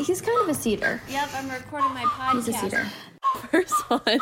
He's 0.00 0.20
kind 0.20 0.38
of 0.42 0.48
a 0.48 0.54
cedar. 0.54 1.00
Yep, 1.08 1.28
I'm 1.34 1.50
recording 1.50 1.94
my 1.94 2.02
podcast. 2.04 2.32
He's 2.34 2.48
a 2.48 2.52
cedar. 2.54 2.86
First 3.50 3.74
one. 3.90 4.18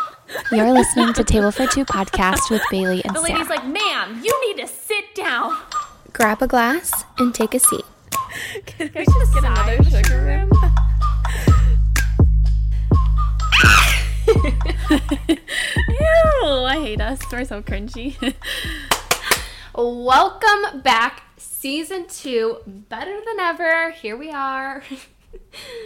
You're 0.53 0.73
listening 0.73 1.13
to 1.15 1.25
Table 1.25 1.51
for 1.51 1.67
Two 1.67 1.85
podcast 1.85 2.51
with 2.51 2.63
Bailey 2.71 3.03
and 3.05 3.15
The 3.17 3.21
Sarah. 3.21 3.35
lady's 3.39 3.49
like, 3.49 3.67
ma'am, 3.67 4.21
you 4.23 4.47
need 4.49 4.61
to 4.63 4.69
sit 4.69 5.15
down. 5.15 5.57
Grab 6.13 6.43
a 6.43 6.47
glass 6.47 7.05
and 7.19 7.35
take 7.35 7.55
a 7.55 7.59
seat. 7.61 7.85
Can 8.67 8.91
we 8.95 9.05
just 9.05 9.35
get 9.35 9.45
another 9.45 9.83
sugar 9.85 10.25
rim? 10.25 10.51
Ew, 15.89 16.65
I 16.65 16.79
hate 16.83 17.01
us. 17.01 17.21
We're 17.33 17.45
so 17.45 17.63
cringy. 17.63 18.15
Welcome 19.75 20.81
back, 20.83 21.23
season 21.37 22.07
two, 22.09 22.59
better 22.67 23.17
than 23.25 23.41
ever. 23.41 23.91
Here 23.93 24.17
we 24.17 24.31
are. 24.31 24.83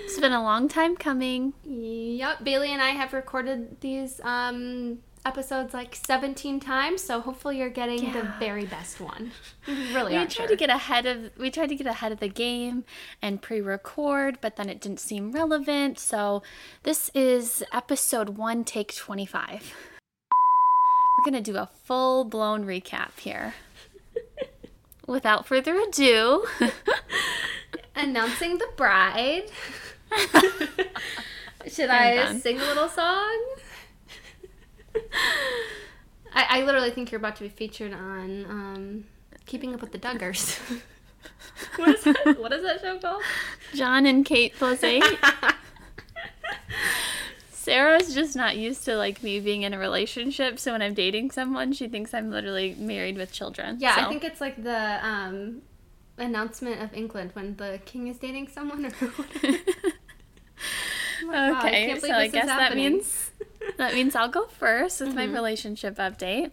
It's 0.04 0.18
been 0.18 0.32
a 0.32 0.42
long 0.42 0.68
time 0.68 0.96
coming. 0.96 1.54
yep, 1.64 2.44
Bailey 2.44 2.70
and 2.70 2.82
I 2.82 2.90
have 2.90 3.12
recorded 3.12 3.80
these 3.80 4.20
um, 4.22 4.98
episodes 5.26 5.72
like 5.72 5.94
17 5.94 6.60
times, 6.60 7.02
so 7.02 7.20
hopefully 7.20 7.58
you're 7.58 7.70
getting 7.70 8.12
the 8.12 8.30
very 8.38 8.66
best 8.66 9.00
one. 9.00 9.32
We 9.66 9.94
really 9.94 10.18
We 10.18 10.26
tried 10.26 10.48
to 10.48 10.56
get 10.56 10.68
ahead 10.68 11.06
of 11.06 11.30
we 11.38 11.50
tried 11.50 11.70
to 11.70 11.74
get 11.74 11.86
ahead 11.86 12.12
of 12.12 12.20
the 12.20 12.28
game 12.28 12.84
and 13.22 13.40
pre-record, 13.40 14.38
but 14.42 14.56
then 14.56 14.68
it 14.68 14.80
didn't 14.80 15.00
seem 15.00 15.32
relevant. 15.32 15.98
So 15.98 16.42
this 16.82 17.10
is 17.14 17.64
episode 17.72 18.30
1 18.30 18.64
take 18.64 18.94
25. 18.94 19.74
We're 21.16 21.30
going 21.30 21.42
to 21.42 21.52
do 21.52 21.56
a 21.56 21.70
full-blown 21.84 22.66
recap 22.66 23.18
here. 23.18 23.54
Without 25.06 25.46
further 25.46 25.78
ado, 25.80 26.44
announcing 27.94 28.58
the 28.58 28.68
bride. 28.76 29.50
Should 31.66 31.90
I'm 31.90 32.12
I 32.12 32.14
done. 32.14 32.40
sing 32.40 32.60
a 32.60 32.64
little 32.64 32.88
song? 32.88 33.40
I, 36.34 36.60
I 36.60 36.62
literally 36.64 36.90
think 36.90 37.10
you're 37.10 37.18
about 37.18 37.36
to 37.36 37.42
be 37.42 37.48
featured 37.48 37.92
on 37.92 38.44
um, 38.46 39.04
Keeping 39.46 39.72
Up 39.74 39.80
with 39.80 39.92
the 39.92 39.98
Duggars. 39.98 40.58
what, 41.76 41.88
is 41.90 42.04
that, 42.04 42.36
what 42.38 42.52
is 42.52 42.62
that 42.62 42.80
show 42.80 42.98
called? 42.98 43.22
Jon 43.74 44.06
and 44.06 44.24
Kate 44.24 44.52
plus 44.56 44.82
8. 44.82 45.02
Sarah's 47.50 48.14
just 48.14 48.36
not 48.36 48.56
used 48.58 48.84
to 48.84 48.96
like 48.96 49.22
me 49.22 49.40
being 49.40 49.62
in 49.62 49.72
a 49.72 49.78
relationship, 49.78 50.58
so 50.58 50.72
when 50.72 50.82
I'm 50.82 50.92
dating 50.92 51.30
someone, 51.30 51.72
she 51.72 51.88
thinks 51.88 52.12
I'm 52.12 52.30
literally 52.30 52.74
married 52.78 53.16
with 53.16 53.32
children. 53.32 53.78
Yeah, 53.80 53.94
I 53.96 54.08
think 54.08 54.22
it's 54.22 54.40
like 54.40 54.62
the 54.62 54.98
um, 55.02 55.62
announcement 56.18 56.80
of 56.82 56.94
England 56.94 57.30
when 57.34 57.56
the 57.56 57.80
king 57.84 58.08
is 58.08 58.18
dating 58.18 58.48
someone. 58.48 58.86
Or 58.86 58.90
my 61.26 61.32
God, 61.32 61.64
I 61.64 61.68
Okay, 61.68 61.98
so 61.98 62.12
I 62.12 62.28
guess 62.28 62.46
that 62.46 62.74
means 62.76 63.30
that 63.78 63.94
means 63.94 64.14
I'll 64.14 64.28
go 64.28 64.46
first 64.46 65.00
with 65.00 65.10
Mm-hmm. 65.10 65.16
my 65.18 65.24
relationship 65.24 65.96
update. 65.96 66.50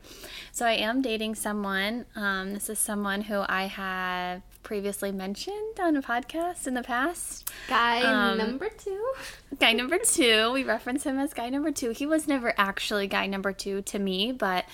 So 0.51 0.65
I 0.65 0.73
am 0.73 1.01
dating 1.01 1.35
someone. 1.35 2.05
Um, 2.15 2.53
this 2.53 2.69
is 2.69 2.79
someone 2.79 3.21
who 3.21 3.43
I 3.47 3.65
have 3.65 4.41
previously 4.63 5.11
mentioned 5.11 5.79
on 5.79 5.95
a 5.97 6.01
podcast 6.01 6.67
in 6.67 6.73
the 6.73 6.83
past. 6.83 7.51
Guy 7.67 8.01
Um, 8.01 8.37
number 8.37 8.69
two. 8.69 9.13
Guy 9.59 9.73
number 9.73 9.97
two, 10.03 10.51
we 10.53 10.63
reference 10.63 11.03
him 11.03 11.19
as 11.19 11.33
guy 11.33 11.49
number 11.49 11.71
two. 11.71 11.89
He 11.91 12.05
was 12.05 12.27
never 12.27 12.53
actually 12.57 13.07
guy 13.07 13.25
number 13.27 13.51
two 13.51 13.81
to 13.83 13.99
me, 13.99 14.31
but 14.31 14.65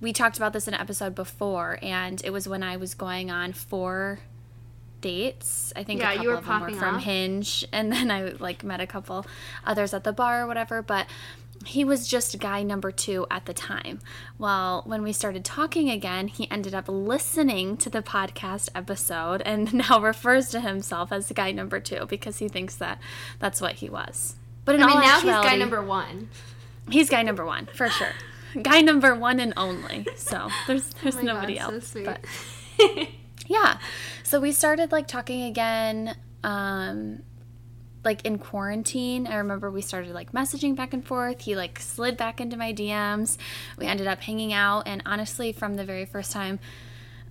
we 0.00 0.12
talked 0.12 0.36
about 0.36 0.52
this 0.52 0.66
in 0.66 0.74
an 0.74 0.80
episode 0.80 1.14
before, 1.14 1.78
and 1.82 2.20
it 2.24 2.30
was 2.30 2.48
when 2.48 2.62
I 2.62 2.76
was 2.76 2.94
going 2.94 3.30
on 3.30 3.52
four 3.52 4.18
dates. 5.04 5.72
I 5.76 5.82
think 5.84 6.00
Yeah, 6.00 6.12
a 6.12 6.22
you 6.22 6.30
couple 6.30 6.30
were 6.30 6.36
of 6.38 6.44
them 6.46 6.60
were 6.62 6.70
from. 6.78 6.98
Hinge, 7.00 7.66
and 7.72 7.92
then 7.92 8.10
I 8.10 8.22
like 8.38 8.64
met 8.64 8.80
a 8.80 8.86
couple 8.86 9.26
others 9.66 9.92
at 9.94 10.04
the 10.04 10.12
bar 10.12 10.42
or 10.42 10.46
whatever, 10.46 10.80
but 10.82 11.06
he 11.66 11.84
was 11.84 12.08
just 12.08 12.38
guy 12.40 12.62
number 12.62 12.90
two 12.90 13.26
at 13.30 13.46
the 13.46 13.54
time. 13.54 14.00
Well, 14.38 14.82
when 14.86 15.02
we 15.02 15.12
started 15.12 15.44
talking 15.44 15.88
again, 15.88 16.28
he 16.28 16.50
ended 16.50 16.74
up 16.74 16.86
listening 16.88 17.76
to 17.78 17.88
the 17.88 18.02
podcast 18.02 18.68
episode 18.74 19.40
and 19.42 19.72
now 19.88 20.00
refers 20.00 20.48
to 20.50 20.60
himself 20.60 21.12
as 21.12 21.30
guy 21.32 21.52
number 21.52 21.80
two 21.80 22.06
because 22.06 22.38
he 22.38 22.48
thinks 22.48 22.76
that 22.76 22.98
that's 23.38 23.60
what 23.60 23.74
he 23.76 23.88
was. 23.88 24.36
But 24.64 24.74
in 24.76 24.82
I 24.82 24.86
mean, 24.86 24.96
all 24.96 25.02
now 25.02 25.20
he's 25.20 25.30
guy 25.30 25.56
number 25.56 25.82
one. 25.82 26.28
He's 26.90 27.08
guy 27.08 27.22
number 27.22 27.44
one 27.46 27.66
for 27.74 27.88
sure. 27.88 28.12
guy 28.62 28.80
number 28.80 29.14
one 29.14 29.40
and 29.40 29.52
only. 29.56 30.06
So 30.16 30.48
there's 30.66 30.90
oh 30.94 30.98
there's 31.02 31.16
Oh 31.16 31.20
nobody 31.22 31.54
God, 31.58 31.68
so 31.68 31.74
else. 31.74 31.86
sweet. 31.88 32.04
But 32.06 32.20
yeah 33.46 33.78
so 34.34 34.40
we 34.40 34.50
started 34.50 34.90
like 34.90 35.06
talking 35.06 35.44
again 35.44 36.16
um 36.42 37.22
like 38.04 38.26
in 38.26 38.36
quarantine. 38.36 39.28
I 39.28 39.36
remember 39.36 39.70
we 39.70 39.80
started 39.80 40.12
like 40.12 40.32
messaging 40.32 40.74
back 40.74 40.92
and 40.92 41.06
forth. 41.06 41.42
He 41.42 41.54
like 41.54 41.78
slid 41.78 42.16
back 42.16 42.40
into 42.40 42.56
my 42.56 42.72
dms 42.72 43.38
we 43.78 43.86
ended 43.86 44.08
up 44.08 44.20
hanging 44.20 44.52
out 44.52 44.88
and 44.88 45.04
honestly 45.06 45.52
from 45.52 45.76
the 45.76 45.84
very 45.84 46.04
first 46.04 46.32
time 46.32 46.58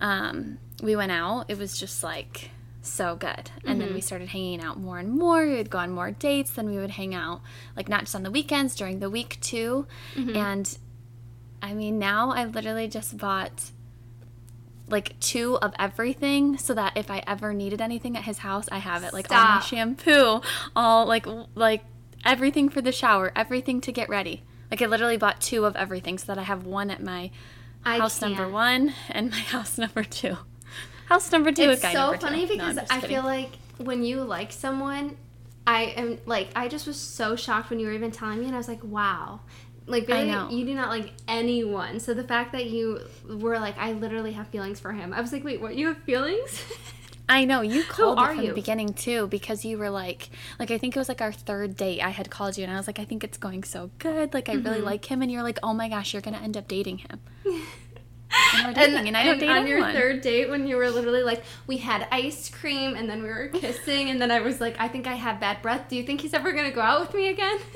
um 0.00 0.56
we 0.82 0.96
went 0.96 1.12
out 1.12 1.44
it 1.48 1.58
was 1.58 1.78
just 1.78 2.02
like 2.02 2.48
so 2.80 3.16
good. 3.16 3.50
And 3.66 3.78
then 3.82 3.92
we 3.92 4.00
started 4.00 4.28
hanging 4.28 4.62
out 4.62 4.78
more 4.78 4.98
and 4.98 5.10
more. 5.10 5.46
We 5.46 5.56
would 5.56 5.68
go 5.68 5.76
on 5.76 5.90
more 5.90 6.10
dates 6.10 6.52
then 6.52 6.70
we 6.70 6.78
would 6.78 6.92
hang 6.92 7.14
out 7.14 7.42
like 7.76 7.86
not 7.86 8.00
just 8.00 8.14
on 8.14 8.22
the 8.22 8.30
weekends 8.30 8.74
during 8.74 9.00
the 9.00 9.10
week 9.10 9.36
too. 9.42 9.86
And 10.34 10.78
i 11.60 11.74
mean 11.74 11.98
now 11.98 12.30
i 12.30 12.44
literally 12.46 12.88
just 12.88 13.18
bought 13.18 13.72
like 14.88 15.18
two 15.20 15.56
of 15.58 15.72
everything 15.78 16.58
so 16.58 16.74
that 16.74 16.96
if 16.96 17.10
I 17.10 17.22
ever 17.26 17.54
needed 17.54 17.80
anything 17.80 18.16
at 18.16 18.24
his 18.24 18.38
house, 18.38 18.68
I 18.70 18.78
have 18.78 19.02
it. 19.02 19.12
Like 19.12 19.30
all 19.30 19.44
my 19.44 19.60
shampoo, 19.60 20.40
all 20.76 21.06
like 21.06 21.26
like 21.54 21.84
everything 22.24 22.68
for 22.68 22.80
the 22.80 22.92
shower, 22.92 23.32
everything 23.34 23.80
to 23.82 23.92
get 23.92 24.08
ready. 24.08 24.42
Like 24.70 24.82
I 24.82 24.86
literally 24.86 25.16
bought 25.16 25.40
two 25.40 25.64
of 25.64 25.76
everything 25.76 26.18
so 26.18 26.26
that 26.26 26.38
I 26.38 26.42
have 26.42 26.66
one 26.66 26.90
at 26.90 27.02
my 27.02 27.30
I 27.84 27.98
house 27.98 28.20
number 28.20 28.42
can't. 28.44 28.52
one 28.52 28.94
and 29.08 29.30
my 29.30 29.36
house 29.54 29.78
number 29.78 30.04
two. 30.04 30.36
House 31.06 31.30
number 31.32 31.52
two 31.52 31.70
It's 31.70 31.84
is 31.84 31.92
so 31.92 32.10
number 32.12 32.18
funny 32.18 32.46
two. 32.46 32.54
Because 32.54 32.76
just 32.76 32.92
I 32.92 33.00
feel 33.00 33.22
like 33.22 33.50
when 33.78 34.04
you 34.04 34.22
like 34.22 34.52
someone, 34.52 35.16
I 35.66 35.84
am 35.96 36.18
like 36.26 36.48
I 36.56 36.68
just 36.68 36.86
was 36.86 36.96
so 36.98 37.36
shocked 37.36 37.70
when 37.70 37.78
you 37.78 37.86
were 37.86 37.92
even 37.92 38.10
telling 38.10 38.40
me, 38.40 38.46
and 38.46 38.54
I 38.54 38.58
was 38.58 38.68
like, 38.68 38.82
wow. 38.82 39.40
Like 39.86 40.06
Bailey, 40.06 40.56
you 40.56 40.64
do 40.64 40.74
not 40.74 40.88
like 40.88 41.12
anyone. 41.28 42.00
So 42.00 42.14
the 42.14 42.24
fact 42.24 42.52
that 42.52 42.66
you 42.66 43.00
were 43.28 43.58
like, 43.58 43.76
I 43.78 43.92
literally 43.92 44.32
have 44.32 44.48
feelings 44.48 44.80
for 44.80 44.92
him. 44.92 45.12
I 45.12 45.20
was 45.20 45.32
like, 45.32 45.44
wait, 45.44 45.60
what? 45.60 45.74
You 45.76 45.88
have 45.88 45.98
feelings? 45.98 46.62
I 47.28 47.46
know 47.46 47.62
you 47.62 47.84
called 47.84 48.18
it 48.18 48.26
from 48.26 48.40
you? 48.42 48.48
the 48.48 48.54
beginning 48.54 48.92
too 48.92 49.26
because 49.28 49.64
you 49.64 49.78
were 49.78 49.88
like, 49.90 50.28
like 50.58 50.70
I 50.70 50.76
think 50.78 50.94
it 50.94 50.98
was 50.98 51.08
like 51.08 51.22
our 51.22 51.32
third 51.32 51.74
date. 51.76 52.02
I 52.02 52.10
had 52.10 52.30
called 52.30 52.56
you 52.58 52.64
and 52.64 52.72
I 52.72 52.76
was 52.76 52.86
like, 52.86 52.98
I 52.98 53.04
think 53.06 53.24
it's 53.24 53.38
going 53.38 53.62
so 53.64 53.90
good. 53.98 54.34
Like 54.34 54.48
I 54.50 54.54
really 54.54 54.76
Mm-hmm. 54.76 54.84
like 54.84 55.04
him, 55.10 55.22
and 55.22 55.30
you're 55.32 55.42
like, 55.42 55.58
oh 55.62 55.72
my 55.74 55.88
gosh, 55.88 56.12
you're 56.12 56.22
gonna 56.22 56.36
end 56.42 56.56
up 56.56 56.68
dating 56.68 56.98
him. 56.98 57.20
and 57.44 58.74
dating, 58.74 59.08
and, 59.08 59.16
I 59.16 59.24
don't 59.24 59.32
and 59.32 59.40
date 59.40 59.48
on 59.48 59.56
anyone. 59.58 59.68
your 59.68 59.92
third 59.92 60.20
date 60.22 60.50
when 60.50 60.66
you 60.66 60.76
were 60.76 60.90
literally 60.90 61.22
like, 61.22 61.42
we 61.66 61.78
had 61.78 62.06
ice 62.10 62.48
cream 62.50 62.94
and 62.94 63.08
then 63.08 63.22
we 63.22 63.28
were 63.28 63.48
kissing, 63.48 64.10
and 64.10 64.20
then 64.20 64.30
I 64.30 64.40
was 64.40 64.60
like, 64.60 64.76
I 64.78 64.88
think 64.88 65.06
I 65.06 65.14
have 65.14 65.40
bad 65.40 65.62
breath. 65.62 65.88
Do 65.88 65.96
you 65.96 66.02
think 66.02 66.20
he's 66.20 66.34
ever 66.34 66.52
gonna 66.52 66.72
go 66.72 66.80
out 66.82 67.00
with 67.00 67.14
me 67.14 67.28
again? 67.28 67.58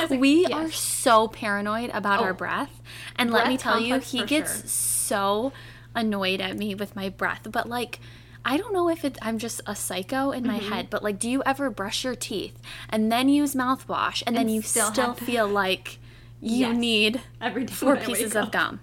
And 0.00 0.10
like, 0.10 0.20
we 0.20 0.46
"Yes." 0.48 0.52
are 0.52 0.70
so 0.72 1.28
paranoid 1.28 1.90
about 1.92 2.20
Oh. 2.20 2.24
our 2.24 2.34
breath, 2.34 2.80
and 3.16 3.30
let 3.30 3.48
me 3.48 3.56
tell 3.56 3.78
you, 3.80 3.98
he 3.98 4.24
gets 4.24 4.60
sure. 4.60 4.68
so 4.68 5.52
annoyed 5.94 6.40
at 6.40 6.56
me 6.56 6.74
with 6.74 6.94
my 6.96 7.08
breath. 7.08 7.46
But 7.50 7.68
like. 7.68 8.00
I 8.44 8.56
don't 8.56 8.72
know 8.72 8.88
if 8.88 9.04
it, 9.04 9.18
I'm 9.20 9.36
just 9.38 9.60
a 9.66 9.74
psycho 9.74 10.30
in 10.30 10.46
my 10.46 10.58
Mm-hmm. 10.58 10.72
head, 10.72 10.90
but 10.90 11.02
like, 11.02 11.18
do 11.18 11.28
you 11.28 11.42
ever 11.44 11.68
brush 11.68 12.04
your 12.04 12.14
teeth 12.14 12.56
and 12.88 13.12
then 13.12 13.28
use 13.28 13.54
mouthwash 13.54 14.22
and, 14.26 14.34
then 14.34 14.48
you 14.48 14.62
still 14.62 14.90
still, 14.92 15.12
feel 15.14 15.46
like 15.46 15.98
you 16.40 16.68
Yes. 16.68 16.76
need 16.76 17.20
every 17.42 17.66
time 17.66 17.74
four 17.76 17.96
pieces 17.96 18.34
of 18.36 18.50
gum. 18.52 18.80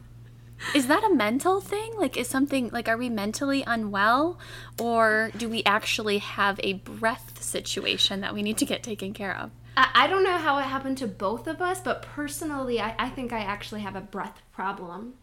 Is 0.76 0.86
that 0.88 1.04
a 1.04 1.16
mental 1.16 1.62
thing? 1.62 1.94
Like, 1.98 2.16
is 2.16 2.28
something 2.28 2.70
like, 2.70 2.88
are 2.88 2.98
we 2.98 3.10
mentally 3.10 3.64
unwell, 3.66 4.38
or 4.80 5.32
do 5.36 5.50
we 5.50 5.64
actually 5.64 6.20
have 6.20 6.60
a 6.62 6.74
breath 6.74 7.42
situation 7.42 8.22
that 8.22 8.34
we 8.36 8.44
need 8.44 8.58
to 8.58 8.66
get 8.66 8.84
taken 8.84 9.14
care 9.14 9.36
of? 9.36 9.50
I, 9.78 9.90
I 9.94 10.08
don't 10.08 10.24
know 10.24 10.38
how 10.38 10.58
it 10.60 10.64
happened 10.64 10.98
to 11.00 11.08
both 11.08 11.48
of 11.48 11.62
us, 11.62 11.82
but 11.82 12.02
personally, 12.02 12.80
I, 12.80 12.96
I 12.98 13.10
think 13.10 13.34
I 13.34 13.40
actually 13.40 13.82
have 13.82 13.96
a 13.96 14.02
breath 14.02 14.42
problem. 14.54 15.16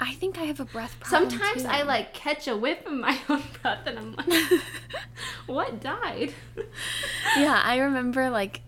I 0.00 0.14
think 0.14 0.38
I 0.38 0.44
have 0.44 0.60
a 0.60 0.64
breath 0.64 0.98
problem. 1.00 1.30
Sometimes 1.30 1.62
too. 1.62 1.68
I 1.68 1.82
like 1.82 2.14
catch 2.14 2.46
a 2.46 2.56
whiff 2.56 2.86
of 2.86 2.92
my 2.92 3.18
own 3.28 3.42
breath 3.62 3.86
and 3.86 3.98
I'm 3.98 4.14
like, 4.14 4.28
what 5.46 5.80
died? 5.80 6.32
yeah, 7.36 7.60
I 7.64 7.78
remember 7.78 8.30
like 8.30 8.60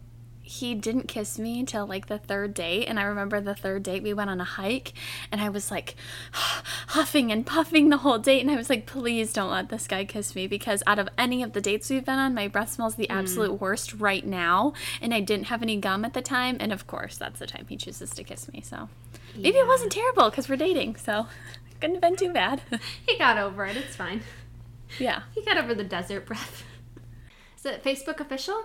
he 0.50 0.75
didn't 0.75 1.06
kiss 1.06 1.38
me 1.38 1.61
until 1.61 1.87
like 1.87 2.06
the 2.06 2.19
third 2.19 2.55
date. 2.55 2.87
And 2.87 2.99
I 2.99 3.05
remember 3.05 3.41
the 3.41 3.55
third 3.55 3.85
date 3.85 4.02
we 4.02 4.12
went 4.12 4.31
on 4.31 4.41
a 4.41 4.44
hike 4.44 4.93
and 5.31 5.41
I 5.41 5.49
was 5.49 5.70
like 5.70 5.94
huffing 6.32 7.31
and 7.31 7.47
puffing 7.47 7.88
the 7.88 7.99
whole 7.99 8.19
date. 8.19 8.41
And 8.41 8.50
I 8.50 8.56
was 8.56 8.69
like, 8.69 8.85
please 8.85 9.32
don't 9.32 9.52
let 9.52 9.69
this 9.69 9.87
guy 9.87 10.05
kiss 10.05 10.35
me 10.35 10.49
because 10.49 10.82
out 10.88 10.99
of 10.99 11.08
any 11.17 11.44
of 11.44 11.52
the 11.52 11.61
dates 11.61 11.88
we've 11.88 12.05
been 12.05 12.19
on, 12.19 12.35
my 12.35 12.49
breath 12.49 12.73
smells 12.73 12.97
the 12.97 13.06
hmm. 13.08 13.17
absolute 13.19 13.61
worst 13.61 13.94
right 13.94 14.26
now. 14.26 14.73
And 15.00 15.14
I 15.14 15.20
didn't 15.20 15.47
have 15.47 15.62
any 15.62 15.76
gum 15.76 16.05
at 16.05 16.14
the 16.14 16.23
time. 16.23 16.56
And 16.58 16.73
of 16.73 16.88
course, 16.88 17.17
that's 17.17 17.38
the 17.38 17.46
time 17.46 17.67
he 17.69 17.76
chooses 17.76 18.11
to 18.11 18.25
kiss 18.25 18.53
me. 18.53 18.61
So 18.61 18.88
maybe 19.37 19.58
it 19.58 19.69
wasn't 19.69 19.93
terrible 19.93 20.31
because 20.31 20.49
we're 20.49 20.56
dating. 20.56 20.96
So 20.96 21.29
couldn't 21.81 21.94
have 21.94 22.03
been 22.03 22.17
too 22.17 22.32
bad. 22.32 22.62
He 23.06 23.17
got 23.17 23.38
over 23.38 23.67
it. 23.67 23.76
It's 23.76 23.94
fine. 23.94 24.23
yeah. 24.99 25.23
He 25.32 25.44
got 25.44 25.58
over 25.58 25.76
the 25.76 25.85
desert 25.85 26.26
breath. 26.26 26.64
Is 27.56 27.64
it 27.64 27.85
Facebook 27.85 28.19
official? 28.19 28.64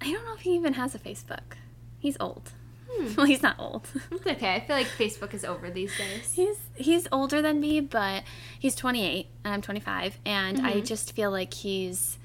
I 0.00 0.12
don't 0.12 0.24
know 0.24 0.34
if 0.34 0.40
he 0.40 0.54
even 0.54 0.74
has 0.74 0.94
a 0.94 0.98
Facebook. 0.98 1.56
He's 1.98 2.16
old. 2.20 2.52
Hmm. 2.90 3.06
Well, 3.16 3.26
he's 3.26 3.42
not 3.42 3.56
old. 3.58 3.88
It's 4.10 4.26
okay. 4.26 4.54
I 4.56 4.60
feel 4.60 4.76
like 4.76 4.86
Facebook 4.88 5.32
is 5.34 5.44
over 5.44 5.70
these 5.70 5.96
days. 5.96 6.32
he's 6.32 6.56
he's 6.74 7.06
older 7.12 7.40
than 7.42 7.60
me, 7.60 7.80
but 7.80 8.24
he's 8.58 8.74
28 8.74 9.26
and 9.44 9.54
I'm 9.54 9.62
25, 9.62 10.18
and 10.26 10.56
Mm-hmm. 10.58 10.66
I 10.66 10.80
just 10.80 11.14
feel 11.14 11.30
like 11.30 11.54
he's 11.54 12.18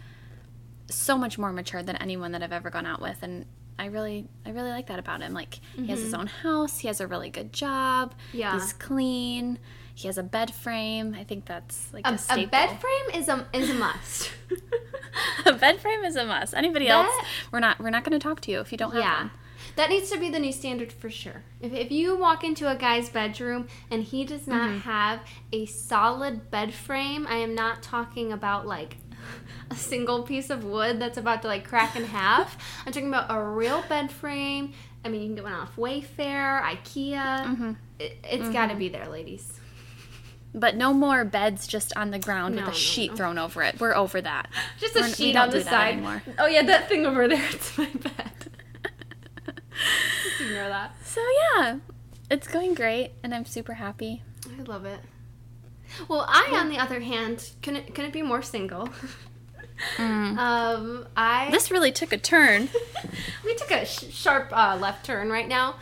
so 0.90 1.18
much 1.18 1.38
more 1.38 1.52
mature 1.52 1.82
than 1.84 1.96
anyone 1.98 2.32
that 2.34 2.44
I've 2.44 2.52
ever 2.52 2.70
gone 2.70 2.86
out 2.86 3.02
with, 3.02 3.18
and 3.22 3.46
I 3.78 3.86
really 3.88 4.28
I 4.46 4.50
really 4.52 4.70
like 4.72 4.88
that 4.88 5.00
about 5.00 5.22
him. 5.22 5.34
Like 5.34 5.60
he 5.76 5.88
has 5.88 6.00
his 6.00 6.14
own 6.14 6.28
house, 6.28 6.80
he 6.80 6.88
has 6.88 7.00
a 7.02 7.08
really 7.08 7.30
good 7.30 7.54
job, 7.54 8.14
Mm-hmm. 8.30 8.38
Yeah. 8.38 8.54
he's 8.54 8.74
clean, 8.74 9.60
he 9.94 10.08
has 10.08 10.18
a 10.18 10.24
bed 10.24 10.54
frame. 10.54 11.14
I 11.20 11.24
think 11.26 11.46
that's 11.46 11.94
like 11.94 12.08
a, 12.08 12.18
A, 12.32 12.44
a 12.44 12.46
bed 12.48 12.80
frame 12.82 13.22
is 13.22 13.28
a 13.30 13.46
is 13.54 13.70
a 13.70 13.74
must. 13.76 14.32
a 15.46 15.54
bed 15.54 15.80
frame 15.80 16.04
is 16.04 16.16
a 16.16 16.26
must. 16.26 16.54
Anybody 16.54 16.88
else, 16.88 17.14
we're 17.52 17.60
not 17.60 17.80
we're 17.80 17.90
not 17.90 18.04
going 18.04 18.18
to 18.18 18.24
talk 18.24 18.42
to 18.42 18.52
you 18.52 18.60
if 18.60 18.72
you 18.72 18.78
don't 18.78 18.92
have 18.92 19.02
yeah. 19.02 19.18
one. 19.24 19.32
That 19.76 19.90
needs 19.90 20.10
to 20.12 20.20
be 20.20 20.30
the 20.30 20.40
new 20.40 20.52
standard 20.52 20.92
for 20.92 21.10
sure. 21.10 21.44
If, 21.60 21.74
if 21.74 21.92
you 21.92 22.16
walk 22.16 22.44
into 22.44 22.70
a 22.70 22.76
guy's 22.76 23.10
bedroom 23.10 23.68
and 23.92 24.04
he 24.04 24.24
does 24.24 24.48
not 24.48 24.70
Mm-hmm. 24.70 24.80
have 24.80 25.20
a 25.52 25.66
solid 25.66 26.50
bed 26.50 26.74
frame, 26.74 27.28
I 27.28 27.38
am 27.38 27.54
not 27.56 27.84
talking 27.84 28.32
about 28.32 28.66
like 28.66 28.98
a 29.72 29.76
single 29.76 30.24
piece 30.24 30.50
of 30.50 30.64
wood 30.64 31.00
that's 31.00 31.18
about 31.18 31.42
to 31.42 31.48
like 31.48 31.68
crack 31.68 31.96
in 31.96 32.06
half. 32.06 32.58
I'm 32.86 32.94
talking 32.94 33.10
about 33.10 33.26
a 33.30 33.42
real 33.42 33.84
bed 33.90 34.12
frame. 34.12 34.74
I 35.04 35.10
mean, 35.10 35.22
you 35.22 35.28
can 35.28 35.36
get 35.36 35.44
one 35.44 35.54
off 35.54 35.76
Wayfair, 35.76 36.62
IKEA. 36.62 37.46
Mm-hmm. 37.46 37.72
It, 38.00 38.18
it's 38.24 38.50
got 38.50 38.68
to 38.68 38.76
be 38.76 38.90
there, 38.90 39.08
ladies. 39.08 39.60
But 40.58 40.78
no 40.78 40.94
more 40.94 41.26
beds 41.26 41.68
just 41.68 41.92
on 41.98 42.12
the 42.12 42.20
ground 42.20 42.56
No, 42.56 42.62
with 42.62 42.68
no, 42.70 42.72
a 42.72 42.76
sheet 42.76 43.12
no. 43.12 43.18
thrown 43.18 43.38
over 43.38 43.62
it. 43.62 43.78
We're 43.78 43.94
over 43.94 44.22
that. 44.22 44.48
Just 44.80 44.96
a 44.96 45.00
We're- 45.02 45.12
sheet 45.12 45.36
on 45.36 45.50
the 45.50 45.62
side. 45.62 45.94
anymore. 45.96 46.24
Oh 46.40 46.46
yeah, 46.46 46.62
that 46.64 46.88
thing 46.88 47.06
over 47.06 47.28
there. 47.28 47.44
It's 47.52 47.78
my 47.78 47.86
bed. 47.88 48.32
Just 50.24 50.42
ignore 50.42 50.70
that. 50.70 50.96
So 51.04 51.22
yeah, 51.58 51.80
it's 52.32 52.48
going 52.48 52.74
great, 52.74 53.12
and 53.22 53.36
I'm 53.36 53.44
super 53.46 53.74
happy. 53.74 54.24
I 54.58 54.62
love 54.64 54.86
it. 54.86 55.02
Well, 56.08 56.26
I, 56.28 56.56
on 56.58 56.70
the 56.70 56.78
other 56.78 57.02
hand, 57.02 57.52
couldn't 57.62 57.94
couldn't 57.94 58.14
be 58.14 58.22
more 58.22 58.42
single. 58.42 58.88
Um, 59.98 61.06
I 61.18 61.50
This 61.52 61.70
really 61.70 61.92
took 61.92 62.14
a 62.14 62.18
turn. 62.18 62.70
we 63.44 63.56
took 63.56 63.72
a 63.72 63.86
sh- 63.86 64.06
sharp 64.10 64.48
uh, 64.54 64.78
left 64.80 65.06
turn 65.06 65.30
right 65.30 65.48
now. 65.48 65.76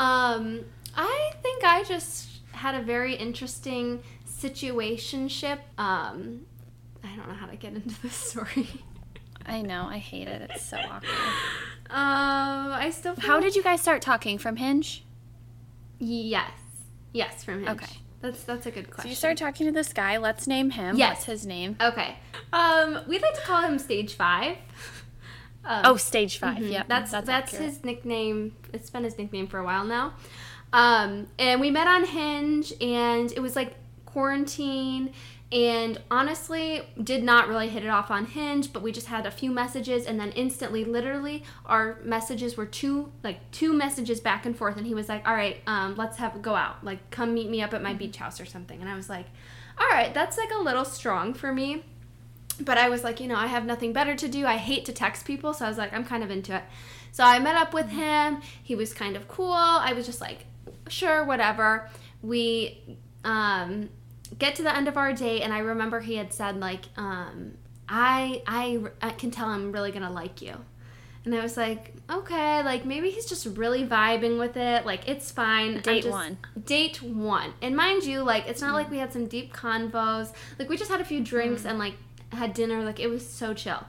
Um, 0.00 0.64
I 0.96 1.30
think 1.42 1.62
I 1.64 1.84
just 1.84 2.28
had 2.52 2.74
a 2.74 2.82
very 2.82 3.14
interesting 3.14 4.02
situationship. 4.50 5.58
Um, 5.78 6.42
I 7.04 7.14
don't 7.16 7.28
know 7.28 7.34
how 7.34 7.46
to 7.46 7.56
get 7.56 7.74
into 7.74 8.00
this 8.02 8.14
story. 8.30 8.68
I 9.46 9.62
know, 9.62 9.86
I 9.88 9.98
hate 9.98 10.28
it. 10.28 10.50
It's 10.54 10.64
so 10.66 10.76
awkward. 10.76 11.10
Um, 11.88 12.72
I 12.72 12.90
still. 12.92 13.14
How 13.18 13.38
did 13.40 13.54
you 13.54 13.62
guys 13.62 13.80
start 13.80 14.02
talking 14.02 14.38
from 14.38 14.56
Hinge? 14.56 15.04
Yes, 15.98 16.50
yes, 17.12 17.44
from 17.44 17.64
Hinge. 17.64 17.80
Okay. 17.82 17.96
that's 18.20 18.42
that's 18.44 18.66
a 18.66 18.70
good 18.72 18.90
question. 18.90 19.04
So 19.04 19.08
you 19.10 19.14
started 19.14 19.38
talking 19.38 19.66
to 19.66 19.72
this 19.72 19.92
guy. 19.92 20.16
Let's 20.16 20.46
name 20.48 20.70
him. 20.70 20.96
Yes. 20.96 21.16
What's 21.18 21.24
his 21.26 21.46
name? 21.46 21.76
Okay. 21.80 22.16
Um, 22.52 22.98
we'd 23.06 23.22
like 23.22 23.34
to 23.34 23.40
call 23.42 23.62
him 23.62 23.78
Stage 23.78 24.14
Five. 24.14 24.56
Um, 25.68 25.82
Oh, 25.84 25.96
stage 25.96 26.38
5 26.38 26.58
Mhm. 26.58 26.70
Yeah, 26.70 26.84
that's 26.86 27.10
that's, 27.10 27.28
accurate. 27.28 27.64
his 27.64 27.82
nickname. 27.84 28.54
It's 28.72 28.88
been 28.88 29.02
his 29.02 29.18
nickname 29.18 29.48
for 29.48 29.58
a 29.58 29.64
while 29.64 29.82
now. 29.82 30.14
Um, 30.72 31.26
and 31.40 31.60
we 31.60 31.72
met 31.72 31.88
on 31.88 32.04
Hinge, 32.04 32.72
and 32.80 33.32
it 33.32 33.40
was 33.40 33.56
like 33.56 33.74
quarantine. 34.16 35.12
And 35.52 36.00
honestly, 36.10 36.80
did 37.02 37.22
not 37.22 37.48
really 37.48 37.68
hit 37.68 37.84
it 37.84 37.88
off 37.88 38.10
on 38.10 38.24
Hinge, 38.24 38.72
but 38.72 38.82
we 38.82 38.90
just 38.90 39.08
had 39.08 39.26
a 39.26 39.30
few 39.30 39.50
messages, 39.50 40.06
and 40.06 40.18
then 40.18 40.32
instantly, 40.32 40.86
literally, 40.86 41.44
our 41.66 41.98
messages 42.02 42.56
were 42.56 42.64
two 42.64 43.12
like 43.22 43.38
two 43.50 43.74
messages 43.74 44.18
back 44.20 44.46
and 44.46 44.56
forth. 44.56 44.78
And 44.78 44.86
he 44.86 44.94
was 44.94 45.10
like, 45.10 45.28
"All 45.28 45.34
right, 45.34 45.58
um, 45.66 45.96
let's 45.96 46.16
have 46.16 46.40
go 46.40 46.54
out. 46.54 46.82
Like, 46.82 47.10
come 47.10 47.34
meet 47.34 47.50
me 47.50 47.60
up 47.60 47.74
at 47.74 47.82
my 47.82 47.92
beach 47.92 48.16
house 48.16 48.40
or 48.40 48.46
something." 48.46 48.80
And 48.80 48.88
I 48.88 48.96
was 48.96 49.10
like, 49.10 49.26
"All 49.78 49.86
right, 49.86 50.14
that's 50.14 50.38
like 50.38 50.50
a 50.50 50.62
little 50.62 50.86
strong 50.86 51.34
for 51.34 51.52
me." 51.52 51.84
but 52.58 52.78
I 52.78 52.88
was 52.88 53.04
like, 53.04 53.20
you 53.20 53.28
know, 53.28 53.36
I 53.36 53.48
have 53.48 53.66
nothing 53.66 53.92
better 53.92 54.16
to 54.16 54.28
do. 54.28 54.46
I 54.46 54.56
hate 54.56 54.86
to 54.86 54.92
text 54.92 55.26
people, 55.26 55.52
so 55.52 55.66
I 55.66 55.68
was 55.68 55.76
like, 55.76 55.92
I'm 55.92 56.06
kind 56.06 56.24
of 56.24 56.30
into 56.30 56.56
it. 56.56 56.62
So 57.12 57.22
I 57.22 57.38
met 57.38 57.54
up 57.54 57.74
with 57.74 57.90
him. 57.90 58.40
He 58.62 58.74
was 58.74 58.94
kind 58.94 59.14
of 59.14 59.28
cool. 59.28 59.52
I 59.52 59.92
was 59.92 60.06
just 60.06 60.22
like, 60.22 60.46
sure, 60.88 61.22
whatever. 61.22 61.90
We 62.22 62.98
um, 63.26 63.90
get 64.38 64.54
to 64.56 64.62
the 64.62 64.74
end 64.74 64.88
of 64.88 64.96
our 64.96 65.12
date, 65.12 65.42
and 65.42 65.52
I 65.52 65.58
remember 65.60 66.00
he 66.00 66.16
had 66.16 66.32
said 66.32 66.58
like, 66.58 66.86
um, 66.96 67.52
I, 67.88 68.42
I 68.46 68.80
I 69.00 69.10
can 69.10 69.30
tell 69.30 69.48
I'm 69.48 69.72
really 69.72 69.92
gonna 69.92 70.10
like 70.12 70.42
you. 70.42 70.56
And 71.24 71.34
I 71.34 71.42
was 71.42 71.56
like, 71.56 71.92
okay, 72.08 72.62
like 72.62 72.84
maybe 72.84 73.10
he's 73.10 73.26
just 73.26 73.46
really 73.56 73.84
vibing 73.84 74.38
with 74.38 74.56
it. 74.56 74.86
Like 74.86 75.08
it's 75.08 75.30
fine. 75.32 75.80
Date 75.80 76.02
just- 76.04 76.08
one. 76.12 76.38
Date 76.64 77.02
one. 77.02 77.52
And 77.60 77.74
mind 77.76 78.04
you, 78.04 78.22
like 78.22 78.46
it's 78.46 78.60
not 78.60 78.74
like 78.74 78.90
we 78.90 78.98
had 78.98 79.12
some 79.12 79.26
deep 79.26 79.52
convos. 79.52 80.32
Like 80.58 80.68
we 80.68 80.76
just 80.76 80.90
had 80.90 81.00
a 81.00 81.04
few 81.04 81.20
drinks 81.20 81.64
and 81.64 81.78
like 81.80 81.94
had 82.30 82.54
dinner. 82.54 82.84
Like 82.84 83.00
it 83.00 83.08
was 83.08 83.28
so 83.28 83.54
chill. 83.54 83.84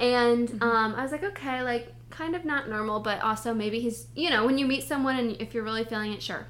And 0.00 0.50
um, 0.62 0.94
I 0.94 1.02
was 1.02 1.12
like, 1.12 1.24
okay, 1.24 1.62
like 1.62 1.92
kind 2.10 2.34
of 2.34 2.44
not 2.46 2.70
normal, 2.70 3.00
but 3.00 3.20
also 3.20 3.52
maybe 3.52 3.80
he's, 3.80 4.06
you 4.14 4.30
know, 4.30 4.46
when 4.46 4.56
you 4.56 4.66
meet 4.66 4.84
someone 4.84 5.18
and 5.18 5.36
if 5.42 5.52
you're 5.52 5.64
really 5.64 5.84
feeling 5.84 6.12
it, 6.12 6.22
sure. 6.22 6.46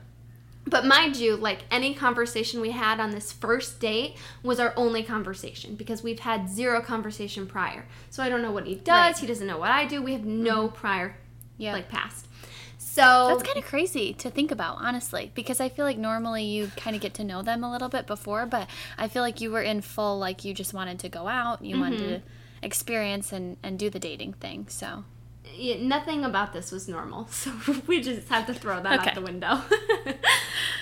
But 0.69 0.85
mind 0.85 1.17
you, 1.17 1.37
like 1.37 1.61
any 1.71 1.95
conversation 1.95 2.61
we 2.61 2.71
had 2.73 3.01
on 3.01 3.11
this 3.11 3.33
first 3.33 3.81
date 3.81 4.17
was 4.43 4.61
our 4.61 4.73
only 4.77 5.03
conversation 5.03 5.75
because 5.75 6.03
we've 6.03 6.21
had 6.21 6.49
zero 6.49 6.81
conversation 6.81 7.47
prior. 7.47 7.87
So 8.11 8.23
I 8.23 8.29
don't 8.29 8.43
know 8.43 8.51
what 8.53 8.67
he 8.67 8.75
does. 8.75 8.89
Right. 9.15 9.19
He 9.19 9.27
doesn't 9.27 9.47
know 9.47 9.59
what 9.59 9.71
I 9.71 9.87
do. 9.87 10.03
We 10.03 10.13
have 10.13 10.25
no 10.25 10.69
prior, 10.69 11.17
Yeah. 11.57 11.73
like 11.73 11.89
past. 11.89 12.27
So 12.79 13.29
That's 13.31 13.43
kind 13.45 13.59
of 13.59 13.65
crazy 13.65 14.13
to 14.15 14.31
think 14.31 14.51
about, 14.51 14.79
honestly, 14.81 15.31
because 15.35 15.61
I 15.61 15.69
feel 15.69 15.85
like 15.85 15.99
normally 15.99 16.45
you 16.45 16.71
kind 16.77 16.97
of 16.97 17.03
get 17.03 17.15
to 17.15 17.25
know 17.25 17.43
them 17.43 17.63
a 17.63 17.71
little 17.71 17.89
bit 17.89 18.07
before, 18.07 18.45
but 18.47 18.69
I 18.97 19.07
feel 19.09 19.23
like 19.23 19.41
you 19.41 19.51
were 19.53 19.63
in 19.63 19.81
full, 19.83 20.19
like 20.19 20.45
you 20.45 20.53
just 20.53 20.75
wanted 20.75 20.99
to 21.01 21.09
go 21.09 21.29
out, 21.29 21.65
you 21.65 21.79
wanted 21.79 22.01
Mm-hmm. 22.01 22.09
to 22.15 22.23
experience 22.63 23.33
and, 23.33 23.57
and 23.63 23.79
do 23.79 23.89
the 23.89 24.01
dating 24.01 24.33
thing. 24.35 24.67
So, 24.69 25.05
yeah, 25.55 25.77
nothing 25.81 26.25
about 26.25 26.53
this 26.53 26.71
was 26.73 26.89
normal. 26.89 27.27
So 27.31 27.53
we 27.87 28.01
just 28.01 28.29
have 28.29 28.47
to 28.47 28.55
throw 28.55 28.81
that 28.83 29.01
Okay. 29.01 29.11
out 29.11 29.15
the 29.15 29.23
window. 29.23 29.61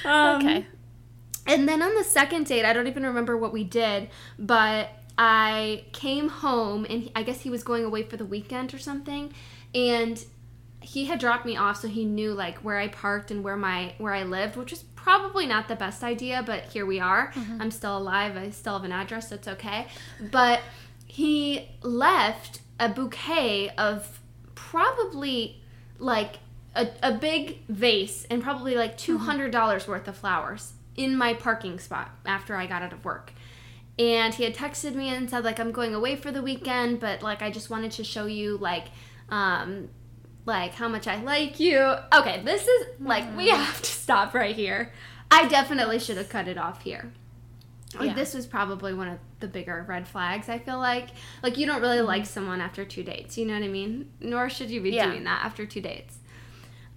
Um, 0.04 0.36
okay. 0.46 0.66
And 1.46 1.68
then 1.68 1.82
on 1.82 1.94
the 1.96 2.04
second 2.04 2.46
date, 2.46 2.64
I 2.64 2.72
don't 2.72 2.86
even 2.86 3.04
remember 3.04 3.36
what 3.36 3.52
we 3.52 3.64
did, 3.64 4.08
but 4.38 4.88
I 5.18 5.84
came 5.92 6.28
home 6.28 6.84
and 6.88 7.02
he- 7.04 7.12
I 7.16 7.22
guess 7.24 7.40
he 7.40 7.50
was 7.50 7.62
going 7.64 7.84
away 7.84 8.02
for 8.04 8.16
the 8.16 8.24
weekend 8.24 8.72
or 8.74 8.78
something, 8.78 9.32
and 9.74 10.24
he 10.80 11.06
had 11.06 11.18
dropped 11.18 11.44
me 11.44 11.56
off 11.56 11.78
so 11.78 11.88
he 11.88 12.04
knew 12.04 12.32
like 12.34 12.58
where 12.58 12.78
I 12.78 12.86
parked 12.88 13.30
and 13.32 13.42
where 13.42 13.56
my 13.56 13.94
where 13.98 14.12
I 14.14 14.22
lived, 14.22 14.54
which 14.56 14.70
was 14.70 14.84
probably 14.94 15.46
not 15.46 15.66
the 15.66 15.74
best 15.76 16.04
idea, 16.04 16.42
but 16.46 16.64
here 16.66 16.86
we 16.86 17.00
are. 17.00 17.32
I'm 17.60 17.70
still 17.72 17.96
alive. 17.98 18.36
I 18.36 18.50
still 18.50 18.74
have 18.74 18.84
an 18.84 18.92
address. 18.92 19.30
So 19.30 19.34
it's 19.36 19.48
okay. 19.48 19.86
But 20.30 20.60
he 21.06 21.68
left 21.82 22.60
a 22.78 22.88
bouquet 22.88 23.70
of 23.70 24.20
probably 24.70 25.62
like 25.98 26.38
a, 26.74 26.88
a 27.02 27.12
big 27.12 27.58
vase 27.68 28.26
and 28.30 28.42
probably 28.42 28.74
like 28.74 28.98
$200 28.98 29.88
worth 29.88 30.08
of 30.08 30.16
flowers 30.16 30.72
in 30.96 31.16
my 31.16 31.34
parking 31.34 31.78
spot 31.78 32.10
after 32.24 32.56
I 32.56 32.66
got 32.66 32.82
out 32.82 32.92
of 32.92 33.04
work. 33.04 33.32
And 33.98 34.34
he 34.34 34.44
had 34.44 34.54
texted 34.54 34.94
me 34.94 35.08
and 35.08 35.30
said 35.30 35.44
like 35.44 35.58
I'm 35.58 35.72
going 35.72 35.94
away 35.94 36.16
for 36.16 36.30
the 36.30 36.42
weekend, 36.42 37.00
but 37.00 37.22
like 37.22 37.42
I 37.42 37.50
just 37.50 37.70
wanted 37.70 37.92
to 37.92 38.04
show 38.04 38.26
you 38.26 38.58
like 38.58 38.88
um 39.30 39.88
like 40.44 40.74
how 40.74 40.88
much 40.88 41.06
I 41.06 41.20
like 41.22 41.58
you. 41.58 41.78
Okay, 42.12 42.42
this 42.44 42.66
is 42.66 42.86
like 43.00 43.36
we 43.36 43.48
have 43.48 43.80
to 43.80 43.90
stop 43.90 44.34
right 44.34 44.54
here. 44.54 44.92
I 45.30 45.48
definitely 45.48 45.98
should 45.98 46.18
have 46.18 46.28
cut 46.28 46.46
it 46.46 46.58
off 46.58 46.82
here. 46.82 47.12
Like 47.98 48.08
Yeah. 48.08 48.14
this 48.14 48.34
was 48.34 48.46
probably 48.46 48.94
one 48.94 49.08
of 49.08 49.18
the 49.40 49.48
bigger 49.48 49.84
red 49.88 50.06
flags. 50.06 50.48
I 50.48 50.58
feel 50.58 50.78
like 50.78 51.08
like 51.42 51.56
you 51.58 51.66
don't 51.66 51.80
really 51.80 51.98
Mm-hmm. 51.98 52.06
like 52.06 52.26
someone 52.26 52.60
after 52.60 52.84
two 52.84 53.02
dates. 53.02 53.36
You 53.38 53.46
know 53.46 53.54
what 53.54 53.62
I 53.62 53.68
mean? 53.68 54.10
Nor 54.20 54.48
should 54.50 54.70
you 54.70 54.80
be 54.80 54.90
Yeah. 54.90 55.10
doing 55.10 55.24
that 55.24 55.44
after 55.44 55.66
two 55.66 55.80
dates. 55.80 56.18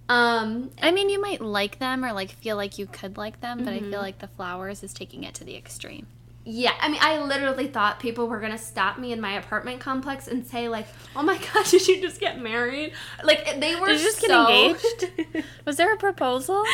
Um, 0.08 0.70
I 0.82 0.90
mean, 0.90 1.08
you 1.08 1.20
might 1.20 1.40
like 1.40 1.78
them 1.78 2.04
or 2.04 2.12
like 2.12 2.30
feel 2.32 2.56
like 2.56 2.78
you 2.78 2.86
could 2.86 3.16
like 3.16 3.40
them, 3.40 3.58
but 3.58 3.68
I 3.68 3.78
Mm-hmm. 3.78 3.90
feel 3.90 4.00
like 4.00 4.18
the 4.18 4.28
flowers 4.28 4.82
is 4.82 4.92
taking 4.92 5.22
it 5.24 5.34
to 5.34 5.44
the 5.44 5.56
extreme. 5.56 6.06
yeah, 6.44 6.72
I 6.80 6.88
mean, 6.88 6.98
I 7.02 7.22
literally 7.22 7.68
thought 7.68 8.00
people 8.00 8.26
were 8.26 8.40
gonna 8.40 8.58
stop 8.58 8.98
me 8.98 9.12
in 9.12 9.20
my 9.20 9.34
apartment 9.34 9.78
complex 9.78 10.26
and 10.26 10.44
say 10.44 10.68
like, 10.68 10.86
"Oh 11.14 11.22
my 11.22 11.38
god, 11.54 11.64
did 11.66 11.86
you 11.86 12.00
just 12.00 12.18
get 12.18 12.40
married?" 12.42 12.92
Like 13.22 13.60
they 13.60 13.76
were 13.76 13.86
Did 13.86 14.00
you 14.00 14.06
just 14.06 14.20
get 14.20 14.30
engaged? 14.30 15.44
Was 15.66 15.76
there 15.76 15.92
a 15.92 15.96
proposal? 15.96 16.64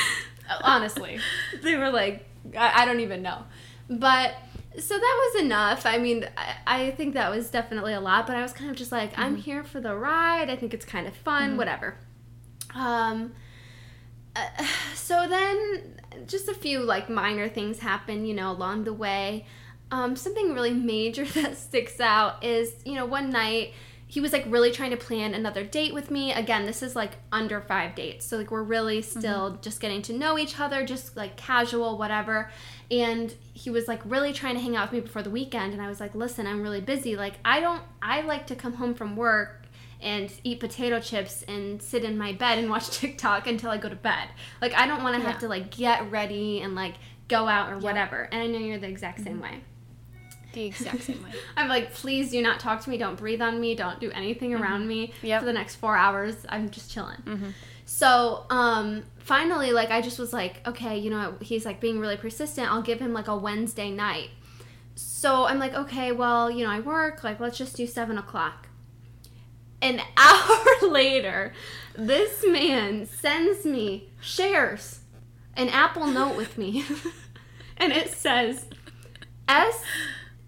honestly 0.63 1.19
they 1.63 1.77
were 1.77 1.91
like 1.91 2.25
I, 2.57 2.83
I 2.83 2.85
don't 2.85 3.01
even 3.01 3.21
know 3.21 3.43
but 3.89 4.35
so 4.79 4.95
that 4.95 5.31
was 5.35 5.43
enough. 5.43 5.87
I 5.87 5.99
mean 5.99 6.29
I, 6.37 6.57
I 6.67 6.91
think 6.93 7.15
that 7.15 7.31
was 7.31 7.51
definitely 7.51 7.95
a 7.95 8.01
lot 8.01 8.27
but 8.27 8.37
i 8.37 8.43
was 8.43 8.53
kind 8.53 8.71
of 8.71 8.77
just 8.77 8.93
like 8.93 9.17
i'm 9.17 9.37
here 9.37 9.65
for 9.65 9.81
the 9.81 9.95
ride. 9.95 10.51
I 10.51 10.57
think 10.57 10.75
it's 10.75 10.85
kind 10.85 11.07
of 11.07 11.15
fun 11.15 11.57
whatever. 11.57 11.97
Um 12.75 13.33
uh, 14.35 14.65
so 14.95 15.27
then 15.29 16.01
just 16.27 16.49
a 16.49 16.55
few 16.55 16.81
like 16.81 17.09
minor 17.09 17.49
things 17.49 17.79
happen 17.79 18.27
you 18.27 18.35
know 18.35 18.51
along 18.51 18.85
the 18.85 18.93
way. 18.93 19.47
Um, 19.91 20.17
something 20.17 20.53
really 20.53 20.73
major 20.95 21.25
that 21.25 21.57
sticks 21.57 22.01
out 22.01 22.45
is, 22.45 22.75
you 22.85 22.95
know, 22.95 23.07
one 23.07 23.31
night 23.31 23.73
he 24.09 24.21
was 24.21 24.33
like 24.33 24.45
really 24.47 24.71
trying 24.71 24.91
to 24.91 24.97
plan 24.97 25.35
another 25.35 25.65
date 25.65 25.93
with 25.93 26.11
me. 26.11 26.33
Again, 26.33 26.65
this 26.65 26.83
is 26.83 26.95
like 26.95 27.13
under 27.33 27.61
five 27.61 27.97
dates. 27.97 28.25
So, 28.25 28.37
like, 28.37 28.53
we're 28.53 28.63
really 28.63 29.01
mm-hmm. 29.01 29.19
still 29.19 29.59
just 29.61 29.81
getting 29.81 30.01
to 30.03 30.13
know 30.13 30.39
each 30.39 30.61
other, 30.61 30.87
just 30.87 31.17
like 31.17 31.37
casual, 31.37 31.99
whatever. 31.99 32.51
And 32.89 33.35
he 33.53 33.69
was 33.69 33.89
like 33.89 34.01
really 34.05 34.33
trying 34.33 34.55
to 34.55 34.61
hang 34.61 34.77
out 34.77 34.93
with 34.93 34.93
me 34.93 35.01
before 35.01 35.23
the 35.23 35.31
weekend. 35.31 35.73
And 35.73 35.83
I 35.83 35.89
was 35.89 35.99
like, 35.99 36.15
listen, 36.15 36.47
I'm 36.47 36.63
really 36.63 36.81
busy. 36.81 37.17
Like, 37.17 37.35
I 37.45 37.59
don't, 37.59 37.83
I 38.01 38.21
like 38.21 38.47
to 38.47 38.55
come 38.55 38.75
home 38.75 38.95
from 38.95 39.17
work 39.17 39.63
and 40.01 40.33
eat 40.45 40.61
potato 40.61 41.01
chips 41.01 41.43
and 41.49 41.83
sit 41.83 42.05
in 42.05 42.17
my 42.17 42.33
bed 42.33 42.61
and 42.61 42.71
watch 42.71 42.91
TikTok 42.99 43.49
until 43.49 43.71
I 43.71 43.79
go 43.79 43.89
to 43.89 43.97
bed. 43.97 44.29
Like, 44.63 44.75
I 44.75 44.87
don't 44.87 45.03
want 45.03 45.17
to 45.17 45.23
Yeah. 45.23 45.33
have 45.33 45.41
to 45.41 45.49
like 45.49 45.71
get 45.71 46.13
ready 46.13 46.61
and 46.61 46.77
like 46.77 46.95
go 47.27 47.49
out 47.49 47.73
or 47.73 47.79
whatever. 47.79 48.29
And 48.31 48.41
I 48.41 48.47
know 48.47 48.59
you're 48.59 48.79
the 48.79 48.89
exact 48.89 49.19
same 49.19 49.41
mm-hmm. 49.41 49.43
way. 49.43 49.61
The 50.57 50.65
exact 50.65 51.03
same 51.03 51.23
way. 51.23 51.31
I'm 51.57 51.69
like, 51.69 51.93
please 51.93 52.31
do 52.31 52.41
not 52.41 52.61
talk 52.61 52.81
to 52.85 52.89
me. 52.91 52.97
Don't 52.97 53.17
breathe 53.17 53.43
on 53.43 53.61
me. 53.61 53.75
Don't 53.75 54.01
do 54.01 54.11
anything 54.13 54.55
around 54.55 54.89
me 54.89 55.13
Yep. 55.23 55.41
for 55.41 55.45
the 55.45 55.53
next 55.53 55.77
four 55.77 55.95
hours. 55.97 56.35
I'm 56.49 56.71
just 56.71 56.91
chilling. 56.91 57.53
So, 57.85 58.47
um, 58.49 59.03
finally, 59.19 59.73
like, 59.73 59.91
I 59.91 60.01
just 60.01 60.19
was 60.19 60.33
like, 60.33 60.67
okay, 60.67 60.97
you 60.99 61.11
know, 61.11 61.35
he's 61.43 61.67
like 61.67 61.79
being 61.79 62.01
really 62.01 62.17
persistent. 62.17 62.73
I'll 62.73 62.81
give 62.83 62.99
him 63.01 63.13
like 63.13 63.29
a 63.29 63.37
Wednesday 63.37 63.91
night. 63.91 64.31
So 64.95 65.45
I'm 65.45 65.59
like, 65.59 65.75
okay, 65.75 66.11
well, 66.11 66.51
you 66.51 66.65
know, 66.65 66.71
I 66.71 66.81
work. 66.81 67.23
Like, 67.23 67.39
let's 67.39 67.59
just 67.59 67.77
do 67.77 67.87
seven 67.87 68.17
o'clock. 68.17 68.69
An 69.83 70.01
hour 70.17 70.89
later, 70.89 71.53
this 71.95 72.43
man 72.49 73.05
sends 73.05 73.67
me 73.67 74.09
shares 74.21 75.01
an 75.55 75.69
Apple 75.69 76.07
Note 76.07 76.35
with 76.35 76.57
me, 76.57 76.83
and 77.77 77.93
it 77.93 78.11
says 78.11 78.65
S, 79.49 79.83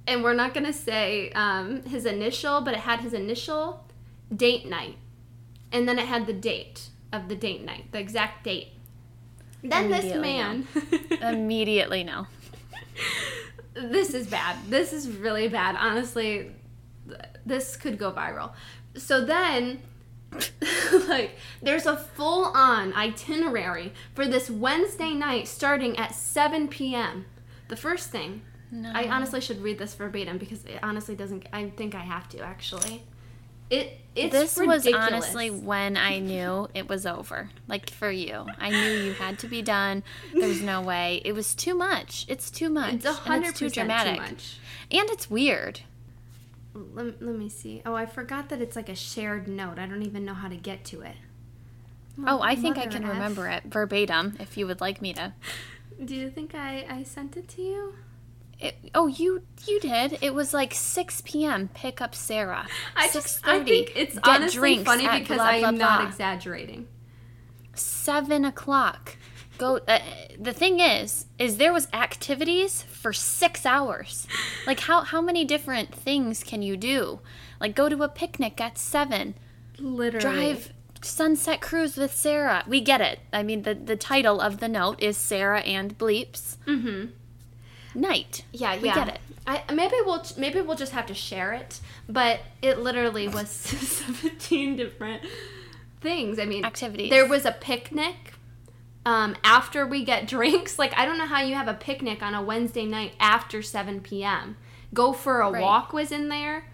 and 0.09 0.25
we're 0.25 0.35
not 0.35 0.55
gonna 0.55 0.73
say 0.73 1.31
um, 1.33 1.83
his 1.85 2.07
initial, 2.07 2.63
but 2.63 2.75
it 2.75 2.81
had 2.81 3.01
his 3.01 3.13
initial 3.13 3.85
date 4.35 4.67
night, 4.67 4.97
and 5.71 5.87
then 5.87 5.99
it 5.99 6.07
had 6.07 6.27
the 6.27 6.33
date 6.33 6.89
of 7.13 7.29
the 7.29 7.37
date 7.37 7.63
night, 7.65 7.93
the 7.93 8.01
exact 8.01 8.43
date. 8.43 8.69
Then 9.63 9.91
this 9.91 10.15
man, 10.15 10.67
Immediately 11.23 12.05
no. 12.05 12.27
this 13.75 14.15
is 14.15 14.27
bad. 14.27 14.57
This 14.69 14.93
is 14.93 15.09
really 15.09 15.49
bad. 15.49 15.77
Honestly, 15.79 16.53
this 17.45 17.77
could 17.77 17.99
go 17.99 18.13
viral. 18.13 18.53
So 18.95 19.25
then, 19.25 19.83
like, 21.09 21.33
there's 21.61 21.87
a 21.87 21.97
full 21.97 22.45
on 22.47 22.93
itinerary 22.95 23.93
for 24.15 24.27
this 24.27 24.49
Wednesday 24.49 25.13
night 25.13 25.49
starting 25.49 25.99
at 25.99 26.15
7 26.15 26.69
p.m. 26.69 27.27
The 27.69 27.77
first 27.77 28.11
thing, 28.11 28.43
No. 28.71 28.91
I 28.95 29.09
honestly 29.09 29.41
should 29.41 29.63
read 29.63 29.79
this 29.79 29.95
verbatim 29.95 30.39
because 30.39 30.65
it 30.65 30.79
honestly 30.83 31.15
doesn't. 31.15 31.47
I 31.53 31.71
think 31.71 31.95
I 31.95 32.01
have 32.01 32.29
to 32.31 32.41
actually. 32.41 33.03
It 33.71 34.01
it's 34.15 34.33
this 34.33 34.57
was 34.57 34.87
honestly 34.87 35.51
when 35.51 35.97
I 35.97 36.19
knew 36.19 36.69
it 36.75 36.89
was 36.89 37.07
over. 37.07 37.51
Like 37.67 37.91
for 37.91 38.11
you, 38.11 38.47
I 38.59 38.71
knew 38.71 38.91
you 38.91 39.13
had 39.13 39.39
to 39.41 39.47
be 39.49 39.63
done. 39.63 40.03
There's 40.35 40.63
no 40.63 40.81
way. 40.93 41.21
It 41.25 41.33
was 41.33 41.55
too 41.55 41.75
much. 41.75 42.25
It's 42.29 42.51
too 42.51 42.69
much. 42.69 42.95
it's 42.95 43.05
a 43.05 43.13
hundred 43.13 43.53
percent 43.53 43.75
dramatic, 43.75 44.17
too 44.17 44.23
much. 44.23 44.59
and 44.91 45.11
it's 45.11 45.31
weird. 45.31 45.81
Let, 46.75 47.21
let 47.23 47.35
me 47.35 47.49
see. 47.49 47.83
Oh, 47.85 47.95
I 47.95 48.07
forgot 48.07 48.49
that 48.51 48.61
it's 48.61 48.77
like 48.77 48.89
a 48.89 48.95
shared 48.95 49.49
note. 49.49 49.79
I 49.79 49.87
don't 49.87 50.03
even 50.03 50.25
know 50.25 50.35
how 50.35 50.49
to 50.49 50.57
get 50.57 50.85
to 50.87 51.03
it. 51.03 51.17
Oh, 52.27 52.41
I 52.41 52.57
think 52.57 52.79
I 52.79 52.87
can 52.87 53.05
F. 53.05 53.11
remember 53.11 53.49
it 53.49 53.65
verbatim. 53.65 54.37
If 54.41 54.57
you 54.57 54.67
would 54.67 54.81
like 54.81 55.01
me 55.03 55.13
to. 55.15 55.33
Do 56.05 56.15
you 56.15 56.31
think 56.31 56.55
I 56.55 56.87
I 56.89 57.03
sent 57.03 57.37
it 57.37 57.49
to 57.49 57.63
you? 57.63 57.95
It, 58.61 58.77
oh, 58.95 59.07
you 59.07 59.43
you 59.67 59.79
did. 59.81 60.19
It 60.21 60.35
was 60.35 60.53
like 60.53 60.75
6 60.75 61.23
p.m. 61.25 61.69
Pick 61.75 62.01
up 62.01 62.15
Sarah. 62.15 62.67
I 62.97 63.09
just 63.11 63.47
I 63.47 63.63
think 63.63 63.93
it's 63.95 64.15
get 64.15 64.27
honestly 64.27 64.83
funny 64.85 65.07
because 65.07 65.37
blah, 65.37 65.45
I 65.47 65.59
blah, 65.61 65.69
am 65.69 65.79
not 65.79 66.01
blah. 66.01 66.09
exaggerating. 66.09 66.89
seven 67.75 68.45
o'clock. 68.45 69.17
Go. 69.59 69.79
Uh, 69.89 69.99
the 70.39 70.53
thing 70.53 70.81
is, 70.81 71.27
is 71.39 71.57
there 71.57 71.73
was 71.73 71.89
activities 71.93 72.83
for 72.83 73.13
six 73.13 73.65
hours. 73.67 74.27
Like 74.67 74.81
how 74.81 75.03
how 75.03 75.21
many 75.21 75.45
different 75.45 75.95
things 75.95 76.43
can 76.43 76.63
you 76.63 76.77
do? 76.77 77.21
Like 77.61 77.75
go 77.77 77.89
to 77.89 78.03
a 78.03 78.09
picnic 78.09 78.61
at 78.61 78.79
seven. 78.79 79.35
Literally. 79.79 80.21
Drive 80.21 80.73
sunset 81.03 81.61
cruise 81.61 81.97
with 81.97 82.13
Sarah. 82.15 82.65
We 82.67 82.81
get 82.81 83.01
it. 83.01 83.21
I 83.33 83.43
mean 83.45 83.63
the 83.63 83.75
the 83.75 83.97
title 83.97 84.41
of 84.41 84.59
the 84.59 84.69
note 84.69 85.01
is 85.03 85.17
Sarah 85.17 85.61
and 85.61 85.97
Bleeps 85.97 86.57
Mm-hmm. 86.67 87.11
Night. 87.95 88.45
Yeah, 88.53 88.77
We 88.81 88.89
yeah. 88.89 88.95
get 88.95 89.09
it. 89.09 89.21
I 89.47 89.63
maybe 89.73 89.95
we'll 90.05 90.25
maybe 90.37 90.61
we'll 90.61 90.77
just 90.77 90.93
have 90.93 91.07
to 91.07 91.15
share 91.15 91.53
it, 91.55 91.81
but 92.09 92.41
it 92.63 92.79
literally 92.79 93.29
was 93.39 93.49
17 93.51 94.77
different 94.77 95.23
things. 96.01 96.39
I 96.39 96.45
mean, 96.45 96.65
Activities. 96.65 97.11
There 97.11 97.27
was 97.27 97.45
a 97.47 97.53
picnic 97.53 98.35
um, 99.07 99.37
after 99.43 99.87
we 99.87 100.05
get 100.05 100.27
drinks. 100.35 100.79
Like 100.79 100.97
I 100.99 101.07
don't 101.07 101.19
know 101.19 101.27
how 101.27 101.41
you 101.43 101.55
have 101.55 101.69
a 101.69 101.75
picnic 101.75 102.23
on 102.23 102.35
a 102.35 102.43
Wednesday 102.43 102.85
night 102.85 103.15
after 103.19 103.63
7 103.63 104.01
p.m. 104.01 104.57
Go 104.95 105.13
for 105.13 105.41
a 105.41 105.51
Right. 105.51 105.63
walk 105.63 105.93
was 105.93 106.13
in 106.13 106.29
there. 106.29 106.65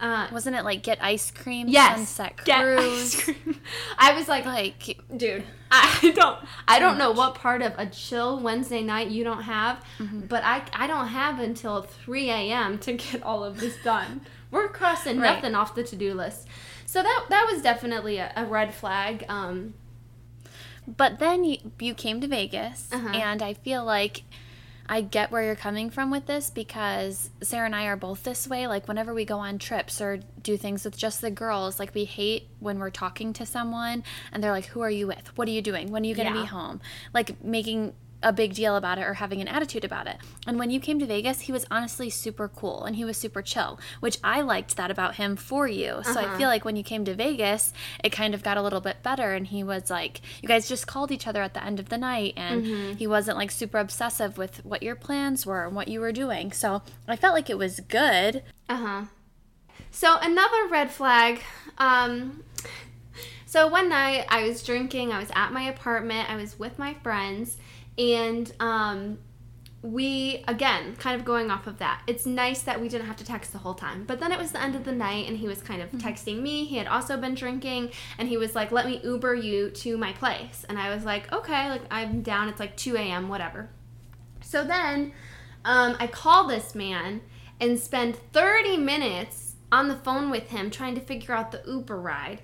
Uh, 0.00 0.28
Wasn't 0.32 0.56
it 0.56 0.64
like 0.64 0.82
get 0.82 0.98
ice 1.02 1.30
cream? 1.30 1.68
yes, 1.68 1.96
Sunset 1.96 2.40
get 2.44 2.62
cruise. 2.62 3.14
ice 3.14 3.24
cream. 3.24 3.60
I 3.98 4.14
was 4.14 4.28
like, 4.28 4.44
Like 4.46 4.98
dude 5.16 5.44
i 5.72 6.10
don't 6.16 6.38
i 6.66 6.80
don't 6.80 6.98
know 6.98 7.12
what 7.12 7.36
part 7.36 7.62
of 7.62 7.72
a 7.78 7.86
chill 7.86 8.40
wednesday 8.40 8.82
night 8.82 9.06
you 9.08 9.22
don't 9.22 9.42
have 9.42 9.80
but 10.28 10.42
i 10.42 10.62
i 10.72 10.88
don't 10.88 11.06
have 11.06 11.38
until 11.38 11.82
3 11.82 12.28
a.m 12.28 12.76
to 12.78 12.94
get 12.94 13.22
all 13.22 13.44
of 13.44 13.60
this 13.60 13.76
done 13.84 14.20
we're 14.50 14.66
crossing 14.68 15.20
Right. 15.20 15.34
nothing 15.36 15.54
off 15.54 15.76
the 15.76 15.84
to-do 15.84 16.12
list 16.14 16.48
so 16.86 17.04
that 17.04 17.26
that 17.28 17.46
was 17.52 17.62
definitely 17.62 18.16
a, 18.18 18.32
a 18.34 18.46
red 18.46 18.74
flag 18.74 19.24
um 19.28 19.74
But 20.96 21.20
then 21.20 21.44
you, 21.44 21.58
you 21.78 21.94
came 21.94 22.20
to 22.20 22.26
Vegas, 22.26 22.88
Uh-huh. 22.92 23.08
and 23.14 23.40
I 23.42 23.54
feel 23.54 23.84
like 23.84 24.22
I 24.92 25.02
get 25.02 25.30
where 25.30 25.44
you're 25.44 25.54
coming 25.54 25.88
from 25.88 26.10
with 26.10 26.26
this 26.26 26.50
because 26.50 27.30
Sarah 27.42 27.66
and 27.66 27.76
I 27.76 27.86
are 27.86 27.96
both 27.96 28.24
this 28.24 28.48
way. 28.48 28.66
Like, 28.66 28.88
whenever 28.88 29.14
we 29.14 29.24
go 29.24 29.38
on 29.38 29.58
trips 29.60 30.00
or 30.00 30.18
do 30.42 30.56
things 30.56 30.84
with 30.84 30.96
just 30.96 31.20
the 31.20 31.30
girls, 31.30 31.78
like, 31.78 31.94
we 31.94 32.04
hate 32.04 32.48
when 32.58 32.80
we're 32.80 32.90
talking 32.90 33.32
to 33.34 33.46
someone 33.46 34.02
and 34.32 34.42
they're 34.42 34.50
like, 34.50 34.66
Who 34.66 34.80
are 34.80 34.90
you 34.90 35.06
with? 35.06 35.30
What 35.38 35.46
are 35.46 35.52
you 35.52 35.62
doing? 35.62 35.92
When 35.92 36.02
are 36.02 36.06
you 36.06 36.16
going 36.16 36.26
to 36.26 36.34
Yeah. 36.34 36.42
be 36.42 36.46
home? 36.48 36.80
Like, 37.14 37.42
making 37.44 37.94
a 38.22 38.32
big 38.32 38.54
deal 38.54 38.76
about 38.76 38.98
it 38.98 39.02
or 39.02 39.14
having 39.14 39.40
an 39.40 39.48
attitude 39.48 39.84
about 39.84 40.06
it. 40.06 40.16
And 40.46 40.58
when 40.58 40.70
you 40.70 40.80
came 40.80 40.98
to 40.98 41.06
Vegas, 41.06 41.40
he 41.40 41.52
was 41.52 41.64
honestly 41.70 42.10
super 42.10 42.48
cool 42.48 42.84
and 42.84 42.96
he 42.96 43.04
was 43.04 43.16
super 43.16 43.42
chill, 43.42 43.78
which 44.00 44.18
I 44.22 44.40
liked 44.42 44.76
that 44.76 44.90
about 44.90 45.16
him 45.16 45.36
for 45.36 45.66
you. 45.66 46.00
So 46.04 46.20
I 46.20 46.36
feel 46.36 46.48
like 46.48 46.64
when 46.64 46.76
you 46.76 46.82
came 46.82 47.04
to 47.04 47.14
Vegas, 47.14 47.72
it 48.04 48.10
kind 48.10 48.34
of 48.34 48.42
got 48.42 48.56
a 48.56 48.62
little 48.62 48.80
bit 48.80 49.02
better 49.02 49.32
and 49.32 49.46
he 49.46 49.64
was 49.64 49.90
like 49.90 50.20
you 50.42 50.48
guys 50.48 50.68
just 50.68 50.86
called 50.86 51.10
each 51.10 51.26
other 51.26 51.42
at 51.42 51.54
the 51.54 51.64
end 51.64 51.80
of 51.80 51.88
the 51.88 51.98
night 51.98 52.34
and 52.36 52.96
he 52.98 53.06
wasn't 53.06 53.36
like 53.36 53.50
super 53.50 53.78
obsessive 53.78 54.36
with 54.38 54.64
what 54.64 54.82
your 54.82 54.94
plans 54.96 55.46
were 55.46 55.66
and 55.66 55.74
what 55.74 55.88
you 55.88 56.00
were 56.00 56.12
doing. 56.12 56.52
So 56.52 56.82
I 57.08 57.16
felt 57.16 57.34
like 57.34 57.50
it 57.50 57.58
was 57.58 57.80
good. 57.80 58.42
Uh-huh. 58.68 59.04
So 59.90 60.18
another 60.20 60.68
red 60.68 60.90
flag. 60.90 61.40
Um 61.78 62.44
so 63.46 63.66
one 63.66 63.88
night 63.88 64.26
I 64.28 64.46
was 64.46 64.62
drinking, 64.62 65.12
I 65.12 65.18
was 65.18 65.30
at 65.34 65.52
my 65.52 65.62
apartment, 65.62 66.30
I 66.30 66.36
was 66.36 66.56
with 66.56 66.78
my 66.78 66.94
friends, 67.02 67.56
and 68.00 68.52
um 68.58 69.18
we 69.82 70.44
again 70.48 70.94
kind 70.96 71.18
of 71.18 71.24
going 71.24 71.50
off 71.50 71.66
of 71.66 71.78
that 71.78 72.02
it's 72.06 72.26
nice 72.26 72.62
that 72.62 72.80
we 72.80 72.88
didn't 72.88 73.06
have 73.06 73.16
to 73.16 73.24
text 73.24 73.52
the 73.52 73.58
whole 73.58 73.74
time. 73.74 74.04
But 74.04 74.20
then 74.20 74.30
it 74.32 74.38
was 74.38 74.52
the 74.52 74.60
end 74.60 74.74
of 74.74 74.84
the 74.84 74.92
night 74.92 75.28
and 75.28 75.38
he 75.38 75.46
was 75.46 75.62
kind 75.62 75.80
of 75.80 75.90
texting 75.92 76.42
me. 76.42 76.64
He 76.64 76.76
had 76.76 76.86
also 76.86 77.16
been 77.16 77.34
drinking 77.34 77.92
and 78.18 78.28
he 78.28 78.36
was 78.36 78.54
like 78.54 78.72
let 78.72 78.86
me 78.86 79.00
uber 79.04 79.34
you 79.34 79.70
to 79.70 79.96
my 79.96 80.12
place. 80.12 80.64
And 80.68 80.78
i 80.78 80.94
was 80.94 81.04
like 81.04 81.32
okay 81.32 81.70
like 81.70 81.82
i'm 81.90 82.22
down. 82.22 82.48
It's 82.48 82.60
like 82.60 82.76
2 82.76 82.96
a.m 82.96 83.28
whatever. 83.28 83.70
So 84.42 84.64
then 84.64 85.12
um, 85.64 85.96
I 85.98 86.06
call 86.06 86.46
this 86.46 86.74
man 86.74 87.20
and 87.60 87.78
spend 87.78 88.16
30 88.32 88.78
minutes 88.78 89.56
on 89.70 89.88
the 89.88 89.96
phone 89.96 90.30
with 90.30 90.48
him 90.48 90.70
trying 90.70 90.94
to 90.94 91.00
figure 91.00 91.34
out 91.34 91.52
the 91.52 91.62
Uber 91.66 92.00
ride. 92.00 92.42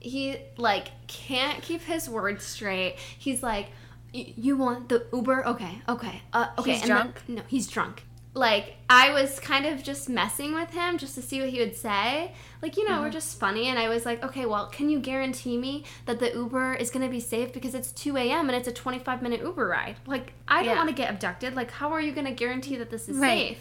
He 0.00 0.36
like 0.56 0.88
can't 1.06 1.62
keep 1.62 1.82
his 1.82 2.08
words 2.08 2.44
straight. 2.44 2.96
He's 2.98 3.42
like, 3.42 3.68
"Y- 4.16 4.32
"You 4.36 4.56
want 4.56 4.88
the 4.88 5.06
Uber? 5.12 5.46
Okay, 5.46 5.82
okay, 5.88 6.22
uh, 6.32 6.46
okay." 6.58 6.72
He's 6.72 6.82
and 6.82 6.90
then- 6.90 6.96
drunk? 6.96 7.22
no, 7.28 7.42
he's 7.48 7.66
drunk. 7.68 8.04
Like 8.34 8.76
I 8.90 9.12
was 9.14 9.40
kind 9.40 9.64
of 9.64 9.82
just 9.82 10.10
messing 10.10 10.52
with 10.54 10.70
him 10.70 10.98
just 10.98 11.14
to 11.14 11.22
see 11.22 11.40
what 11.40 11.48
he 11.48 11.58
would 11.58 11.74
say. 11.74 12.32
Like 12.60 12.76
you 12.76 12.86
know, 12.88 13.00
we're 13.00 13.08
just 13.10 13.40
funny, 13.40 13.68
and 13.68 13.78
I 13.78 13.88
was 13.88 14.04
like, 14.04 14.22
"Okay, 14.22 14.44
well, 14.44 14.66
can 14.66 14.90
you 14.90 14.98
guarantee 15.00 15.56
me 15.56 15.84
that 16.04 16.18
the 16.18 16.30
Uber 16.34 16.74
is 16.74 16.90
gonna 16.90 17.08
be 17.08 17.20
safe 17.20 17.52
because 17.54 17.74
it's 17.74 17.90
2 17.92 18.16
a.m. 18.18 18.48
and 18.50 18.56
it's 18.58 18.68
a 18.68 18.72
25 18.72 19.22
minute 19.22 19.40
Uber 19.40 19.66
ride? 19.68 19.96
Like 20.06 20.34
I 20.46 20.56
don't 20.62 20.72
Yeah. 20.72 20.76
want 20.76 20.88
to 20.90 20.94
get 20.94 21.08
abducted. 21.10 21.54
Like 21.56 21.70
how 21.70 21.92
are 21.92 22.00
you 22.00 22.12
gonna 22.12 22.32
guarantee 22.32 22.76
that 22.76 22.90
this 22.90 23.08
is 23.08 23.16
Right. 23.16 23.56
safe?" 23.56 23.58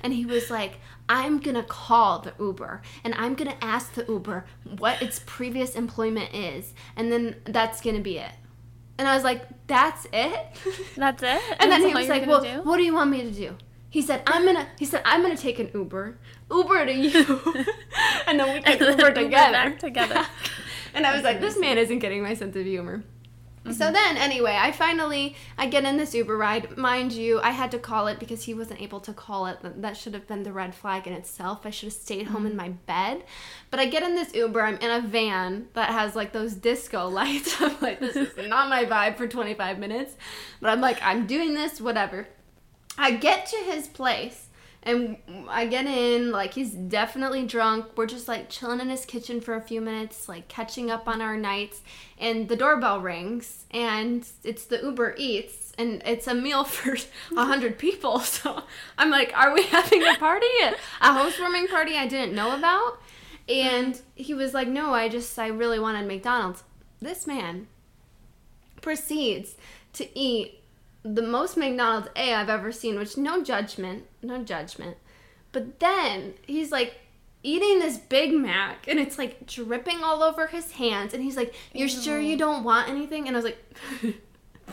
And 0.00 0.12
he 0.12 0.26
was 0.26 0.48
like, 0.50 0.74
I'm 1.08 1.38
gonna 1.40 1.62
call 1.64 2.18
the 2.20 2.34
Uber 2.38 2.82
and 3.02 3.14
I'm 3.16 3.34
gonna 3.34 3.56
ask 3.62 3.94
the 3.94 4.04
Uber 4.06 4.44
what 4.78 5.02
its 5.02 5.20
previous 5.26 5.74
employment 5.74 6.32
is, 6.34 6.72
and 6.94 7.10
then 7.10 7.36
that's 7.46 7.80
gonna 7.80 8.00
be 8.00 8.18
it. 8.18 8.32
And 8.98 9.08
I 9.08 9.14
was 9.14 9.24
like, 9.24 9.42
That's 9.66 10.06
it? 10.12 10.46
That's 10.96 11.22
it. 11.22 11.42
and 11.58 11.70
then 11.70 11.86
he 11.86 11.94
was 11.94 12.08
like, 12.08 12.26
Well, 12.26 12.42
do? 12.42 12.62
what 12.62 12.76
do 12.76 12.82
you 12.82 12.94
want 12.94 13.10
me 13.10 13.22
to 13.22 13.30
do? 13.30 13.56
He 13.94 14.02
said, 14.02 14.24
"I'm 14.26 14.44
gonna." 14.44 14.66
He 14.76 14.86
said, 14.86 15.02
"I'm 15.04 15.22
gonna 15.22 15.36
take 15.36 15.60
an 15.60 15.70
Uber, 15.72 16.18
Uber 16.50 16.86
to 16.86 16.92
you, 16.92 17.14
and 18.26 18.40
then 18.40 18.54
we 18.54 18.60
can 18.60 18.90
Uber 18.90 19.12
together." 19.12 19.76
together. 19.78 20.26
and 20.94 21.06
I 21.06 21.14
was 21.14 21.22
like, 21.22 21.40
"This 21.40 21.56
man 21.60 21.78
isn't 21.78 22.00
getting 22.00 22.20
my 22.20 22.34
sense 22.34 22.56
of 22.56 22.64
humor." 22.64 23.04
So 23.64 23.70
Mm-hmm. 23.86 23.92
then, 23.94 24.16
anyway, 24.18 24.58
I 24.60 24.72
finally 24.72 25.36
I 25.56 25.66
get 25.68 25.84
in 25.84 25.96
this 25.96 26.14
Uber 26.14 26.36
ride. 26.36 26.76
Mind 26.76 27.12
you, 27.12 27.40
I 27.40 27.52
had 27.52 27.70
to 27.70 27.78
call 27.78 28.08
it 28.08 28.18
because 28.18 28.44
he 28.44 28.52
wasn't 28.52 28.82
able 28.82 29.00
to 29.00 29.12
call 29.14 29.46
it. 29.46 29.60
That- 29.62 29.80
That 29.80 29.96
should 29.96 30.12
have 30.12 30.26
been 30.26 30.42
the 30.42 30.52
red 30.52 30.74
flag 30.74 31.06
in 31.06 31.14
itself. 31.14 31.64
I 31.64 31.70
should 31.70 31.86
have 31.86 31.94
stayed 31.94 32.26
home 32.26 32.42
Mm-hmm. 32.42 32.50
in 32.50 32.56
my 32.56 32.68
bed. 32.86 33.24
But 33.70 33.80
I 33.80 33.86
get 33.86 34.02
in 34.02 34.14
this 34.14 34.34
Uber. 34.34 34.60
I'm 34.60 34.76
in 34.76 34.90
a 34.90 35.00
van 35.00 35.68
that 35.72 35.90
has 35.90 36.14
like 36.14 36.32
those 36.32 36.52
disco 36.54 37.08
lights. 37.20 37.60
I'm 37.60 37.76
like, 37.80 38.00
this 38.00 38.16
is 38.16 38.36
not 38.48 38.68
my 38.68 38.84
vibe 38.84 39.16
for 39.16 39.26
25 39.26 39.78
minutes. 39.78 40.14
But 40.60 40.68
I'm 40.70 40.82
like, 40.82 40.98
I'm 41.02 41.26
doing 41.26 41.54
this, 41.54 41.80
whatever. 41.80 42.28
I 42.98 43.12
get 43.12 43.46
to 43.46 43.56
his 43.56 43.88
place 43.88 44.48
and 44.84 45.16
I 45.48 45.66
get 45.66 45.86
in, 45.86 46.30
like, 46.30 46.54
he's 46.54 46.72
definitely 46.72 47.46
drunk. 47.46 47.86
We're 47.96 48.06
just 48.06 48.28
like 48.28 48.50
chilling 48.50 48.80
in 48.80 48.90
his 48.90 49.06
kitchen 49.06 49.40
for 49.40 49.54
a 49.54 49.60
few 49.60 49.80
minutes, 49.80 50.28
like 50.28 50.46
catching 50.48 50.90
up 50.90 51.08
on 51.08 51.22
our 51.22 51.36
nights. 51.36 51.82
And 52.18 52.48
the 52.48 52.56
doorbell 52.56 53.00
rings, 53.00 53.64
and 53.70 54.26
it's 54.44 54.64
the 54.64 54.80
Uber 54.80 55.14
Eats, 55.16 55.72
and 55.78 56.02
it's 56.04 56.26
a 56.26 56.34
meal 56.34 56.64
for 56.64 56.96
a 57.36 57.44
hundred 57.44 57.78
people. 57.78 58.22
So 58.34 58.62
I'm 58.98 59.10
like, 59.10 59.32
are 59.34 59.54
we 59.54 59.64
having 59.64 60.02
a 60.02 60.16
party? 60.16 60.46
A 60.62 60.74
housewarming 61.12 61.68
party 61.68 61.96
I 61.96 62.06
didn't 62.06 62.34
know 62.34 62.56
about? 62.56 63.00
And 63.48 64.00
he 64.14 64.34
was 64.34 64.54
like, 64.54 64.68
no, 64.68 64.92
I 64.92 65.08
just, 65.08 65.38
I 65.38 65.48
really 65.48 65.78
wanted 65.78 66.06
McDonald's. 66.06 66.64
This 67.00 67.26
man 67.26 67.68
proceeds 68.80 69.56
to 69.94 70.18
eat 70.18 70.63
the 71.04 71.22
most 71.22 71.56
McDonald's 71.56 72.08
A 72.16 72.32
I've 72.34 72.48
ever 72.48 72.72
seen, 72.72 72.98
which 72.98 73.16
no 73.16 73.42
judgment, 73.44 74.04
no 74.22 74.42
judgment. 74.42 74.96
But 75.52 75.78
then 75.78 76.34
he's 76.46 76.72
like 76.72 76.94
eating 77.42 77.78
this 77.78 77.98
Big 77.98 78.32
Mac 78.32 78.88
and 78.88 78.98
it's 78.98 79.18
like 79.18 79.46
dripping 79.46 80.02
all 80.02 80.22
over 80.22 80.46
his 80.46 80.72
hands 80.72 81.12
and 81.14 81.22
he's 81.22 81.36
like, 81.36 81.54
"You're 81.72 81.88
sure 81.88 82.18
you 82.18 82.36
don't 82.36 82.64
want 82.64 82.88
anything?" 82.88 83.28
And 83.28 83.36
I 83.36 83.38
was 83.38 83.44
like, 83.44 83.58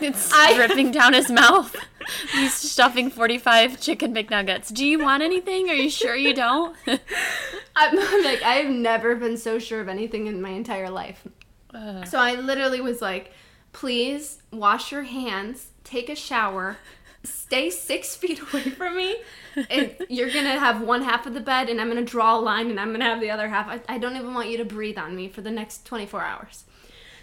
It's 0.00 0.32
I- 0.32 0.54
dripping 0.54 0.90
down 0.90 1.12
his 1.12 1.30
mouth. 1.30 1.76
He's 2.32 2.54
stuffing 2.54 3.10
45 3.10 3.78
chicken 3.78 4.14
McNuggets. 4.14 4.72
Do 4.72 4.86
you 4.86 4.98
want 4.98 5.22
anything? 5.22 5.68
Are 5.68 5.74
you 5.74 5.90
sure 5.90 6.16
you 6.16 6.32
don't? 6.34 6.74
I'm 7.76 8.24
like, 8.24 8.42
I've 8.42 8.70
never 8.70 9.16
been 9.16 9.36
so 9.36 9.58
sure 9.58 9.80
of 9.82 9.88
anything 9.88 10.26
in 10.28 10.40
my 10.40 10.48
entire 10.48 10.88
life. 10.88 11.26
Ugh. 11.74 12.06
So 12.06 12.18
I 12.18 12.34
literally 12.36 12.80
was 12.80 13.02
like, 13.02 13.32
please 13.72 14.42
wash 14.50 14.92
your 14.92 15.02
hands, 15.02 15.68
take 15.84 16.08
a 16.08 16.14
shower, 16.16 16.78
stay 17.24 17.70
six 17.70 18.16
feet 18.20 18.40
away 18.40 18.62
from 18.62 18.96
me. 18.96 19.16
And 19.68 19.94
you're 20.08 20.30
gonna 20.30 20.58
have 20.58 20.80
one 20.80 21.02
half 21.02 21.26
of 21.26 21.34
the 21.34 21.40
bed, 21.40 21.68
and 21.68 21.78
I'm 21.78 21.88
gonna 21.88 22.02
draw 22.02 22.38
a 22.38 22.40
line, 22.40 22.70
and 22.70 22.80
I'm 22.80 22.90
gonna 22.90 23.04
have 23.04 23.20
the 23.20 23.30
other 23.30 23.48
half. 23.48 23.68
I, 23.68 23.80
I 23.86 23.98
don't 23.98 24.16
even 24.16 24.32
want 24.32 24.48
you 24.48 24.56
to 24.56 24.64
breathe 24.64 24.96
on 24.96 25.14
me 25.14 25.28
for 25.28 25.42
the 25.42 25.50
next 25.50 25.84
24 25.84 26.22
hours. 26.22 26.64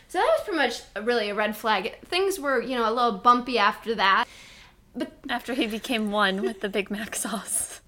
So 0.10 0.20
that 0.20 0.25
was 0.25 0.42
pretty 0.44 0.58
much 0.58 1.06
really 1.08 1.30
a 1.32 1.34
red 1.36 1.58
flag. 1.58 2.00
Things 2.06 2.39
were, 2.39 2.62
you 2.62 2.75
know, 2.75 2.88
a 2.88 2.94
little 2.94 3.13
bumpy 3.13 3.58
after 3.58 3.96
that. 3.96 4.25
But 4.96 5.12
After 5.28 5.56
he 5.56 5.66
became 5.66 6.12
one 6.12 6.42
with 6.44 6.62
the 6.62 6.70
Big 6.70 6.92
Mac 6.92 7.16
sauce. 7.16 7.82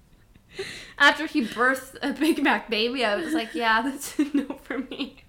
after 0.98 1.26
he 1.26 1.44
birthed 1.46 1.96
a 2.02 2.12
Big 2.12 2.42
Mac 2.42 2.68
baby, 2.68 3.04
I 3.04 3.14
was 3.16 3.32
like, 3.34 3.54
yeah, 3.54 3.82
that's 3.82 4.18
a 4.18 4.24
no 4.36 4.54
for 4.62 4.78
me. 4.78 5.22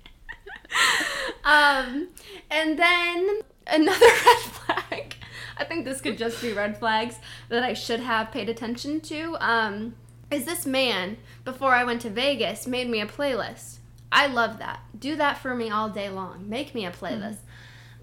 um, 1.44 2.08
and 2.50 2.80
then 2.80 3.40
another 3.68 4.06
red 4.26 4.38
flag. 4.40 5.16
I 5.58 5.64
think 5.64 5.86
this 5.86 6.02
could 6.02 6.18
just 6.18 6.42
be 6.42 6.54
red 6.54 6.78
flags 6.78 7.16
that 7.50 7.64
I 7.64 7.74
should 7.74 8.00
have 8.00 8.32
paid 8.32 8.50
attention 8.50 9.02
to. 9.02 9.38
Um, 9.40 9.96
is 10.32 10.46
this 10.46 10.66
man, 10.66 11.18
before 11.46 11.74
I 11.74 11.84
went 11.84 12.02
to 12.02 12.10
Vegas, 12.10 12.66
made 12.66 12.90
me 12.90 13.02
a 13.02 13.06
playlist. 13.06 13.78
I 14.12 14.28
love 14.28 14.60
that. 14.60 14.82
Do 14.98 15.16
that 15.16 15.38
for 15.40 15.56
me 15.56 15.70
all 15.70 15.90
day 15.90 16.10
long. 16.10 16.48
Make 16.48 16.76
me 16.76 16.86
a 16.86 16.92
playlist. 16.92 17.38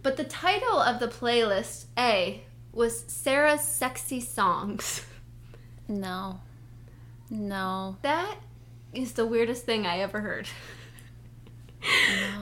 But 0.03 0.17
the 0.17 0.25
title 0.25 0.81
of 0.81 0.99
the 0.99 1.09
playlist, 1.09 1.85
A, 1.97 2.43
was 2.73 3.05
Sarah's 3.07 3.63
Sexy 3.63 4.21
Songs. 4.21 5.05
No. 5.89 6.41
No. 7.29 7.97
That 8.03 8.37
is 8.93 9.13
the 9.13 9.27
weirdest 9.27 9.65
thing 9.65 9.87
I 9.87 9.99
ever 9.99 10.21
heard. 10.21 10.49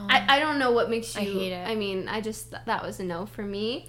I, 0.09 0.25
I 0.27 0.39
don't 0.39 0.59
know 0.59 0.71
what 0.71 0.89
makes 0.89 1.15
you. 1.15 1.21
I 1.21 1.25
hate 1.25 1.51
it. 1.53 1.67
I 1.67 1.75
mean, 1.75 2.07
I 2.07 2.21
just 2.21 2.51
that 2.51 2.83
was 2.83 2.99
a 2.99 3.03
no 3.03 3.25
for 3.25 3.43
me. 3.43 3.87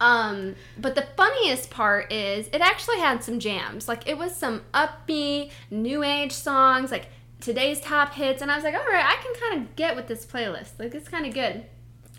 Um, 0.00 0.54
but 0.78 0.94
the 0.94 1.06
funniest 1.16 1.70
part 1.70 2.12
is 2.12 2.48
it 2.48 2.60
actually 2.60 2.98
had 2.98 3.22
some 3.22 3.38
jams. 3.38 3.88
Like 3.88 4.08
it 4.08 4.18
was 4.18 4.34
some 4.34 4.62
upbeat 4.72 5.50
new 5.70 6.02
age 6.02 6.32
songs, 6.32 6.90
like 6.90 7.06
today's 7.40 7.80
top 7.80 8.14
hits, 8.14 8.42
and 8.42 8.50
I 8.50 8.56
was 8.56 8.64
like, 8.64 8.74
all 8.74 8.84
right, 8.84 9.04
I 9.04 9.22
can 9.22 9.34
kind 9.40 9.62
of 9.62 9.76
get 9.76 9.96
with 9.96 10.06
this 10.06 10.26
playlist. 10.26 10.78
Like 10.78 10.94
it's 10.94 11.08
kind 11.08 11.26
of 11.26 11.34
good. 11.34 11.64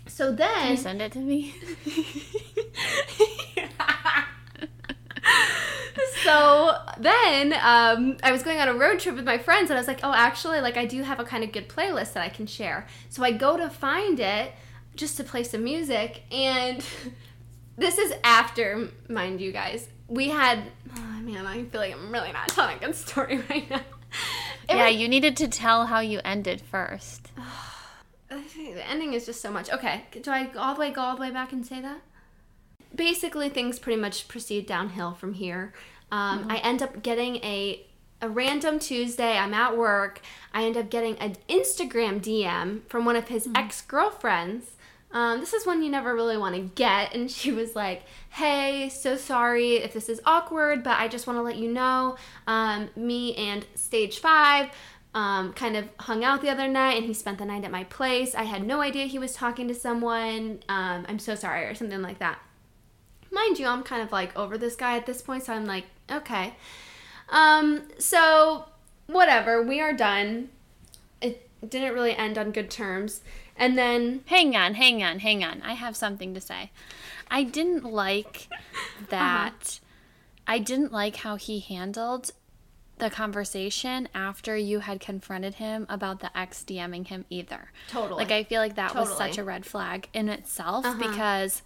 So 0.08 0.28
Can 0.28 0.36
then 0.36 0.70
you 0.70 0.76
send 0.76 1.02
it 1.02 1.12
to 1.12 1.18
me? 1.18 1.54
so 6.22 6.76
then 6.98 7.52
um, 7.54 8.16
I 8.22 8.32
was 8.32 8.42
going 8.42 8.58
on 8.60 8.68
a 8.68 8.74
road 8.74 9.00
trip 9.00 9.16
with 9.16 9.24
my 9.24 9.38
friends, 9.38 9.70
and 9.70 9.76
I 9.76 9.80
was 9.80 9.88
like, 9.88 10.00
oh, 10.02 10.12
actually, 10.12 10.60
like 10.60 10.76
I 10.76 10.86
do 10.86 11.02
have 11.02 11.20
a 11.20 11.24
kind 11.24 11.42
of 11.44 11.52
good 11.52 11.68
playlist 11.68 12.12
that 12.14 12.22
I 12.22 12.28
can 12.28 12.46
share. 12.46 12.86
So 13.08 13.22
I 13.22 13.32
go 13.32 13.56
to 13.56 13.68
find 13.68 14.20
it 14.20 14.52
just 14.94 15.16
to 15.18 15.24
play 15.24 15.42
some 15.42 15.64
music, 15.64 16.22
and 16.30 16.84
this 17.76 17.98
is 17.98 18.12
after, 18.24 18.88
mind 19.08 19.40
you 19.40 19.52
guys, 19.52 19.88
we 20.08 20.28
had. 20.28 20.64
Oh 20.96 21.20
man, 21.20 21.46
I 21.46 21.64
feel 21.64 21.80
like 21.80 21.94
I'm 21.94 22.12
really 22.12 22.32
not 22.32 22.48
telling 22.48 22.76
a 22.76 22.80
good 22.80 22.94
story 22.94 23.38
right 23.50 23.68
now. 23.68 23.80
It 24.68 24.76
yeah, 24.76 24.86
was- 24.88 24.96
you 24.96 25.08
needed 25.08 25.36
to 25.38 25.48
tell 25.48 25.86
how 25.86 26.00
you 26.00 26.20
ended 26.24 26.60
first. 26.60 27.30
The 28.28 28.88
ending 28.90 29.14
is 29.14 29.24
just 29.24 29.40
so 29.40 29.52
much. 29.52 29.70
Okay, 29.70 30.02
do 30.20 30.30
I 30.30 30.50
all 30.58 30.74
the 30.74 30.80
way 30.80 30.90
go 30.90 31.00
all 31.00 31.14
the 31.14 31.20
way 31.20 31.30
back 31.30 31.52
and 31.52 31.64
say 31.64 31.80
that? 31.80 32.00
Basically, 32.94 33.48
things 33.48 33.78
pretty 33.78 34.00
much 34.00 34.26
proceed 34.26 34.66
downhill 34.66 35.12
from 35.14 35.34
here. 35.34 35.72
Um, 36.10 36.46
I 36.50 36.58
end 36.58 36.82
up 36.82 37.02
getting 37.02 37.36
a 37.36 37.86
a 38.20 38.28
random 38.28 38.78
Tuesday. 38.78 39.36
I'm 39.36 39.54
at 39.54 39.76
work. 39.76 40.20
I 40.52 40.64
end 40.64 40.76
up 40.76 40.90
getting 40.90 41.16
an 41.18 41.36
Instagram 41.48 42.20
DM 42.20 42.80
from 42.88 43.04
one 43.04 43.16
of 43.16 43.28
his 43.28 43.48
ex 43.54 43.80
girlfriends. 43.82 44.75
Um, 45.16 45.40
this 45.40 45.54
is 45.54 45.64
one 45.64 45.82
you 45.82 45.90
never 45.90 46.14
really 46.14 46.36
want 46.36 46.56
to 46.56 46.60
get, 46.60 47.14
and 47.14 47.30
she 47.30 47.50
was 47.50 47.74
like, 47.74 48.02
"Hey, 48.28 48.90
so 48.90 49.16
sorry 49.16 49.76
if 49.76 49.94
this 49.94 50.10
is 50.10 50.20
awkward, 50.26 50.82
but 50.84 51.00
I 51.00 51.08
just 51.08 51.26
want 51.26 51.38
to 51.38 51.42
let 51.42 51.56
you 51.56 51.72
know, 51.72 52.16
um, 52.46 52.90
me 52.94 53.34
and 53.34 53.64
Stage 53.74 54.18
Five 54.18 54.68
um, 55.14 55.54
kind 55.54 55.74
of 55.74 55.88
hung 56.00 56.22
out 56.22 56.42
the 56.42 56.50
other 56.50 56.68
night 56.68 56.98
and 56.98 57.06
he 57.06 57.14
spent 57.14 57.38
the 57.38 57.46
night 57.46 57.64
at 57.64 57.70
my 57.70 57.84
place. 57.84 58.34
I 58.34 58.42
had 58.42 58.66
no 58.66 58.82
idea 58.82 59.06
he 59.06 59.18
was 59.18 59.32
talking 59.32 59.66
to 59.68 59.74
someone. 59.74 60.60
Um, 60.68 61.06
I'm 61.08 61.18
so 61.18 61.34
sorry, 61.34 61.64
or 61.64 61.74
something 61.74 62.02
like 62.02 62.18
that. 62.18 62.38
Mind 63.32 63.58
you, 63.58 63.68
I'm 63.68 63.84
kind 63.84 64.02
of 64.02 64.12
like 64.12 64.36
over 64.36 64.58
this 64.58 64.76
guy 64.76 64.98
at 64.98 65.06
this 65.06 65.22
point, 65.22 65.44
so 65.44 65.54
I'm 65.54 65.64
like, 65.64 65.86
okay. 66.12 66.56
Um, 67.30 67.84
so, 67.96 68.66
whatever, 69.06 69.62
we 69.62 69.80
are 69.80 69.94
done. 69.94 70.50
It 71.22 71.48
didn't 71.66 71.94
really 71.94 72.14
end 72.14 72.36
on 72.36 72.50
good 72.50 72.70
terms. 72.70 73.22
And 73.58 73.76
then, 73.78 74.22
Hang 74.26 74.54
on, 74.54 74.74
hang 74.74 75.02
on, 75.02 75.18
hang 75.20 75.42
on. 75.42 75.62
I 75.62 75.72
have 75.74 75.96
something 75.96 76.34
to 76.34 76.40
say. 76.40 76.70
I 77.30 77.42
didn't 77.42 77.84
like 77.84 78.48
that. 79.08 79.80
I 80.46 80.58
didn't 80.58 80.92
like 80.92 81.16
how 81.16 81.36
he 81.36 81.60
handled 81.60 82.30
the 82.98 83.10
conversation 83.10 84.08
after 84.14 84.56
you 84.56 84.80
had 84.80 85.00
confronted 85.00 85.54
him 85.54 85.86
about 85.88 86.20
the 86.20 86.36
ex 86.38 86.64
DMing 86.66 87.06
him 87.08 87.24
either. 87.28 87.70
Totally. 87.88 88.22
Like 88.24 88.32
I 88.32 88.44
feel 88.44 88.60
like 88.60 88.76
that 88.76 88.94
was 88.94 89.14
such 89.16 89.36
a 89.38 89.44
red 89.44 89.66
flag 89.66 90.08
in 90.14 90.28
itself 90.28 90.86
Uh-huh. 90.86 90.98
because 91.10 91.62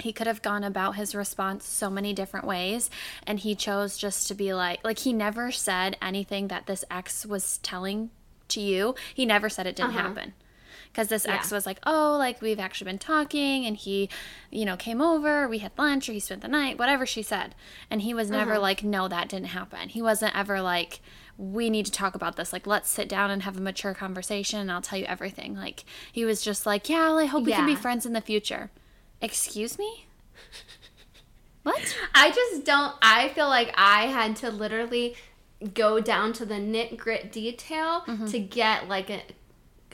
he 0.00 0.12
could 0.12 0.26
have 0.26 0.42
gone 0.42 0.64
about 0.64 0.96
his 0.96 1.14
response 1.14 1.64
so 1.64 1.88
many 1.88 2.12
different 2.12 2.44
ways 2.46 2.90
and 3.24 3.38
he 3.38 3.54
chose 3.54 3.96
just 3.96 4.26
to 4.28 4.34
be 4.34 4.52
like 4.52 4.82
like 4.82 4.98
he 5.00 5.12
never 5.12 5.52
said 5.52 5.96
anything 6.02 6.48
that 6.48 6.66
this 6.66 6.84
ex 6.90 7.24
was 7.24 7.58
telling 7.58 8.10
to 8.48 8.60
you. 8.60 8.96
He 9.14 9.24
never 9.24 9.48
said 9.48 9.66
it 9.68 9.76
didn't 9.76 9.90
Uh-huh. 9.90 10.08
happen. 10.08 10.32
Because 10.92 11.08
this 11.08 11.26
ex 11.26 11.50
was 11.50 11.64
like, 11.64 11.78
oh, 11.86 12.16
like 12.18 12.42
we've 12.42 12.60
actually 12.60 12.90
been 12.90 12.98
talking, 12.98 13.64
and 13.64 13.76
he, 13.78 14.10
you 14.50 14.66
know, 14.66 14.76
came 14.76 15.00
over, 15.00 15.48
we 15.48 15.58
had 15.58 15.72
lunch, 15.78 16.06
or 16.08 16.12
he 16.12 16.20
spent 16.20 16.42
the 16.42 16.48
night, 16.48 16.78
whatever 16.78 17.06
she 17.06 17.22
said. 17.22 17.54
And 17.90 18.02
he 18.02 18.12
was 18.12 18.30
never 18.30 18.52
Uh-huh. 18.52 18.60
like, 18.60 18.84
no, 18.84 19.08
that 19.08 19.30
didn't 19.30 19.46
happen. 19.48 19.88
He 19.88 20.02
wasn't 20.02 20.36
ever 20.36 20.60
like, 20.60 21.00
we 21.38 21.70
need 21.70 21.86
to 21.86 21.92
talk 21.92 22.14
about 22.14 22.36
this. 22.36 22.52
Like, 22.52 22.66
let's 22.66 22.90
sit 22.90 23.08
down 23.08 23.30
and 23.30 23.42
have 23.42 23.56
a 23.56 23.60
mature 23.60 23.94
conversation, 23.94 24.60
and 24.60 24.70
I'll 24.70 24.82
tell 24.82 24.98
you 24.98 25.06
everything. 25.06 25.56
Like, 25.56 25.84
he 26.12 26.26
was 26.26 26.42
just 26.42 26.66
like, 26.66 26.90
yeah, 26.90 27.08
well, 27.08 27.18
I 27.20 27.24
hope 27.24 27.44
we 27.44 27.52
can 27.52 27.64
be 27.66 27.74
friends 27.74 28.04
in 28.04 28.12
the 28.12 28.20
future. 28.20 28.70
Excuse 29.22 29.78
me? 29.78 30.06
What? 31.62 31.96
I 32.14 32.30
just 32.32 32.64
don't, 32.64 32.94
I 33.00 33.28
feel 33.28 33.46
like 33.48 33.72
I 33.76 34.06
had 34.06 34.34
to 34.36 34.50
literally 34.50 35.14
go 35.74 36.00
down 36.00 36.32
to 36.34 36.44
the 36.44 36.58
nit 36.58 36.96
grit 36.96 37.30
detail 37.30 38.02
to 38.26 38.38
get 38.40 38.88
like 38.88 39.10
a, 39.10 39.22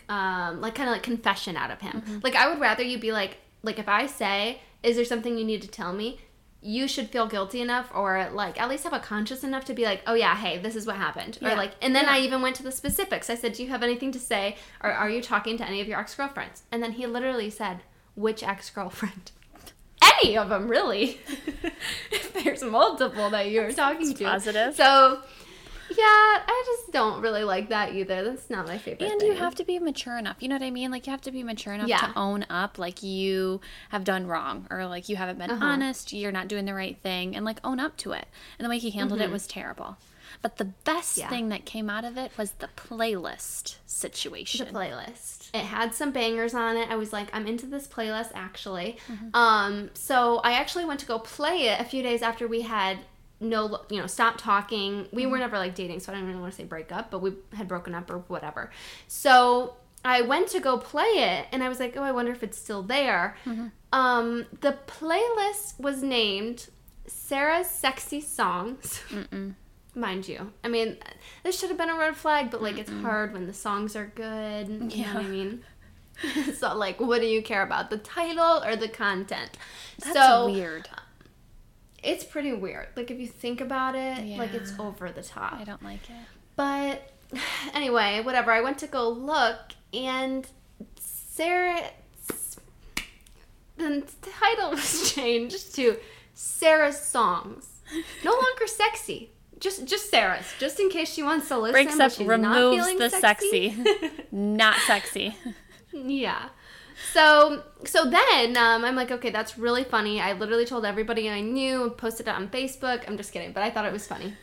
um, 0.08 0.60
like 0.60 0.74
kind 0.74 0.88
of 0.88 0.94
like 0.94 1.02
confession 1.02 1.56
out 1.56 1.70
of 1.70 1.80
him. 1.80 2.20
Like 2.22 2.34
I 2.34 2.48
would 2.48 2.60
rather 2.60 2.82
you 2.82 2.98
be 2.98 3.12
like, 3.12 3.38
like 3.62 3.78
if 3.78 3.88
I 3.88 4.06
say, 4.06 4.60
is 4.82 4.96
there 4.96 5.04
something 5.04 5.36
you 5.38 5.44
need 5.44 5.62
to 5.62 5.68
tell 5.68 5.92
me? 5.92 6.20
you 6.60 6.88
should 6.88 7.08
feel 7.08 7.26
guilty 7.28 7.60
enough 7.60 7.88
or 7.94 8.28
like 8.32 8.60
at 8.60 8.68
least 8.68 8.82
have 8.82 8.92
a 8.92 8.98
conscience 8.98 9.44
enough 9.44 9.64
to 9.64 9.74
be 9.74 9.84
like, 9.84 10.02
oh 10.08 10.14
yeah, 10.14 10.34
hey, 10.34 10.58
this 10.58 10.74
is 10.74 10.86
what 10.86 10.96
happened. 10.96 11.38
Or 11.40 11.54
like, 11.54 11.72
and 11.80 11.94
then 11.94 12.04
Yeah. 12.04 12.14
I 12.14 12.18
even 12.20 12.42
went 12.42 12.56
to 12.56 12.64
the 12.64 12.72
specifics. 12.72 13.30
I 13.30 13.36
said, 13.36 13.52
do 13.52 13.62
you 13.62 13.68
have 13.68 13.84
anything 13.84 14.10
to 14.12 14.18
say? 14.18 14.56
Or 14.82 14.90
are 14.90 15.08
you 15.08 15.22
talking 15.22 15.56
to 15.58 15.64
any 15.64 15.80
of 15.80 15.86
your 15.86 16.00
ex 16.00 16.16
girlfriends? 16.16 16.64
And 16.72 16.82
then 16.82 16.92
he 16.92 17.06
literally 17.06 17.48
said, 17.48 17.82
which 18.16 18.42
ex 18.42 18.70
girlfriend? 18.70 19.30
Any 20.20 20.36
of 20.36 20.48
them, 20.48 20.68
really. 20.68 21.20
if 22.10 22.32
there's 22.32 22.64
multiple 22.64 23.30
that 23.30 23.50
you're 23.50 23.72
talking 23.72 24.12
to. 24.14 24.24
positive. 24.24 24.74
So, 24.74 25.20
yeah, 25.90 25.96
I 25.98 26.62
just 26.66 26.92
don't 26.92 27.20
really 27.22 27.44
like 27.44 27.68
that 27.70 27.94
either. 27.94 28.24
That's 28.24 28.50
not 28.50 28.66
my 28.66 28.78
favorite. 28.78 29.10
And 29.10 29.20
thing. 29.20 29.30
you 29.32 29.36
have 29.38 29.54
to 29.56 29.64
be 29.64 29.78
mature 29.78 30.18
enough. 30.18 30.36
You 30.40 30.48
know 30.48 30.54
what 30.56 30.62
I 30.62 30.70
mean? 30.70 30.90
Like 30.90 31.06
you 31.06 31.10
have 31.10 31.20
to 31.22 31.30
be 31.30 31.42
mature 31.42 31.72
enough 31.74 31.88
Yeah. 31.88 31.98
to 31.98 32.12
own 32.16 32.44
up 32.50 32.78
like 32.78 33.02
you 33.02 33.60
have 33.90 34.04
done 34.04 34.26
wrong 34.26 34.66
or 34.70 34.86
like 34.86 35.08
you 35.08 35.16
haven't 35.16 35.38
been 35.38 35.50
Uh-huh. 35.50 35.64
honest, 35.64 36.12
you're 36.12 36.32
not 36.32 36.48
doing 36.48 36.64
the 36.64 36.74
right 36.74 36.98
thing 37.02 37.34
and 37.36 37.44
like 37.44 37.58
own 37.64 37.80
up 37.80 37.96
to 37.98 38.12
it. 38.12 38.26
And 38.58 38.64
the 38.66 38.70
way 38.70 38.78
he 38.78 38.90
handled 38.90 39.20
it 39.20 39.30
was 39.30 39.46
terrible. 39.46 39.96
But 40.42 40.58
the 40.58 40.66
best 40.66 41.12
Mm-hmm. 41.12 41.20
Yeah. 41.20 41.28
thing 41.30 41.48
that 41.48 41.64
came 41.64 41.88
out 41.88 42.04
of 42.04 42.16
it 42.18 42.32
was 42.36 42.50
the 42.52 42.68
playlist 42.76 43.76
situation. 43.86 44.66
the 44.72 44.78
playlist. 44.78 45.48
It 45.54 45.64
had 45.64 45.94
some 45.94 46.12
bangers 46.12 46.52
on 46.54 46.76
it. 46.76 46.90
I 46.90 46.96
was 46.96 47.12
like, 47.12 47.28
I'm 47.32 47.46
into 47.46 47.66
this 47.66 47.86
playlist 47.88 48.30
actually. 48.34 48.98
Mm-hmm. 49.10 49.34
Um, 49.34 49.90
so 49.94 50.38
I 50.44 50.52
actually 50.52 50.84
went 50.84 51.00
to 51.00 51.06
go 51.06 51.18
play 51.18 51.68
it 51.68 51.80
a 51.80 51.84
few 51.84 52.02
days 52.02 52.20
after 52.22 52.46
we 52.46 52.60
had 52.62 52.98
no, 53.40 53.80
you 53.90 54.00
know, 54.00 54.06
stopped 54.06 54.40
talking. 54.40 55.06
We 55.12 55.22
Mm-hmm. 55.22 55.30
were 55.32 55.38
never 55.38 55.58
like 55.58 55.74
dating, 55.74 56.00
so 56.00 56.12
I 56.12 56.16
don't 56.16 56.28
even 56.28 56.40
want 56.40 56.52
to 56.52 56.56
say 56.56 56.64
break 56.64 56.90
up, 56.92 57.10
but 57.10 57.20
we 57.20 57.34
had 57.54 57.68
broken 57.68 57.94
up 57.94 58.10
or 58.10 58.18
whatever. 58.28 58.70
So 59.06 59.76
I 60.04 60.22
went 60.22 60.48
to 60.48 60.60
go 60.60 60.78
play 60.78 61.04
it, 61.04 61.46
and 61.52 61.62
I 61.62 61.68
was 61.68 61.80
like, 61.80 61.96
oh, 61.96 62.02
I 62.02 62.12
wonder 62.12 62.32
if 62.32 62.42
it's 62.42 62.58
still 62.58 62.82
there. 62.82 63.36
Mm-hmm. 63.44 63.66
Um, 63.92 64.46
the 64.60 64.76
playlist 64.86 65.78
was 65.80 66.02
named 66.02 66.68
Sarah's 67.06 67.68
Sexy 67.68 68.20
Songs. 68.20 69.02
Mind 69.94 70.28
you. 70.28 70.52
I 70.62 70.68
mean, 70.68 70.96
this 71.42 71.58
should 71.58 71.70
have 71.70 71.78
been 71.78 71.88
a 71.88 71.96
red 71.98 72.16
flag, 72.16 72.50
but 72.50 72.62
like 72.62 72.78
it's 72.78 72.90
hard 72.90 73.32
when 73.32 73.46
the 73.46 73.54
songs 73.54 73.96
are 73.96 74.06
good. 74.14 74.68
You 74.92 75.04
know 75.06 75.14
what 75.14 75.24
I 75.24 75.28
mean? 75.28 75.64
so 76.54 76.76
like 76.76 77.00
what 77.00 77.20
do 77.20 77.26
you 77.26 77.42
care 77.42 77.62
about? 77.62 77.90
The 77.90 77.98
title 77.98 78.62
or 78.64 78.76
the 78.76 78.88
content? 78.88 79.56
That's 80.00 80.12
so 80.16 80.46
weird. 80.46 80.88
It's 82.02 82.24
pretty 82.24 82.52
weird. 82.52 82.88
Like 82.96 83.10
if 83.10 83.18
you 83.18 83.26
think 83.26 83.60
about 83.60 83.94
it, 83.94 84.38
like 84.38 84.54
it's 84.54 84.72
over 84.78 85.10
the 85.10 85.22
top. 85.22 85.54
I 85.54 85.64
don't 85.64 85.82
like 85.82 86.08
it. 86.08 86.16
But 86.56 87.12
anyway, 87.74 88.20
whatever. 88.22 88.52
I 88.52 88.60
went 88.60 88.78
to 88.78 88.86
go 88.86 89.08
look, 89.08 89.72
and 89.92 90.46
Sarah. 90.98 91.82
The 93.76 94.02
title 94.40 94.70
was 94.70 95.12
changed 95.14 95.74
to 95.76 95.98
Sarah's 96.34 97.00
songs. 97.00 97.80
No 98.24 98.32
longer 98.32 98.66
sexy. 98.66 99.30
Just 99.60 99.86
just 99.86 100.10
Sarah's. 100.10 100.46
Just 100.58 100.78
in 100.80 100.88
case 100.90 101.12
she 101.12 101.22
wants 101.22 101.48
to 101.48 101.58
listen. 101.58 101.72
Breaks 101.72 101.98
up, 101.98 102.26
removes 102.26 102.76
feeling 102.76 102.98
the 102.98 103.10
sexy. 103.10 103.76
not 104.32 104.76
sexy. 104.86 105.36
yeah. 105.92 106.48
So 107.12 107.62
so 107.84 108.10
then 108.10 108.56
um, 108.56 108.84
I'm 108.84 108.96
like, 108.96 109.10
okay, 109.10 109.30
that's 109.30 109.58
really 109.58 109.84
funny. 109.84 110.20
I 110.20 110.32
literally 110.32 110.64
told 110.64 110.84
everybody 110.84 111.28
I 111.30 111.40
knew, 111.40 111.90
posted 111.90 112.28
it 112.28 112.34
on 112.34 112.48
Facebook. 112.48 113.04
I'm 113.06 113.16
just 113.16 113.32
kidding, 113.32 113.52
but 113.52 113.62
I 113.62 113.70
thought 113.70 113.86
it 113.86 113.92
was 113.92 114.06
funny. 114.06 114.34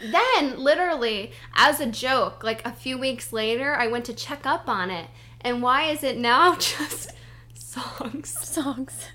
Then, 0.00 0.58
literally, 0.58 1.32
as 1.54 1.80
a 1.80 1.86
joke, 1.86 2.44
like 2.44 2.64
a 2.64 2.72
few 2.72 2.98
weeks 2.98 3.32
later, 3.32 3.74
I 3.74 3.88
went 3.88 4.04
to 4.04 4.14
check 4.14 4.46
up 4.46 4.68
on 4.68 4.90
it. 4.90 5.08
And 5.40 5.62
why 5.62 5.84
is 5.90 6.04
it 6.04 6.18
now 6.18 6.54
just 6.58 7.12
songs? 7.54 8.28
Songs. 8.28 9.06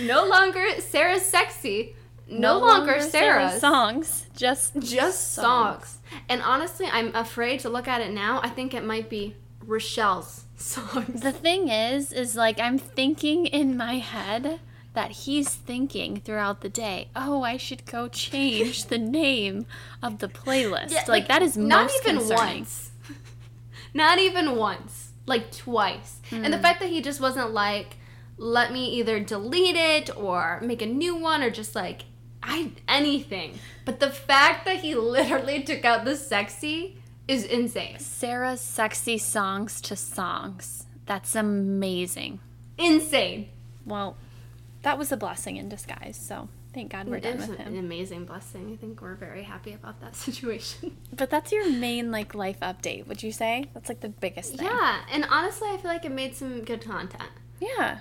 No 0.00 0.24
longer 0.26 0.80
Sarah's 0.80 1.22
sexy. 1.22 1.94
No, 2.28 2.58
longer, 2.58 3.00
Sarah's. 3.00 3.60
songs. 3.60 4.26
Just 4.34 4.78
Just 4.78 5.34
songs. 5.34 5.98
And 6.30 6.40
honestly, 6.40 6.86
I'm 6.90 7.14
afraid 7.14 7.60
to 7.60 7.68
look 7.68 7.86
at 7.88 8.00
it 8.00 8.12
now. 8.12 8.40
I 8.42 8.48
think 8.48 8.72
it 8.72 8.84
might 8.84 9.10
be 9.10 9.36
Rochelle's 9.66 10.41
songs. 10.62 11.20
The 11.20 11.32
thing 11.32 11.68
is, 11.68 12.12
is 12.12 12.36
like 12.36 12.58
I'm 12.60 12.78
thinking 12.78 13.46
in 13.46 13.76
my 13.76 13.94
head 13.98 14.60
that 14.94 15.10
he's 15.10 15.48
thinking 15.54 16.20
throughout 16.20 16.60
the 16.60 16.68
day, 16.68 17.08
oh, 17.16 17.42
I 17.42 17.56
should 17.56 17.86
go 17.86 18.08
change 18.08 18.86
the 18.86 18.98
name 18.98 19.66
of 20.02 20.18
the 20.18 20.28
playlist. 20.28 20.90
Yeah, 20.90 21.04
like, 21.08 21.28
that 21.28 21.40
is 21.42 21.56
not 21.56 21.84
most 21.86 22.02
even 22.04 22.16
concerning. 22.18 22.56
once. 22.58 22.90
not 23.94 24.18
even 24.18 24.56
once. 24.56 25.12
Like 25.24 25.50
twice. 25.52 26.20
And 26.30 26.52
the 26.52 26.56
Hmm. 26.58 26.62
fact 26.62 26.80
that 26.80 26.90
he 26.90 27.00
just 27.00 27.20
wasn't 27.20 27.52
like, 27.52 27.96
let 28.36 28.72
me 28.72 28.86
either 28.98 29.20
delete 29.20 29.76
it 29.76 30.14
or 30.16 30.60
make 30.62 30.82
a 30.82 30.86
new 30.86 31.14
one 31.16 31.42
or 31.42 31.50
just 31.50 31.74
like 31.74 32.02
I 32.42 32.72
anything. 32.88 33.58
But 33.84 34.00
the 34.00 34.10
fact 34.10 34.64
that 34.64 34.80
he 34.80 34.94
literally 35.16 35.62
took 35.62 35.84
out 35.84 36.04
the 36.04 36.16
sexy 36.16 36.98
is 37.32 37.44
insane. 37.44 37.98
Sarah's 37.98 38.60
sexy 38.60 39.18
songs 39.18 39.80
to 39.82 39.96
songs. 39.96 40.86
That's 41.06 41.34
amazing. 41.34 42.40
Insane. 42.78 43.48
Well, 43.86 44.16
that 44.82 44.98
was 44.98 45.12
a 45.12 45.16
blessing 45.16 45.56
in 45.56 45.68
disguise. 45.68 46.16
So 46.16 46.48
thank 46.74 46.92
God 46.92 47.08
we're 47.08 47.20
done 47.20 47.38
It's 47.38 47.48
with 47.48 47.58
an 47.60 47.76
amazing 47.78 48.24
blessing. 48.24 48.72
I 48.72 48.76
think 48.76 49.00
we're 49.02 49.14
very 49.14 49.42
happy 49.42 49.72
about 49.72 50.00
that 50.00 50.14
situation. 50.26 50.96
But 51.14 51.30
that's 51.30 51.52
your 51.52 51.68
main 51.70 52.10
like 52.10 52.34
life 52.34 52.60
update. 52.60 53.06
Would 53.08 53.22
you 53.22 53.32
say 53.32 53.66
that's 53.74 53.88
like 53.88 54.00
the 54.00 54.08
biggest 54.08 54.56
thing? 54.56 54.66
yeah, 54.66 55.00
and 55.12 55.24
honestly, 55.28 55.68
I 55.70 55.76
feel 55.76 55.90
like 55.90 56.04
it 56.04 56.12
made 56.12 56.34
some 56.36 56.62
good 56.62 56.82
content. 56.84 57.30
Yeah. 57.60 58.00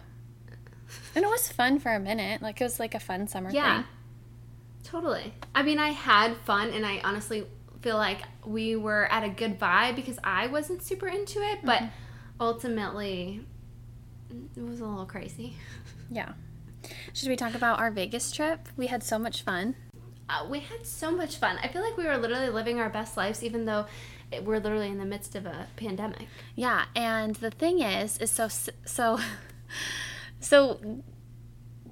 And 1.15 1.23
it 1.23 1.27
was 1.27 1.47
fun 1.47 1.79
for 1.79 1.93
a 1.93 1.99
minute. 1.99 2.41
Like 2.41 2.59
it 2.61 2.63
was 2.65 2.79
like 2.79 2.95
a 2.95 2.99
fun 2.99 3.27
summer 3.27 3.49
Yeah. 3.51 3.77
thing. 3.77 3.85
Totally. 4.83 5.33
I 5.55 5.63
mean, 5.63 5.79
I 5.79 5.89
had 5.89 6.35
fun, 6.37 6.69
and 6.71 6.85
I 6.85 6.99
honestly 7.03 7.45
feel 7.81 7.97
like 7.97 8.21
we 8.45 8.75
were 8.75 9.11
at 9.11 9.23
a 9.23 9.29
good 9.29 9.59
vibe 9.59 9.95
because 9.95 10.19
I 10.23 10.47
wasn't 10.47 10.83
super 10.83 11.07
into 11.07 11.39
it, 11.41 11.59
but 11.63 11.83
ultimately, 12.39 13.41
it 14.55 14.61
was 14.61 14.79
a 14.79 14.85
little 14.85 15.05
crazy. 15.05 15.55
Yeah. 16.09 16.33
Should 17.13 17.29
we 17.29 17.35
talk 17.35 17.53
about 17.53 17.79
our 17.79 17.91
Vegas 17.91 18.31
trip? 18.31 18.67
We 18.75 18.87
had 18.87 19.03
so 19.03 19.17
much 19.17 19.43
fun. 19.43 19.75
Uh, 20.29 20.45
we 20.49 20.59
had 20.59 20.85
so 20.85 21.11
much 21.11 21.37
fun. 21.37 21.57
I 21.61 21.67
feel 21.67 21.81
like 21.81 21.97
we 21.97 22.05
were 22.05 22.17
literally 22.17 22.49
living 22.49 22.79
our 22.79 22.89
best 22.89 23.17
lives, 23.17 23.43
even 23.43 23.65
though 23.65 23.85
it, 24.31 24.43
we're 24.43 24.59
literally 24.59 24.87
in 24.87 24.97
the 24.97 25.05
midst 25.05 25.35
of 25.35 25.45
a 25.45 25.67
pandemic. 25.75 26.27
Yeah, 26.55 26.85
and 26.95 27.35
the 27.35 27.51
thing 27.51 27.81
is, 27.81 28.17
is 28.17 28.31
so 28.31 28.47
so 28.47 29.19
so 30.39 31.01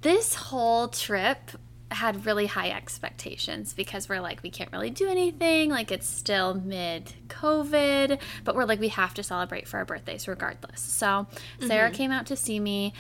this 0.01 0.35
whole 0.35 0.87
trip 0.87 1.51
had 1.91 2.25
really 2.25 2.45
high 2.45 2.69
expectations 2.69 3.73
because 3.73 4.07
we're 4.07 4.19
like 4.19 4.43
we 4.43 4.49
can't 4.49 4.71
really 4.71 4.89
do 4.89 5.07
anything. 5.07 5.69
Like 5.69 5.91
it's 5.91 6.07
still 6.07 6.53
mid 6.53 7.13
covid 7.27 8.19
but 8.43 8.55
we're 8.55 8.65
like 8.65 8.79
we 8.79 8.89
have 8.89 9.13
to 9.15 9.23
celebrate 9.23 9.67
for 9.67 9.77
our 9.77 9.85
birthdays 9.85 10.27
regardless. 10.27 10.81
So 10.81 11.27
sarah 11.59 11.89
mm-hmm. 11.89 11.97
came 11.97 12.11
out 12.11 12.25
to 12.27 12.35
see 12.35 12.59
me. 12.59 12.93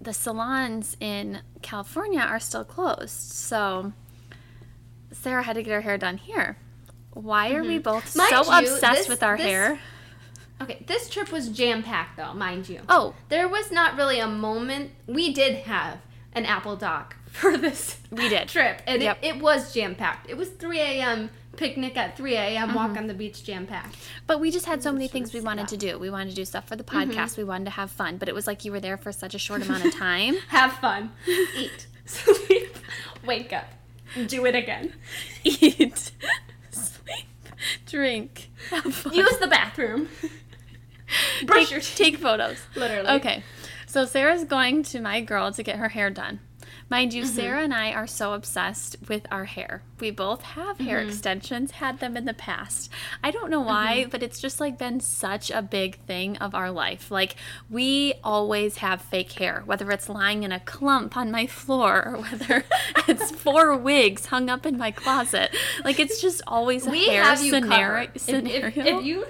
The 0.00 0.12
salons 0.12 0.96
in 1.00 1.40
california 1.62 2.20
are 2.20 2.40
still 2.40 2.64
closed. 2.64 3.10
So 3.10 3.92
sarah 5.12 5.42
had 5.42 5.54
to 5.54 5.62
get 5.62 5.72
her 5.72 5.80
hair 5.80 5.98
done 5.98 6.18
here. 6.18 6.58
Why 7.14 7.52
are 7.54 7.62
we 7.62 7.74
mm-hmm. 7.76 7.82
both 7.82 8.14
Mind 8.14 8.30
so 8.30 8.60
you, 8.60 8.72
obsessed 8.72 8.98
this- 8.98 9.08
with 9.08 9.22
our 9.22 9.36
this- 9.36 9.46
hair? 9.46 9.80
Okay, 10.60 10.82
this 10.86 11.08
trip 11.08 11.30
was 11.30 11.48
jam 11.50 11.84
packed, 11.84 12.16
though, 12.16 12.34
mind 12.34 12.68
you. 12.68 12.80
oh. 12.88 13.14
There 13.28 13.48
was 13.48 13.70
not 13.70 13.96
really 13.96 14.18
a 14.18 14.26
moment. 14.26 14.90
We 15.06 15.32
did 15.32 15.58
have 15.66 16.00
an 16.32 16.44
Apple 16.46 16.74
Doc 16.74 17.14
for 17.32 17.56
this 17.56 17.98
We 18.10 18.28
did. 18.28 18.48
trip, 18.48 18.82
and 18.86 19.02
Yep. 19.02 19.18
it, 19.22 19.36
it 19.36 19.42
was 19.42 19.72
jam 19.74 19.94
packed. 19.94 20.28
It 20.30 20.36
was 20.36 20.48
3 20.50 20.78
a.m. 20.80 21.30
picnic 21.56 21.96
at 21.96 22.16
3 22.16 22.34
a.m. 22.34 22.74
Walk 22.74 22.90
Mm-hmm. 22.90 22.98
on 22.98 23.06
the 23.06 23.14
beach, 23.14 23.44
jam 23.44 23.66
packed. 23.66 23.96
But 24.26 24.40
we 24.40 24.50
just 24.50 24.66
had 24.66 24.82
so 24.82 24.92
many 24.92 25.08
things 25.08 25.32
we 25.34 25.40
wanted 25.40 25.68
to 25.68 25.76
do. 25.76 25.98
We 25.98 26.10
wanted 26.10 26.30
to 26.30 26.36
do 26.36 26.44
stuff 26.44 26.66
for 26.68 26.76
the 26.76 26.84
Mm-hmm. 26.84 27.10
podcast. 27.12 27.36
We 27.36 27.44
wanted 27.44 27.66
to 27.66 27.70
have 27.72 27.90
fun. 27.90 28.16
But 28.16 28.28
it 28.28 28.34
was 28.34 28.46
like 28.46 28.64
you 28.64 28.72
were 28.72 28.80
there 28.80 28.96
for 28.96 29.12
such 29.12 29.34
a 29.34 29.38
short 29.38 29.62
amount 29.62 29.84
of 29.84 29.94
time. 29.98 30.36
Have 30.48 30.72
fun, 30.74 31.12
eat, 31.56 31.86
sleep, 32.06 32.76
wake 33.24 33.52
up, 33.52 33.66
do 34.26 34.46
it 34.46 34.54
again, 34.54 34.94
Eat, 35.44 36.12
sleep, 36.70 37.26
drink, 37.86 38.48
have 38.70 38.94
fun. 38.94 39.12
use 39.14 39.36
the 39.38 39.46
bathroom, 39.48 40.08
brush 41.44 41.64
take, 41.64 41.70
your 41.70 41.80
teeth. 41.80 41.94
take 41.96 42.16
photos. 42.16 42.58
Literally. 42.74 43.08
Okay. 43.10 43.42
So 43.86 44.04
Sarah's 44.04 44.44
going 44.44 44.82
to 44.84 45.00
my 45.00 45.20
girl 45.22 45.50
to 45.52 45.62
get 45.62 45.76
her 45.76 45.88
hair 45.88 46.10
done. 46.10 46.40
Mind 46.90 47.10
Mm-hmm. 47.10 47.18
you, 47.18 47.26
Sarah 47.26 47.62
and 47.62 47.74
I 47.74 47.92
are 47.92 48.06
so 48.06 48.32
obsessed 48.32 48.96
with 49.08 49.26
our 49.30 49.44
hair. 49.44 49.82
We 50.00 50.10
both 50.10 50.42
have 50.42 50.78
hair 50.78 50.98
Mm-hmm. 51.00 51.08
extensions, 51.08 51.70
had 51.72 52.00
them 52.00 52.16
in 52.16 52.24
the 52.24 52.32
past. 52.32 52.90
I 53.22 53.30
don't 53.30 53.50
know 53.50 53.60
why, 53.60 54.00
Mm-hmm. 54.02 54.10
but 54.10 54.22
it's 54.22 54.40
just 54.40 54.58
like 54.58 54.78
been 54.78 55.00
such 55.00 55.50
a 55.50 55.60
big 55.60 55.98
thing 56.06 56.36
of 56.38 56.54
our 56.54 56.70
life. 56.70 57.10
Like 57.10 57.36
we 57.68 58.14
always 58.24 58.78
have 58.78 59.02
fake 59.02 59.32
hair, 59.32 59.62
whether 59.66 59.90
it's 59.90 60.08
lying 60.08 60.44
in 60.44 60.52
a 60.52 60.60
clump 60.60 61.16
on 61.16 61.30
my 61.30 61.46
floor 61.46 62.02
or 62.06 62.16
whether 62.22 62.64
it's 63.08 63.30
four 63.32 63.76
wigs 63.76 64.26
hung 64.26 64.48
up 64.48 64.64
in 64.64 64.78
my 64.78 64.90
closet. 64.90 65.54
Like 65.84 66.00
it's 66.00 66.22
just 66.22 66.40
always 66.46 66.86
a 66.86 66.90
We 66.90 67.06
hair 67.06 67.30
you 67.32 67.50
scenario. 67.50 68.10
If- 68.14 68.28
If, 68.28 68.76
if 68.78 69.04
you 69.04 69.26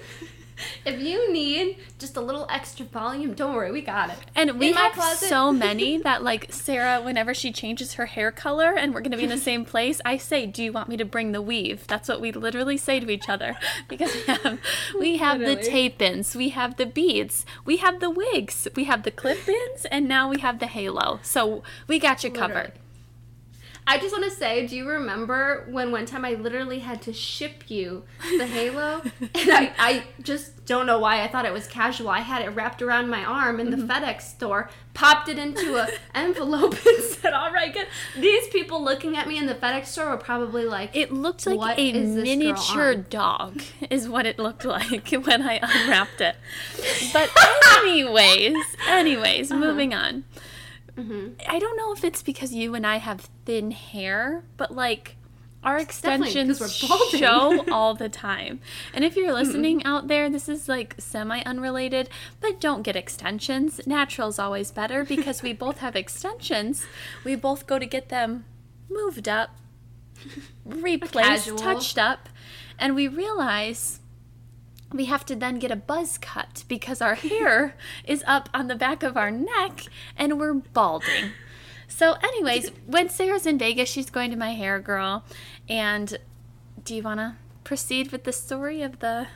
if 0.84 1.00
you 1.00 1.32
need 1.32 1.78
just 1.98 2.16
a 2.16 2.20
little 2.20 2.46
extra 2.50 2.84
volume, 2.86 3.34
don't 3.34 3.54
worry, 3.54 3.70
we 3.70 3.82
got 3.82 4.10
it. 4.10 4.18
And 4.34 4.58
we 4.58 4.72
have 4.72 4.92
closet- 4.92 5.28
so 5.28 5.52
many 5.66 5.98
that 5.98 6.22
like 6.22 6.52
Sarah, 6.52 7.00
whenever 7.00 7.34
she 7.34 7.52
changes 7.52 7.94
her 7.94 8.06
hair 8.06 8.30
color 8.30 8.74
and 8.76 8.94
we're 8.94 9.00
gonna 9.00 9.16
be 9.16 9.24
in 9.24 9.28
the 9.28 9.38
same 9.50 9.64
place, 9.64 10.00
I 10.04 10.16
say, 10.16 10.46
"Do 10.46 10.62
you 10.62 10.72
want 10.72 10.88
me 10.88 10.96
to 10.96 11.04
bring 11.04 11.32
the 11.32 11.42
weave?" 11.42 11.86
That's 11.86 12.08
what 12.08 12.20
we 12.20 12.32
literally 12.32 12.76
say 12.76 13.00
to 13.00 13.10
each 13.10 13.28
other 13.28 13.56
because 13.88 14.14
we 14.14 14.22
have 14.26 14.58
we 14.98 15.16
have 15.18 15.40
the 15.40 15.56
tape-ins, 15.56 16.34
we 16.34 16.50
have 16.50 16.76
the 16.76 16.86
beads, 16.86 17.44
we 17.64 17.78
have 17.78 18.00
the 18.00 18.10
wigs, 18.10 18.68
we 18.74 18.84
have 18.84 19.02
the 19.02 19.10
clip-ins, 19.10 19.84
and 19.90 20.08
now 20.08 20.28
we 20.28 20.40
have 20.40 20.58
the 20.58 20.66
halo. 20.66 21.20
So 21.22 21.62
we 21.86 21.98
got 21.98 22.24
you 22.24 22.30
covered. 22.30 22.54
Literally. 22.56 22.87
I 23.90 23.96
just 23.98 24.12
want 24.12 24.24
to 24.24 24.30
say, 24.30 24.66
do 24.66 24.76
you 24.76 24.86
remember 24.86 25.64
when 25.70 25.90
one 25.90 26.04
time 26.04 26.22
I 26.22 26.34
literally 26.34 26.80
had 26.80 27.00
to 27.02 27.12
ship 27.14 27.64
you 27.70 28.04
the 28.36 28.46
halo? 28.46 29.00
and 29.20 29.50
I, 29.50 29.72
I 29.78 30.04
just 30.22 30.66
don't 30.66 30.84
know 30.84 30.98
why 30.98 31.22
I 31.22 31.28
thought 31.28 31.46
it 31.46 31.54
was 31.54 31.66
casual. 31.66 32.10
I 32.10 32.20
had 32.20 32.42
it 32.42 32.50
wrapped 32.50 32.82
around 32.82 33.08
my 33.08 33.24
arm 33.24 33.58
in 33.60 33.70
the 33.70 33.78
Mm-hmm. 33.78 33.90
FedEx 33.90 34.20
store, 34.22 34.68
popped 34.92 35.28
it 35.30 35.38
into 35.38 35.76
a 35.76 35.88
envelope 36.14 36.74
and 36.86 37.02
said, 37.04 37.32
all 37.32 37.50
right, 37.50 37.72
good. 37.72 37.86
These 38.18 38.48
people 38.48 38.84
looking 38.84 39.16
at 39.16 39.26
me 39.26 39.38
in 39.38 39.46
the 39.46 39.54
FedEx 39.54 39.86
store 39.86 40.10
were 40.10 40.16
probably 40.18 40.64
like, 40.66 40.94
It 40.94 41.10
looked 41.10 41.46
like 41.46 41.78
a 41.78 41.92
miniature 42.04 42.94
dog, 42.94 43.62
is 43.88 44.06
what 44.06 44.26
it 44.26 44.38
looked 44.38 44.66
like 44.66 45.08
when 45.10 45.40
I 45.42 45.60
unwrapped 45.62 46.20
it. 46.20 46.36
But 47.14 47.30
anyways, 47.78 48.54
anyways, 48.86 49.50
Uh-huh. 49.50 49.60
moving 49.60 49.94
on. 49.94 50.24
Mm-hmm. 50.98 51.34
I 51.48 51.58
don't 51.58 51.76
know 51.76 51.92
if 51.92 52.02
it's 52.02 52.22
because 52.22 52.52
you 52.52 52.74
and 52.74 52.86
I 52.86 52.96
have 52.96 53.28
thin 53.44 53.70
hair, 53.70 54.42
but 54.56 54.74
like 54.74 55.16
our 55.62 55.78
extensions 55.78 56.60
show 57.10 57.64
all 57.70 57.94
the 57.94 58.08
time. 58.08 58.60
And 58.92 59.04
if 59.04 59.16
you're 59.16 59.32
listening 59.32 59.84
out 59.84 60.08
there, 60.08 60.30
this 60.30 60.48
is 60.48 60.68
like 60.68 60.94
semi 60.98 61.40
unrelated, 61.42 62.08
but 62.40 62.60
don't 62.60 62.82
get 62.82 62.96
extensions. 62.96 63.80
Natural's 63.86 64.38
always 64.38 64.70
better 64.70 65.04
because 65.04 65.42
we 65.42 65.52
both 65.52 65.78
have 65.78 65.96
extensions. 65.96 66.86
We 67.24 67.34
both 67.34 67.66
go 67.66 67.78
to 67.78 67.86
get 67.86 68.08
them 68.08 68.44
moved 68.88 69.28
up, 69.28 69.50
replaced, 70.64 71.56
touched 71.58 71.98
up, 71.98 72.28
and 72.78 72.94
we 72.94 73.08
realize 73.08 74.00
we 74.92 75.04
have 75.06 75.24
to 75.26 75.36
then 75.36 75.58
get 75.58 75.70
a 75.70 75.76
buzz 75.76 76.18
cut 76.18 76.64
because 76.68 77.00
our 77.02 77.14
hair 77.14 77.74
is 78.04 78.24
up 78.26 78.48
on 78.54 78.68
the 78.68 78.74
back 78.74 79.02
of 79.02 79.16
our 79.16 79.30
neck 79.30 79.84
and 80.16 80.38
we're 80.38 80.54
balding. 80.54 81.32
So, 81.88 82.14
anyways, 82.22 82.70
when 82.86 83.08
Sarah's 83.08 83.46
in 83.46 83.58
Vegas, 83.58 83.88
she's 83.88 84.10
going 84.10 84.30
to 84.30 84.36
my 84.36 84.54
hair 84.54 84.78
girl. 84.78 85.24
And 85.68 86.18
do 86.84 86.94
you 86.94 87.02
want 87.02 87.20
to 87.20 87.36
proceed 87.64 88.12
with 88.12 88.24
the 88.24 88.32
story 88.32 88.82
of 88.82 89.00
the 89.00 89.28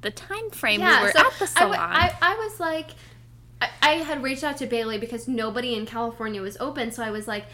the 0.00 0.10
time 0.12 0.48
frame 0.50 0.80
we 0.80 0.86
were 0.86 1.10
so 1.10 1.26
at 1.26 1.32
the 1.38 1.44
I 1.44 1.46
salon? 1.46 2.10
I 2.22 2.34
was 2.34 2.60
like, 2.60 2.90
I, 3.60 3.70
I 3.82 3.92
had 3.94 4.22
reached 4.22 4.44
out 4.44 4.56
to 4.58 4.66
Bailey 4.66 4.98
because 4.98 5.26
nobody 5.26 5.74
in 5.74 5.86
California 5.86 6.40
was 6.40 6.56
open. 6.58 6.92
So 6.92 7.02
I 7.02 7.10
was 7.10 7.26
like, 7.26 7.46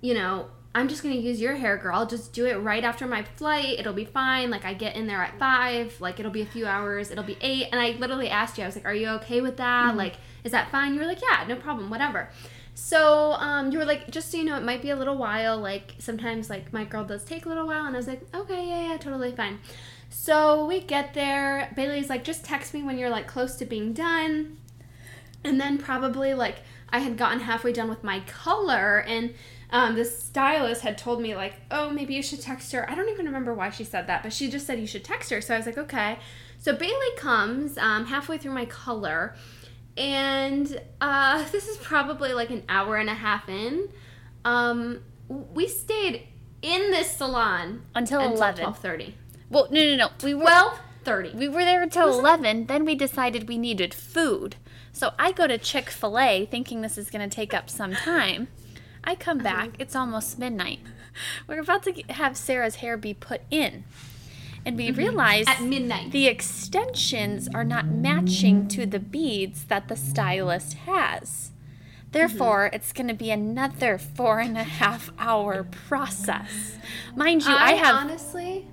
you 0.00 0.14
know, 0.14 0.48
I'm 0.72 0.86
just 0.86 1.02
to 1.02 1.10
use 1.10 1.40
your 1.40 1.56
hair, 1.56 1.76
girl. 1.76 1.96
I'll 1.96 2.06
just 2.06 2.32
do 2.32 2.46
it 2.46 2.54
right 2.54 2.84
after 2.84 3.06
my 3.06 3.24
flight. 3.24 3.80
It'll 3.80 3.92
be 3.92 4.04
fine. 4.04 4.50
Like, 4.50 4.64
I 4.64 4.72
get 4.72 4.94
in 4.94 5.08
there 5.08 5.20
at 5.20 5.36
five. 5.38 6.00
Like, 6.00 6.20
it'll 6.20 6.30
be 6.30 6.42
a 6.42 6.46
few 6.46 6.66
hours. 6.66 7.10
It'll 7.10 7.24
be 7.24 7.36
eight. 7.40 7.66
And 7.72 7.80
I 7.80 7.90
literally 7.98 8.30
asked 8.30 8.56
you, 8.56 8.62
I 8.62 8.68
was 8.68 8.76
like, 8.76 8.84
are 8.84 8.94
you 8.94 9.08
okay 9.08 9.40
with 9.40 9.56
that? 9.56 9.96
Like, 9.96 10.16
is 10.44 10.52
that 10.52 10.70
fine? 10.70 10.94
You 10.94 11.00
were 11.00 11.06
like, 11.06 11.20
yeah, 11.20 11.44
no 11.48 11.56
problem, 11.56 11.90
whatever. 11.90 12.30
So 12.74 13.32
um, 13.32 13.72
you 13.72 13.78
were 13.78 13.84
like, 13.84 14.10
just 14.10 14.30
so 14.30 14.38
you 14.38 14.44
know, 14.44 14.56
it 14.56 14.62
might 14.62 14.80
be 14.80 14.90
a 14.90 14.96
little 14.96 15.16
while. 15.16 15.58
Like 15.58 15.94
sometimes, 15.98 16.48
like 16.48 16.72
my 16.72 16.84
girl 16.84 17.04
does 17.04 17.24
take 17.24 17.44
a 17.44 17.48
little 17.48 17.66
while, 17.66 17.84
and 17.84 17.94
I 17.94 17.98
was 17.98 18.06
like, 18.06 18.22
okay, 18.34 18.68
yeah, 18.68 18.90
yeah, 18.90 18.96
totally 18.96 19.32
fine. 19.32 19.58
So 20.08 20.64
we 20.66 20.80
get 20.80 21.14
there. 21.14 21.72
Bailey's 21.76 22.08
like, 22.08 22.24
just 22.24 22.44
text 22.44 22.72
me 22.72 22.82
when 22.82 22.96
you're 22.96 23.10
like 23.10 23.26
close 23.26 23.56
to 23.56 23.66
being 23.66 23.92
done. 23.92 24.56
And 25.44 25.60
then 25.60 25.78
probably 25.78 26.32
like 26.32 26.58
I 26.90 27.00
had 27.00 27.16
gotten 27.16 27.40
halfway 27.40 27.72
done 27.72 27.90
with 27.90 28.02
my 28.02 28.20
color, 28.20 29.00
and 29.00 29.34
um, 29.72 29.94
the 29.94 30.04
stylist 30.04 30.82
had 30.82 30.98
told 30.98 31.20
me 31.22 31.34
like, 31.34 31.54
oh, 31.70 31.90
maybe 31.90 32.14
you 32.14 32.22
should 32.22 32.40
text 32.40 32.72
her. 32.72 32.88
I 32.90 32.94
don't 32.94 33.08
even 33.08 33.26
remember 33.26 33.54
why 33.54 33.70
she 33.70 33.84
said 33.84 34.06
that, 34.08 34.22
but 34.22 34.32
she 34.32 34.50
just 34.50 34.66
said 34.66 34.78
you 34.80 34.86
should 34.86 35.04
text 35.04 35.30
her. 35.30 35.40
So 35.40 35.54
I 35.54 35.56
was 35.58 35.66
like, 35.66 35.78
okay. 35.78 36.18
So 36.58 36.74
Bailey 36.74 37.16
comes 37.16 37.78
um, 37.78 38.06
halfway 38.06 38.36
through 38.38 38.52
my 38.52 38.66
color, 38.66 39.34
and 39.96 40.80
uh, 41.00 41.44
this 41.52 41.68
is 41.68 41.76
probably 41.78 42.32
like 42.32 42.50
an 42.50 42.62
hour 42.68 42.96
and 42.96 43.08
a 43.08 43.14
half 43.14 43.48
in. 43.48 43.88
Um, 44.44 45.00
we 45.28 45.68
stayed 45.68 46.26
in 46.62 46.90
this 46.90 47.10
salon 47.16 47.82
Until 47.94 48.20
11. 48.20 48.62
twelve 48.62 48.78
thirty. 48.78 49.14
well, 49.48 49.68
no, 49.70 49.80
no, 49.84 49.96
no. 49.96 50.08
We 50.22 50.34
were 50.34 50.42
Twelve 50.42 50.78
thirty. 51.04 51.30
We 51.34 51.48
were 51.48 51.64
there 51.64 51.82
until 51.82 52.18
11. 52.18 52.66
Then 52.66 52.84
we 52.84 52.94
decided 52.94 53.48
we 53.48 53.56
needed 53.56 53.94
food. 53.94 54.56
So 54.92 55.12
I 55.18 55.32
go 55.32 55.46
to 55.46 55.56
Chick 55.56 55.88
fil 55.88 56.18
A 56.18 56.46
thinking 56.46 56.80
this 56.82 56.98
is 56.98 57.10
going 57.10 57.26
to 57.28 57.34
take 57.34 57.54
up 57.54 57.70
some 57.70 57.92
time. 57.94 58.48
I 59.04 59.14
come 59.14 59.38
uh-huh. 59.38 59.48
back. 59.48 59.70
It's 59.78 59.96
almost 59.96 60.38
midnight. 60.38 60.80
We're 61.46 61.60
about 61.60 61.82
to 61.84 62.02
have 62.10 62.36
Sarah's 62.36 62.76
hair 62.76 62.96
be 62.96 63.14
put 63.14 63.42
in. 63.50 63.84
And 64.64 64.76
we 64.76 64.88
mm-hmm. 64.88 64.98
realize 64.98 65.46
At 65.48 65.62
midnight. 65.62 66.12
the 66.12 66.26
extensions 66.26 67.48
are 67.54 67.64
not 67.64 67.86
matching 67.86 68.68
to 68.68 68.84
the 68.84 68.98
beads 68.98 69.64
that 69.64 69.88
the 69.88 69.96
stylist 69.96 70.74
has. 70.74 71.50
Therefore, 72.12 72.66
mm-hmm. 72.66 72.74
it's 72.74 72.92
going 72.92 73.08
to 73.08 73.14
be 73.14 73.30
another 73.30 73.96
four 73.96 74.40
and 74.40 74.58
a 74.58 74.64
half 74.64 75.10
hour 75.18 75.64
process. 75.64 76.76
Mind 77.14 77.44
you, 77.44 77.54
I, 77.54 77.72
have 77.74 77.96
honestly. 77.96 78.66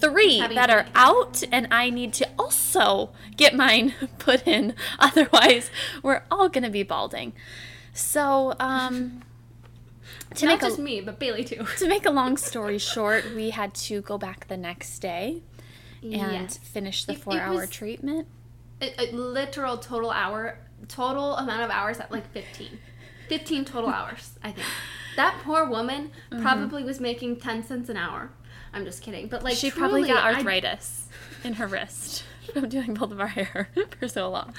three 0.00 0.40
that 0.40 0.70
are 0.70 0.86
out, 0.94 1.42
and 1.52 1.68
I 1.70 1.90
need 1.90 2.14
to 2.14 2.28
also 2.38 3.10
get 3.36 3.54
mine 3.54 3.94
put 4.18 4.46
in. 4.46 4.74
Otherwise, 4.98 5.70
we're 6.02 6.22
all 6.30 6.48
going 6.48 6.64
to 6.64 6.70
be 6.70 6.82
balding. 6.82 7.34
So, 7.92 8.54
um, 8.58 9.22
to 10.36 10.44
Not 10.46 10.52
make 10.52 10.60
just 10.60 10.78
a 10.78 10.82
me, 10.82 11.00
but 11.00 11.18
Bailey 11.18 11.44
too. 11.44 11.64
to 11.78 11.88
make 11.88 12.06
a 12.06 12.10
long 12.10 12.36
story 12.50 12.78
short, 12.78 13.24
we 13.34 13.50
had 13.50 13.74
to 13.74 14.00
go 14.02 14.18
back 14.18 14.48
the 14.48 14.56
next 14.56 14.98
day 15.00 15.42
and 16.02 16.12
Yes. 16.12 16.58
finish 16.58 17.04
the 17.04 17.12
It- 17.12 17.18
it 17.18 17.22
four-hour 17.22 17.66
treatment. 17.66 18.26
a, 18.80 19.08
a 19.08 19.12
literal 19.12 19.78
total 19.78 20.10
hour 20.10 20.58
total 20.86 21.34
amount 21.36 21.62
of 21.62 21.70
hours 21.70 21.98
at 21.98 22.12
like 22.12 22.30
15 22.32 22.78
15 23.28 23.64
total 23.64 23.90
hours 23.90 24.38
i 24.44 24.52
think 24.52 24.64
that 25.16 25.36
poor 25.42 25.64
woman 25.68 26.12
Mm-hmm. 26.30 26.40
probably 26.42 26.84
was 26.84 27.00
making 27.00 27.40
10 27.40 27.64
cents 27.64 27.88
an 27.88 27.96
hour 27.96 28.30
i'm 28.72 28.84
just 28.84 29.02
kidding 29.02 29.26
but 29.26 29.42
like 29.42 29.56
she 29.56 29.72
probably 29.72 30.02
truly, 30.02 30.14
got 30.14 30.22
I- 30.24 30.34
arthritis 30.34 31.08
in 31.42 31.54
her 31.54 31.66
wrist 31.66 32.22
from 32.52 32.68
doing 32.68 32.94
both 32.94 33.10
of 33.12 33.20
our 33.20 33.26
hair 33.38 33.68
for 33.98 34.08
so 34.08 34.30
long. 34.30 34.54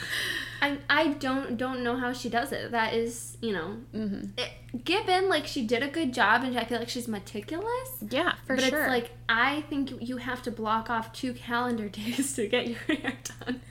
I, 0.61 0.77
I 0.89 1.07
don't 1.13 1.57
don't 1.57 1.83
know 1.83 1.95
how 1.97 2.11
she 2.13 2.29
does 2.29 2.51
it 2.51 2.71
that 2.71 2.93
is 2.93 3.37
you 3.41 3.53
know 3.53 3.77
Mm-hmm. 3.93 4.31
it, 4.37 4.83
given 4.85 5.29
like 5.29 5.47
she 5.47 5.65
did 5.65 5.81
a 5.83 5.87
good 5.87 6.13
job 6.13 6.43
and 6.43 6.57
i 6.59 6.63
feel 6.65 6.79
like 6.79 6.89
she's 6.89 7.07
meticulous 7.07 7.89
Yeah, 8.09 8.33
for 8.45 8.55
but 8.57 8.65
sure. 8.65 8.79
it's 8.81 8.89
like 8.89 9.11
i 9.29 9.61
think 9.69 9.93
you 10.01 10.17
have 10.17 10.41
to 10.43 10.51
block 10.51 10.89
off 10.89 11.13
two 11.13 11.33
calendar 11.33 11.87
days 11.99 12.33
to 12.35 12.47
get 12.47 12.67
your 12.67 12.77
hair 12.79 13.13
done 13.45 13.61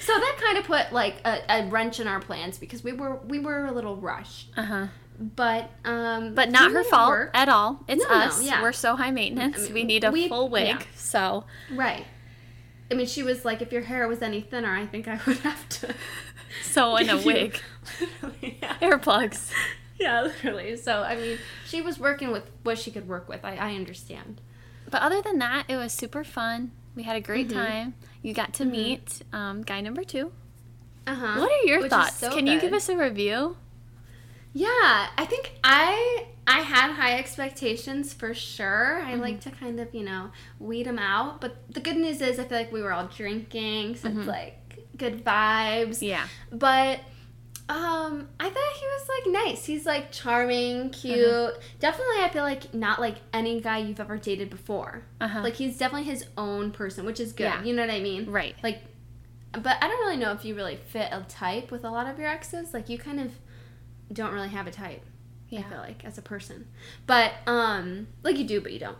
so 0.00 0.12
that 0.12 0.36
kind 0.42 0.58
of 0.58 0.64
put 0.64 0.92
like 0.92 1.16
a, 1.24 1.40
a 1.48 1.66
wrench 1.68 1.98
in 2.00 2.06
our 2.06 2.20
plans 2.20 2.56
because 2.58 2.82
we 2.84 2.92
were 2.92 3.16
we 3.26 3.38
were 3.38 3.66
a 3.66 3.72
little 3.72 3.96
rushed 3.96 4.48
uh 4.56 4.62
huh. 4.62 4.86
but 5.18 5.70
um 5.84 6.34
But 6.34 6.50
not 6.50 6.72
her 6.72 6.84
fault 6.84 7.10
work. 7.10 7.30
at 7.34 7.48
all. 7.48 7.84
It's 7.88 8.02
No, 8.04 8.08
no, 8.10 8.20
us. 8.26 8.42
yeah. 8.42 8.62
We're 8.62 8.72
so 8.72 8.96
high 8.96 9.10
maintenance. 9.10 9.58
I 9.58 9.62
mean, 9.64 9.74
we 9.74 9.84
need 9.84 10.04
a 10.04 10.10
we- 10.10 10.28
full 10.28 10.48
wig. 10.48 10.66
yeah. 10.68 10.78
So 10.94 11.44
right 11.72 12.04
i 12.94 12.96
mean 12.96 13.06
she 13.06 13.22
was 13.22 13.44
like 13.44 13.60
if 13.60 13.72
your 13.72 13.82
hair 13.82 14.06
was 14.08 14.22
any 14.22 14.40
thinner 14.40 14.74
i 14.74 14.86
think 14.86 15.06
i 15.08 15.18
would 15.26 15.38
have 15.38 15.68
to 15.68 15.92
so 16.62 16.96
in 16.96 17.10
a 17.10 17.16
wig, 17.16 17.58
literally, 18.00 18.58
yeah. 18.62 18.74
hair 18.80 18.98
plugs. 18.98 19.50
yeah 19.98 20.22
literally 20.22 20.76
so 20.76 21.02
i 21.02 21.14
mean 21.16 21.38
she 21.66 21.82
was 21.82 21.98
working 21.98 22.30
with 22.30 22.44
what 22.62 22.78
she 22.78 22.90
could 22.90 23.06
work 23.08 23.28
with 23.28 23.44
i, 23.44 23.56
I 23.56 23.74
understand 23.74 24.40
But 24.90 25.02
other 25.02 25.20
than 25.22 25.38
that, 25.40 25.64
it 25.68 25.76
was 25.76 25.92
super 25.92 26.22
fun. 26.24 26.70
We 26.94 27.02
had 27.02 27.16
a 27.16 27.20
great 27.20 27.48
Mm-hmm. 27.48 27.58
time. 27.58 27.94
You 28.22 28.32
got 28.34 28.52
to 28.60 28.64
meet 28.64 29.22
um, 29.32 29.62
guy 29.62 29.80
number 29.80 30.04
two. 30.04 30.30
uh-huh 31.06 31.40
What 31.40 31.50
are 31.50 31.64
your 31.66 31.80
Which 31.82 31.90
thoughts? 31.90 32.18
so 32.22 32.30
Can 32.30 32.46
you 32.46 32.60
give 32.60 32.72
us 32.72 32.88
a 32.88 32.96
review? 32.96 33.56
Yeah, 34.54 35.08
I 35.18 35.26
think 35.28 35.52
I 35.64 36.26
I 36.46 36.60
had 36.60 36.92
high 36.92 37.18
expectations 37.18 38.14
for 38.14 38.32
sure. 38.32 39.02
I 39.02 39.16
like 39.16 39.40
to 39.42 39.50
kind 39.50 39.80
of 39.80 39.92
you 39.94 40.04
know 40.04 40.30
weed 40.58 40.86
them 40.86 40.98
out. 40.98 41.40
But 41.40 41.72
the 41.72 41.80
good 41.80 41.96
news 41.96 42.20
is 42.20 42.38
I 42.38 42.44
feel 42.44 42.58
like 42.58 42.72
we 42.72 42.80
were 42.80 42.92
all 42.92 43.06
drinking, 43.08 43.96
so 43.96 44.08
it's 44.08 44.26
like 44.26 44.78
good 44.96 45.24
vibes. 45.24 46.00
Yeah. 46.00 46.26
But 46.52 47.00
um, 47.68 48.28
I 48.38 48.50
thought 48.50 48.72
he 48.78 48.86
was 48.86 49.08
like 49.08 49.44
nice. 49.44 49.64
He's 49.64 49.86
like 49.86 50.12
charming, 50.12 50.90
cute. 50.90 51.54
Definitely, 51.80 52.22
I 52.22 52.30
feel 52.30 52.42
like 52.42 52.74
not 52.74 53.00
like 53.00 53.16
any 53.32 53.60
guy 53.60 53.78
you've 53.78 54.00
ever 54.00 54.18
dated 54.18 54.50
before. 54.50 55.02
Uh-huh. 55.20 55.42
Like 55.42 55.54
he's 55.54 55.78
definitely 55.78 56.06
his 56.06 56.26
own 56.36 56.72
person, 56.72 57.06
which 57.06 57.20
is 57.20 57.32
good. 57.32 57.44
Yeah. 57.44 57.62
You 57.62 57.74
know 57.74 57.82
what 57.82 57.90
I 57.90 58.00
mean? 58.00 58.30
Right. 58.30 58.54
Like, 58.62 58.82
but 59.52 59.78
I 59.82 59.88
don't 59.88 59.98
really 60.00 60.18
know 60.18 60.32
if 60.32 60.44
you 60.44 60.54
really 60.54 60.76
fit 60.76 61.08
a 61.10 61.24
type 61.26 61.70
with 61.70 61.84
a 61.84 61.90
lot 61.90 62.06
of 62.06 62.18
your 62.18 62.28
exes. 62.28 62.74
Like 62.74 62.90
you 62.90 62.98
kind 62.98 63.18
of 63.18 63.32
don't 64.14 64.32
really 64.32 64.48
have 64.48 64.66
a 64.66 64.70
type. 64.70 65.02
I 65.52 65.62
feel 65.62 65.78
like 65.78 66.04
as 66.04 66.18
a 66.18 66.22
person, 66.22 66.66
but 67.06 67.32
um, 67.46 68.08
like 68.24 68.38
you 68.38 68.44
do, 68.44 68.60
but 68.60 68.72
you 68.72 68.80
don't. 68.80 68.96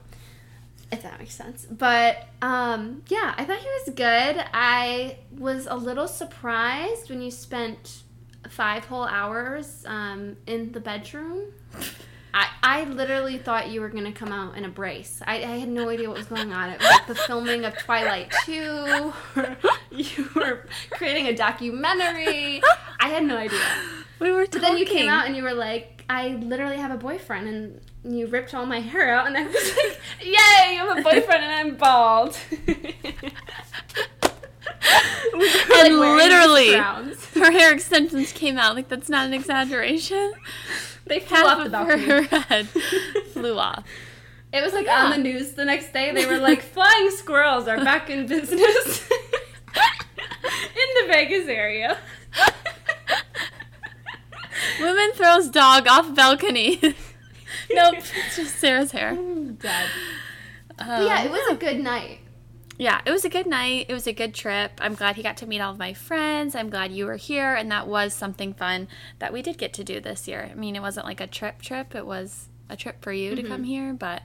if 0.93 1.03
that 1.03 1.19
makes 1.19 1.35
sense. 1.35 1.67
But 1.69 2.29
um, 2.43 3.03
yeah, 3.09 3.35
I 3.37 3.45
thought 3.45 3.59
he 3.59 3.67
was 3.67 3.95
good. 3.95 4.45
I 4.53 5.19
was 5.37 5.67
a 5.69 5.75
little 5.75 6.07
surprised 6.07 7.11
when 7.11 7.21
you 7.23 7.33
spent 7.33 8.03
five 8.49 8.85
whole 8.85 9.05
hours 9.05 9.85
um, 9.87 10.37
in 10.47 10.73
the 10.73 10.81
bedroom. 10.81 11.53
I, 12.35 12.49
I 12.65 12.85
literally 12.85 13.39
thought 13.39 13.71
you 13.71 13.81
were 13.81 13.89
gonna 13.89 14.13
come 14.13 14.33
out 14.33 14.57
in 14.57 14.65
a 14.65 14.69
brace. 14.69 15.23
I, 15.25 15.37
I 15.37 15.57
had 15.59 15.69
no 15.69 15.89
idea 15.89 16.09
what 16.09 16.19
was 16.19 16.27
going 16.27 16.53
on. 16.53 16.71
It 16.71 16.81
was 16.81 16.89
like 16.91 17.07
the 17.07 17.15
filming 17.15 17.65
of 17.65 17.77
Twilight 17.79 18.33
2. 18.45 19.13
you 19.91 20.29
were 20.35 20.67
creating 20.91 21.29
a 21.29 21.37
documentary. 21.37 22.61
I 22.99 23.09
had 23.09 23.25
no 23.25 23.37
idea. 23.37 23.61
We 24.21 24.31
were 24.31 24.47
But 24.51 24.61
then 24.63 24.77
you 24.79 24.87
came 24.87 25.09
out 25.09 25.27
and 25.27 25.37
you 25.37 25.43
were 25.43 25.55
like, 25.55 26.05
I 26.09 26.29
literally 26.37 26.77
have 26.77 26.91
a 26.91 26.97
boyfriend, 26.97 27.49
and 27.49 27.81
you 28.17 28.27
ripped 28.27 28.55
all 28.55 28.67
my 28.67 28.81
hair 28.81 29.15
out, 29.15 29.27
and 29.27 29.37
I 29.37 29.45
was 29.47 29.55
like, 29.77 30.01
Yay, 30.23 30.33
I 30.37 30.75
have 30.79 30.99
a 30.99 31.03
boyfriend 31.03 31.43
and 31.45 31.53
I'm 31.53 31.77
bald. 31.77 32.37
We 35.33 35.41
were, 35.41 35.47
like, 35.47 35.87
And 35.87 35.99
literally- 35.99 36.75
her 36.75 37.51
hair 37.51 37.73
extensions 37.73 38.33
came 38.33 38.59
out. 38.59 38.77
Like 38.77 38.89
that's 38.89 39.09
not 39.09 39.27
an 39.27 39.35
exaggeration. 39.35 40.33
They 41.07 41.21
flew 41.21 41.37
Half 41.39 41.59
off 41.59 41.65
the 41.65 41.71
balcony. 41.71 42.03
her 42.05 42.23
head 42.23 42.69
flew 43.33 43.59
off. 43.59 43.85
It 44.53 44.63
was 44.63 44.73
like 44.73 44.87
on 44.89 45.11
the 45.11 45.19
news 45.19 45.53
the 45.53 45.65
next 45.65 45.93
day. 45.93 46.13
They 46.13 46.27
were 46.27 46.39
like, 46.39 46.63
flying 46.63 47.11
squirrels 47.11 47.67
are 47.67 47.79
back 47.79 48.09
in 48.09 48.27
business 48.27 49.09
in 49.11 50.89
the 51.03 51.07
Vegas 51.09 51.49
area. 51.49 51.99
Woman 54.81 55.13
throws 55.15 55.49
dog 55.49 55.87
off 55.89 56.15
balcony. 56.15 56.77
nope, 57.73 57.95
it's 57.97 58.37
just 58.37 58.57
Sarah's 58.57 58.93
hair. 58.93 59.15
Dead. 59.15 59.89
Um, 60.79 61.07
yeah, 61.07 61.25
it 61.25 61.31
was 61.31 61.53
a 61.53 61.55
good 61.57 61.81
night. 61.81 62.19
yeah, 62.79 63.01
it 63.07 63.11
was 63.11 63.25
a 63.25 63.29
good 63.29 63.47
night. 63.47 63.87
It 63.89 63.93
was 63.93 64.07
a 64.07 64.13
good 64.13 64.35
trip. 64.35 64.73
I'm 64.81 64.95
glad 64.95 65.17
he 65.17 65.23
got 65.23 65.37
to 65.39 65.47
meet 65.47 65.61
all 65.61 65.73
of 65.73 65.79
my 65.79 65.95
friends. 65.95 66.55
I'm 66.55 66.71
glad 66.71 66.93
you 66.93 67.07
were 67.07 67.17
here, 67.17 67.55
and 67.55 67.71
that 67.71 67.87
was 67.87 68.13
something 68.13 68.53
fun 68.55 68.89
that 69.21 69.33
we 69.33 69.43
did 69.43 69.59
get 69.59 69.73
to 69.75 69.85
do 69.85 70.01
this 70.01 70.27
year. 70.27 70.49
I 70.51 70.55
mean, 70.55 70.75
it 70.75 70.83
wasn't 70.83 71.07
like 71.07 71.21
a 71.21 71.27
trip 71.27 71.63
trip. 71.63 71.95
It 71.95 72.07
was 72.07 72.49
a 72.69 72.77
trip 72.77 73.03
for 73.03 73.13
you 73.13 73.35
to 73.37 73.43
come 73.43 73.63
here, 73.65 73.93
but 73.93 74.23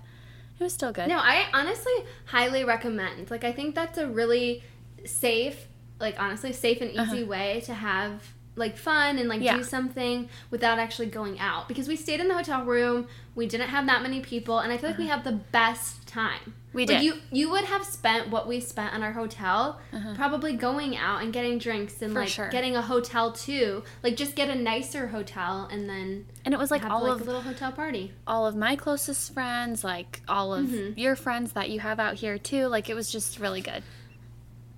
it 0.60 0.64
was 0.64 0.74
still 0.74 0.92
good. 0.92 1.08
No, 1.08 1.18
I 1.18 1.46
honestly 1.54 1.94
highly 2.26 2.64
recommend. 2.64 3.30
Like, 3.30 3.44
I 3.44 3.52
think 3.52 3.76
that's 3.76 3.98
a 3.98 4.08
really 4.08 4.64
safe, 5.06 5.68
like, 6.00 6.20
honestly, 6.20 6.52
safe 6.54 6.82
and 6.82 6.92
easy 6.92 7.24
way 7.24 7.62
to 7.66 7.74
have 7.74 8.34
like 8.60 8.78
fun 8.78 9.18
and 9.18 9.28
like 9.30 9.38
Uh-huh. 9.40 9.46
Yeah. 9.46 9.58
do 9.58 9.64
something 9.64 10.30
without 10.52 10.78
actually 10.80 11.08
going 11.08 11.40
out 11.40 11.68
because 11.68 11.88
we 11.88 11.96
stayed 11.96 12.20
in 12.20 12.28
the 12.28 12.36
hotel 12.36 12.64
room 12.64 13.08
we 13.36 13.46
didn't 13.48 13.70
have 13.70 13.86
that 13.88 14.02
many 14.04 14.20
people 14.22 14.60
and 14.60 14.72
i 14.74 14.78
feel 14.78 14.90
like 14.92 15.00
we 15.00 15.08
have 15.08 15.24
the 15.24 15.38
best 15.60 16.06
time 16.08 16.42
Uh-huh. 16.48 16.56
We 16.72 16.86
like 16.86 16.98
did. 17.00 17.04
you 17.06 17.14
you 17.32 17.50
would 17.50 17.66
have 17.66 17.84
spent 17.84 18.30
what 18.30 18.48
we 18.48 18.60
spent 18.60 18.94
on 18.94 19.02
our 19.02 19.12
hotel 19.14 19.80
probably 20.16 20.54
going 20.54 20.96
out 20.96 21.24
and 21.24 21.34
getting 21.34 21.58
drinks 21.58 21.96
and 22.04 22.12
Uh-huh. 22.12 22.14
For 22.14 22.20
like 22.26 22.30
sure. 22.30 22.50
getting 22.50 22.76
a 22.76 22.82
hotel 22.94 23.32
too 23.32 23.84
like 24.04 24.16
just 24.24 24.36
get 24.36 24.50
a 24.50 24.56
nicer 24.72 25.08
hotel 25.08 25.68
and 25.72 25.90
then 25.90 26.26
and 26.46 26.54
it 26.54 26.60
was 26.64 26.70
like 26.70 26.86
all 26.86 27.04
like 27.04 27.14
of 27.16 27.22
a 27.22 27.24
little 27.24 27.42
hotel 27.42 27.72
party 27.72 28.12
all 28.28 28.46
of 28.46 28.56
my 28.56 28.76
closest 28.76 29.34
friends, 29.34 29.84
like 29.84 30.22
all 30.28 30.54
of 30.54 30.66
Mm-hmm. 30.68 31.00
your 31.00 31.16
friends 31.16 31.54
that 31.54 31.70
you 31.72 31.80
have 31.80 32.00
out 32.00 32.16
here 32.24 32.38
too. 32.38 32.68
Like 32.68 32.86
it 32.92 32.96
was 32.96 33.08
just 33.12 33.40
really 33.40 33.62
good. 33.62 33.82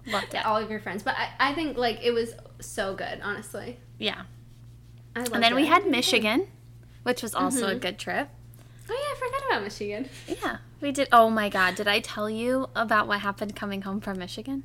Loved 0.07 0.33
it. 0.33 0.43
all 0.45 0.57
of 0.57 0.69
your 0.71 0.79
friends 0.79 1.03
but 1.03 1.15
i, 1.15 1.51
I 1.51 1.53
think 1.53 1.77
like 1.77 1.99
it 2.01 2.11
was 2.11 2.33
so 2.61 2.93
good 2.95 3.19
honestly 3.23 3.77
Yeah. 3.97 4.23
I 5.15 5.21
And 5.21 5.43
then 5.43 5.55
we 5.55 5.65
had 5.65 5.85
Michigan, 5.87 6.47
which 7.03 7.21
was 7.21 7.33
also 7.35 7.65
Mm-hmm. 7.67 7.77
a 7.77 7.79
good 7.79 7.99
trip. 7.99 8.29
oh 8.89 8.93
yeah 8.93 9.15
i 9.15 9.15
forgot 9.19 9.47
about 9.49 9.63
michigan 9.63 10.09
Yeah, 10.27 10.57
we 10.81 10.91
did. 10.91 11.07
Oh 11.11 11.29
my 11.29 11.49
God, 11.49 11.75
did 11.75 11.87
I 11.87 11.99
tell 11.99 12.29
you 12.29 12.69
about 12.75 13.07
what 13.07 13.19
happened 13.21 13.55
coming 13.55 13.81
home 13.83 13.99
from 14.01 14.17
Michigan? 14.17 14.63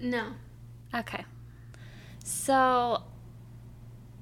no 0.00 0.32
Okay. 0.94 1.24
So 2.24 3.02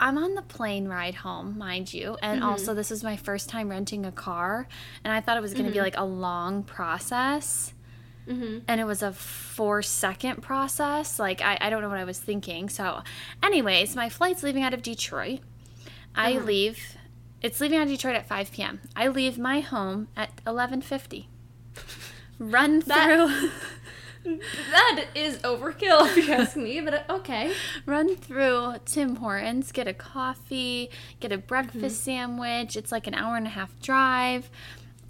I'm 0.00 0.16
on 0.16 0.34
the 0.34 0.42
plane 0.42 0.86
ride 0.86 1.16
home, 1.16 1.58
mind 1.58 1.92
you, 1.92 2.16
and 2.22 2.42
also 2.44 2.72
this 2.74 2.90
is 2.92 3.02
my 3.02 3.16
first 3.16 3.48
time 3.48 3.68
renting 3.68 4.06
a 4.06 4.12
car, 4.12 4.68
and 5.02 5.12
I 5.12 5.20
thought 5.20 5.36
it 5.36 5.40
was 5.40 5.54
going 5.54 5.66
to 5.66 5.72
be 5.72 5.80
like 5.80 5.96
a 5.96 6.04
long 6.04 6.62
process. 6.62 7.72
Mm-hmm. 8.28 8.58
And 8.68 8.80
it 8.80 8.84
was 8.84 9.02
a 9.02 9.12
four 9.12 9.82
second 9.82 10.42
process. 10.42 11.18
Like, 11.18 11.40
I, 11.42 11.58
I 11.60 11.70
don't 11.70 11.82
know 11.82 11.88
what 11.88 11.98
I 11.98 12.04
was 12.04 12.18
thinking. 12.18 12.68
So, 12.68 13.02
anyways, 13.42 13.96
my 13.96 14.08
flight's 14.08 14.42
leaving 14.42 14.62
out 14.62 14.74
of 14.74 14.82
Detroit. 14.82 15.40
I 16.14 16.32
leave, 16.38 16.96
it's 17.42 17.60
leaving 17.60 17.78
out 17.78 17.82
of 17.84 17.88
Detroit 17.88 18.16
at 18.16 18.26
5 18.26 18.50
p.m. 18.52 18.80
I 18.96 19.08
leave 19.08 19.38
my 19.38 19.60
home 19.60 20.08
at 20.16 20.36
11.50. 20.44 21.26
Run 22.38 22.80
That- 22.80 23.04
through. 23.06 23.50
that 24.70 25.06
is 25.14 25.38
overkill 25.38 26.06
if 26.06 26.16
you 26.28 26.34
ask 26.34 26.54
me 26.54 26.80
but 26.82 26.92
uh, 26.92 27.14
okay 27.14 27.50
run 27.86 28.14
through 28.14 28.74
Tim 28.84 29.16
Hortons, 29.16 29.72
get 29.72 29.88
a 29.88 29.94
coffee, 29.94 30.90
get 31.20 31.32
a 31.32 31.38
breakfast 31.38 31.78
Mm-hmm. 31.78 31.88
sandwich. 32.10 32.76
It's 32.76 32.92
like 32.92 33.06
an 33.06 33.14
hour 33.14 33.36
and 33.36 33.46
a 33.46 33.50
half 33.50 33.80
drive. 33.80 34.50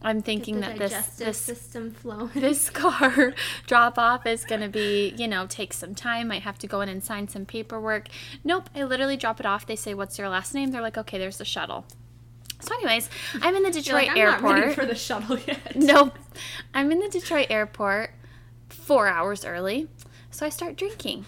I'm 0.00 0.22
thinking 0.22 0.60
that 0.60 0.78
this 0.78 1.06
this 1.16 1.38
system 1.38 1.90
flow 2.02 2.30
this 2.34 2.70
car 2.70 3.34
drop 3.66 3.98
off 3.98 4.26
is 4.26 4.44
going 4.44 4.60
to 4.60 4.68
be, 4.68 5.14
you 5.16 5.26
know, 5.26 5.46
take 5.48 5.72
some 5.72 5.94
time. 5.94 6.28
Might 6.28 6.42
have 6.42 6.58
to 6.58 6.66
go 6.66 6.80
in 6.80 6.88
and 6.88 7.02
sign 7.02 7.28
some 7.28 7.44
paperwork. 7.44 8.08
Nope, 8.44 8.70
I 8.74 8.84
literally 8.84 9.16
drop 9.16 9.40
it 9.40 9.46
off. 9.46 9.66
They 9.66 9.76
say, 9.76 9.94
"What's 9.94 10.18
your 10.18 10.28
last 10.28 10.54
name?" 10.54 10.70
They're 10.70 10.82
like, 10.82 10.98
"Okay, 10.98 11.18
there's 11.18 11.38
the 11.38 11.44
shuttle." 11.44 11.84
So, 12.60 12.74
anyways, 12.74 13.08
I'm 13.40 13.54
in 13.54 13.62
the 13.62 13.70
Detroit 13.70 14.08
like, 14.08 14.10
I'm 14.10 14.18
airport. 14.18 14.42
not 14.42 14.60
ready 14.60 14.74
for 14.74 14.86
the 14.86 14.94
shuttle 14.94 15.38
yet 15.46 15.76
Nope. 15.76 16.18
I'm 16.74 16.90
in 16.90 16.98
the 16.98 17.08
Detroit 17.08 17.46
airport 17.50 18.10
four 18.68 19.06
hours 19.06 19.44
early. 19.44 19.88
So 20.30 20.44
I 20.44 20.48
start 20.48 20.76
drinking. 20.76 21.24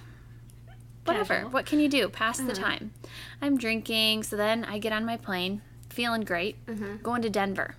Whatever. 1.05 1.35
Casual. 1.35 1.51
What 1.51 1.67
can 1.67 1.81
you 1.81 1.89
do? 1.89 2.09
Pass 2.09 2.39
the 2.39 2.53
uh-huh. 2.53 2.63
time. 2.63 2.93
I'm 3.41 3.57
drinking. 3.57 4.25
So 4.25 4.37
then 4.37 4.65
I 4.65 4.79
get 4.79 4.93
on 4.93 5.05
my 5.05 5.17
plane, 5.17 5.63
feeling 5.89 6.23
great, 6.23 6.65
mm-hmm. 6.67 6.97
going 7.03 7.23
to 7.23 7.31
Denver. 7.31 7.77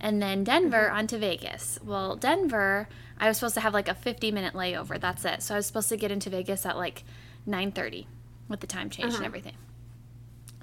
And 0.00 0.22
then 0.22 0.44
Denver 0.44 0.86
mm-hmm. 0.86 0.96
onto 0.96 1.18
Vegas. 1.18 1.78
Well, 1.84 2.16
Denver, 2.16 2.88
I 3.18 3.28
was 3.28 3.36
supposed 3.36 3.54
to 3.54 3.60
have 3.60 3.74
like 3.74 3.88
a 3.88 3.94
50 3.94 4.32
minute 4.32 4.54
layover. 4.54 4.98
That's 5.00 5.24
it. 5.24 5.42
So 5.42 5.54
I 5.54 5.58
was 5.58 5.66
supposed 5.66 5.88
to 5.90 5.96
get 5.96 6.10
into 6.10 6.30
Vegas 6.30 6.64
at 6.64 6.76
like 6.76 7.04
9:30 7.46 8.06
with 8.48 8.60
the 8.60 8.66
time 8.66 8.90
change 8.90 9.06
and 9.06 9.16
uh-huh. 9.16 9.24
everything. 9.26 9.54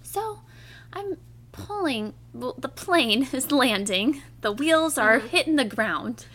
So 0.01 0.41
I'm 0.93 1.17
pulling, 1.51 2.13
well, 2.33 2.55
the 2.57 2.69
plane 2.69 3.27
is 3.33 3.51
landing, 3.51 4.21
the 4.41 4.51
wheels 4.51 4.97
are 4.97 5.19
mm-hmm. 5.19 5.27
hitting 5.27 5.55
the 5.55 5.65
ground. 5.65 6.25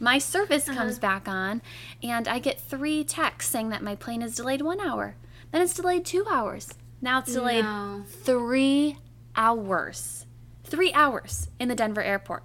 My 0.00 0.18
service 0.18 0.68
uh-huh. 0.68 0.78
comes 0.78 0.98
back 0.98 1.28
on, 1.28 1.62
and 2.02 2.26
I 2.26 2.38
get 2.38 2.60
three 2.60 3.04
texts 3.04 3.52
saying 3.52 3.68
that 3.68 3.82
my 3.82 3.94
plane 3.94 4.22
is 4.22 4.34
delayed 4.34 4.62
one 4.62 4.80
hour. 4.80 5.16
Then 5.52 5.62
it's 5.62 5.74
delayed 5.74 6.04
two 6.04 6.26
hours. 6.28 6.74
Now 7.00 7.18
it's 7.20 7.32
delayed 7.32 7.64
No. 7.64 8.04
three 8.06 8.96
hours. 9.36 10.26
Three 10.64 10.92
hours 10.92 11.48
in 11.60 11.68
the 11.68 11.74
Denver 11.74 12.02
airport. 12.02 12.44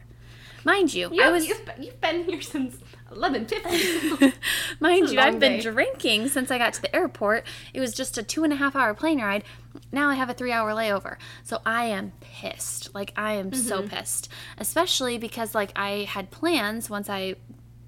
Mind 0.68 0.94
you, 0.94 1.10
You, 1.14 1.24
I 1.24 1.30
was. 1.30 1.48
you've, 1.48 1.64
been- 1.66 1.82
you've 1.82 2.02
been 2.02 2.26
here 2.26 2.42
since 2.42 2.78
11.50 3.12 4.34
Mind 4.82 5.10
you, 5.10 5.18
I've 5.20 5.40
been 5.40 5.54
day. 5.60 5.62
drinking 5.62 6.28
since 6.28 6.52
I 6.52 6.58
got 6.58 6.74
to 6.74 6.82
the 6.82 6.94
airport. 6.94 7.46
It 7.74 7.80
was 7.80 7.94
just 7.94 8.18
a 8.18 8.24
two 8.24 8.44
and 8.44 8.52
a 8.52 8.58
half 8.58 8.76
hour 8.76 8.94
plane 8.94 9.22
ride. 9.22 9.46
Now 9.94 10.10
I 10.10 10.16
have 10.16 10.30
a 10.30 10.34
three 10.34 10.52
hour 10.52 10.72
layover. 10.72 11.16
So 11.44 11.62
I 11.66 11.86
am 11.86 12.12
pissed. 12.20 12.94
Like, 12.94 13.14
I 13.16 13.34
am 13.34 13.54
so 13.54 13.78
Mm-hmm. 13.80 13.96
pissed. 13.96 14.30
Especially 14.58 15.18
because, 15.18 15.56
like, 15.56 15.72
I 15.76 16.04
had 16.10 16.32
plans 16.32 16.90
once 16.90 17.10
I 17.10 17.36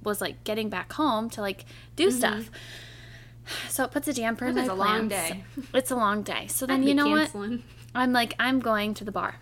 was, 0.04 0.22
like, 0.22 0.46
getting 0.46 0.70
back 0.70 0.94
home 0.94 1.30
to, 1.32 1.42
like, 1.42 1.66
do 1.98 2.10
stuff. 2.12 2.50
So 3.68 3.84
it 3.84 3.92
puts 3.92 4.08
a 4.08 4.14
damper 4.14 4.46
in 4.46 4.52
Mm-hmm. 4.56 4.58
My 4.60 4.64
is 4.64 4.70
a 4.70 4.74
long 4.74 5.08
day. 5.10 5.44
It's 5.74 5.92
a 5.92 5.96
long 5.98 6.24
day. 6.24 6.48
So 6.48 6.66
then 6.66 6.84
you 6.84 6.94
know 6.94 7.10
what? 7.10 7.32
I'm 7.94 8.14
like, 8.14 8.36
I'm 8.40 8.62
going 8.62 8.94
to 8.94 9.04
the 9.04 9.12
bar. 9.12 9.36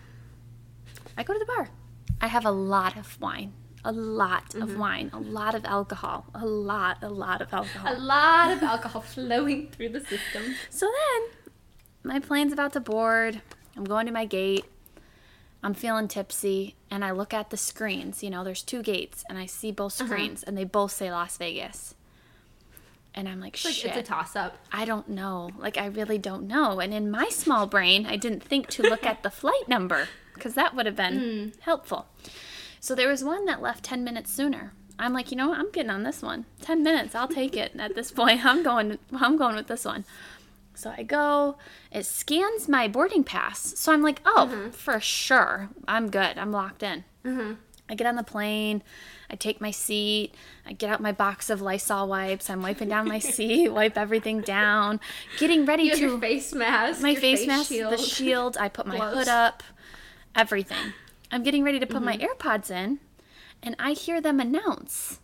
I 1.16 1.22
go 1.22 1.34
to 1.34 1.40
the 1.40 1.46
bar. 1.46 1.70
I 2.22 2.28
have 2.28 2.46
a 2.46 2.52
lot 2.52 2.98
of 2.98 3.20
wine. 3.22 3.54
A 3.86 3.92
lot 3.92 4.54
of 4.56 4.70
Mm-hmm. 4.70 4.80
wine. 4.80 5.10
A 5.14 5.20
lot 5.20 5.56
of 5.56 5.64
alcohol. 5.66 6.26
A 6.34 6.46
lot, 6.46 6.98
a 7.04 7.10
lot 7.10 7.42
of 7.42 7.54
alcohol. 7.54 7.94
A 7.94 7.98
lot 8.00 8.52
of 8.52 8.62
alcohol 8.64 9.02
flowing 9.16 9.70
through 9.70 9.90
the 9.90 10.02
system. 10.02 10.56
So 10.70 10.88
then, 10.88 11.22
my 12.04 12.20
plane's 12.20 12.52
about 12.54 12.74
to 12.74 12.80
board. 12.80 13.42
I'm 13.76 13.84
going 13.86 14.08
to 14.08 14.12
my 14.12 14.26
gate. 14.26 14.66
I'm 15.64 15.74
feeling 15.74 16.08
tipsy, 16.08 16.76
and 16.92 17.04
I 17.06 17.12
look 17.12 17.34
at 17.34 17.50
the 17.50 17.58
screens. 17.58 18.24
You 18.24 18.30
know, 18.30 18.44
there's 18.44 18.62
two 18.64 18.82
gates, 18.84 19.24
and 19.30 19.38
I 19.38 19.46
see 19.46 19.72
both 19.72 20.00
Uh-huh. 20.02 20.08
screens, 20.10 20.44
and 20.44 20.58
they 20.58 20.64
both 20.64 20.92
say 20.92 21.10
Las 21.12 21.38
Vegas. 21.38 21.96
And 23.14 23.28
I'm 23.28 23.40
like, 23.40 23.56
It's 23.56 23.66
like 23.66 23.74
shit. 23.74 23.92
it's 23.96 23.98
a 23.98 24.04
toss 24.04 24.36
up. 24.36 24.58
I 24.72 24.86
don't 24.86 25.10
know. 25.10 25.50
Like, 25.58 25.78
I 25.78 25.88
really 25.88 26.20
don't 26.20 26.48
know. 26.48 26.80
And 26.80 26.94
in 26.94 27.10
my 27.10 27.30
small 27.30 27.66
brain, 27.66 28.06
I 28.06 28.16
didn't 28.16 28.44
think 28.44 28.68
to 28.72 28.84
look 28.84 29.06
at 29.06 29.24
the 29.24 29.32
flight 29.32 29.68
number 29.68 30.08
because 30.38 30.54
that 30.54 30.76
would 30.76 30.86
have 30.86 30.96
been 30.96 31.20
hmm. 31.20 31.60
helpful. 31.62 32.08
So 32.80 32.96
there 32.96 33.10
was 33.10 33.24
one 33.24 33.46
that 33.46 33.62
left 33.62 33.84
10 33.84 34.04
minutes 34.04 34.32
sooner. 34.32 34.74
I'm 35.00 35.14
like, 35.14 35.32
you 35.32 35.38
know 35.38 35.50
what? 35.50 35.60
I'm 35.60 35.72
getting 35.72 35.92
on 35.92 36.04
this 36.04 36.22
one. 36.22 36.46
10 36.62 36.84
minutes. 36.84 37.16
I'll 37.16 37.28
take 37.28 37.56
it. 37.56 37.74
At 37.78 37.96
this 37.96 38.12
point, 38.20 38.46
I'm 38.46 38.64
going 38.64 38.98
I'm 39.14 39.38
going 39.38 39.56
with 39.56 39.68
this 39.68 39.86
one. 39.86 40.06
So 40.74 40.94
I 40.96 41.02
go, 41.02 41.58
it 41.92 42.06
scans 42.06 42.70
my 42.70 42.88
boarding 42.88 43.24
pass. 43.24 43.80
So 43.80 43.92
I'm 43.92 44.04
like, 44.04 44.22
oh, 44.26 44.48
mm-hmm. 44.52 44.70
for 44.70 45.00
sure. 45.00 45.70
I'm 45.88 46.12
good. 46.12 46.38
I'm 46.38 46.52
locked 46.52 46.84
in. 46.84 47.04
Mm-hmm. 47.26 47.54
I 47.90 47.96
get 47.96 48.06
on 48.06 48.16
the 48.16 48.24
plane. 48.24 48.84
I 49.30 49.36
take 49.36 49.60
my 49.60 49.72
seat. 49.72 50.34
I 50.66 50.74
get 50.74 50.90
out 50.90 51.02
my 51.02 51.12
box 51.12 51.50
of 51.50 51.62
Lysol 51.62 52.08
wipes. 52.08 52.50
I'm 52.50 52.62
wiping 52.62 52.90
down 52.90 53.08
my 53.08 53.20
seat, 53.36 53.70
wipe 53.70 53.98
everything 53.98 54.42
down, 54.42 55.00
getting 55.38 55.66
ready 55.66 55.84
You 55.84 55.96
to 55.96 56.00
your 56.00 56.20
face 56.20 56.54
mask, 56.54 57.02
my 57.02 57.10
your 57.10 57.22
face, 57.22 57.48
mask, 57.48 57.70
shield. 57.70 57.94
the 57.94 57.98
shield. 57.98 58.58
I 58.58 58.70
put 58.70 58.86
my 58.86 58.96
Gloves. 58.98 59.18
hood 59.18 59.28
up, 59.28 59.64
everything. 60.38 60.94
I'm 61.32 61.44
getting 61.44 61.64
ready 61.64 61.80
to 61.80 61.86
put 61.88 62.02
my 62.02 62.16
Mm-hmm. 62.16 62.26
AirPods 62.48 62.72
in, 62.72 63.00
and 63.62 63.76
I 63.80 63.92
hear 63.92 64.22
them 64.22 64.40
announce, 64.40 65.20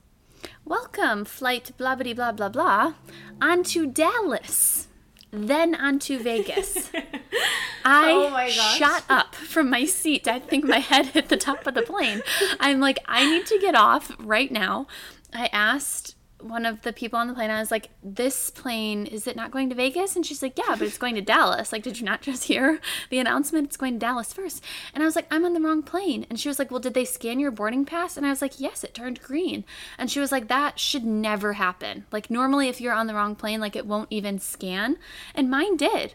"Welcome, 0.66 1.24
flight 1.24 1.72
blah 1.78 1.96
blah 1.96 2.14
blah 2.14 2.32
blah 2.34 2.50
blah, 2.50 2.94
on 3.42 3.64
to 3.66 3.86
Dallas, 3.88 4.88
then 5.32 5.76
on 5.76 6.00
to 6.00 6.20
Vegas." 6.20 6.92
I 7.86 8.12
Oh 8.12 8.30
my 8.30 8.48
gosh. 8.48 8.78
shot 8.78 9.04
up 9.10 9.36
from 9.36 9.70
my 9.70 9.86
seat. 9.86 10.28
I 10.28 10.40
think 10.40 10.64
my 10.66 10.80
head 10.80 11.08
hit 11.08 11.30
the 11.30 11.38
top 11.38 11.68
of 11.68 11.74
the 11.74 11.82
plane. 11.82 12.22
I'm 12.60 12.80
like, 12.80 13.00
I 13.08 13.30
need 13.30 13.46
to 13.48 13.60
get 13.60 13.76
off 13.76 14.12
right 14.20 14.50
now. 14.52 14.88
I 15.34 15.50
asked 15.52 16.16
one 16.44 16.66
of 16.66 16.82
the 16.84 16.94
people 16.94 17.18
on 17.20 17.28
the 17.28 17.34
plane, 17.34 17.50
I 17.50 17.60
was 17.60 17.72
like, 17.72 17.90
this 18.04 18.50
plane, 18.50 19.06
is 19.06 19.28
it 19.28 19.36
not 19.36 19.52
going 19.52 19.70
to 19.70 19.76
Vegas? 19.76 20.16
And 20.16 20.26
she's 20.26 20.42
like, 20.42 20.58
yeah, 20.58 20.76
but 20.78 20.82
it's 20.84 20.98
going 20.98 21.16
to 21.16 21.22
Dallas. 21.22 21.72
Like, 21.72 21.84
did 21.84 22.00
you 22.00 22.06
not 22.06 22.22
just 22.22 22.44
hear 22.46 22.80
the 23.10 23.20
announcement? 23.20 23.68
It's 23.68 23.78
going 23.78 23.94
to 23.94 24.00
Dallas 24.00 24.34
first. 24.34 24.64
And 24.94 25.02
I 25.04 25.06
was 25.06 25.16
like, 25.16 25.28
I'm 25.32 25.46
on 25.46 25.54
the 25.54 25.62
wrong 25.62 25.82
plane. 25.84 26.26
And 26.30 26.40
she 26.40 26.48
was 26.50 26.60
like, 26.60 26.72
well, 26.72 26.80
did 26.80 26.94
they 26.94 27.06
scan 27.06 27.40
your 27.40 27.52
boarding 27.52 27.86
pass? 27.86 28.18
And 28.18 28.26
I 28.26 28.30
was 28.30 28.42
like, 28.42 28.60
yes, 28.60 28.84
it 28.84 28.94
turned 28.94 29.22
green. 29.22 29.64
And 29.98 30.12
she 30.12 30.20
was 30.20 30.32
like, 30.32 30.48
that 30.50 30.80
should 30.80 31.04
never 31.06 31.54
happen. 31.54 32.06
Like, 32.12 32.30
normally, 32.30 32.68
if 32.70 32.80
you're 32.82 32.94
on 32.94 33.08
the 33.08 33.16
wrong 33.16 33.36
plane, 33.36 33.60
like, 33.60 33.76
it 33.76 33.86
won't 33.86 34.08
even 34.12 34.40
scan. 34.40 34.98
And 35.34 35.50
mine 35.50 35.78
did. 35.78 36.14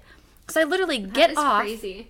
So 0.49 0.61
I 0.61 0.64
literally 0.64 1.01
That 1.05 1.14
get 1.14 1.37
off, 1.37 1.61
crazy. 1.62 2.09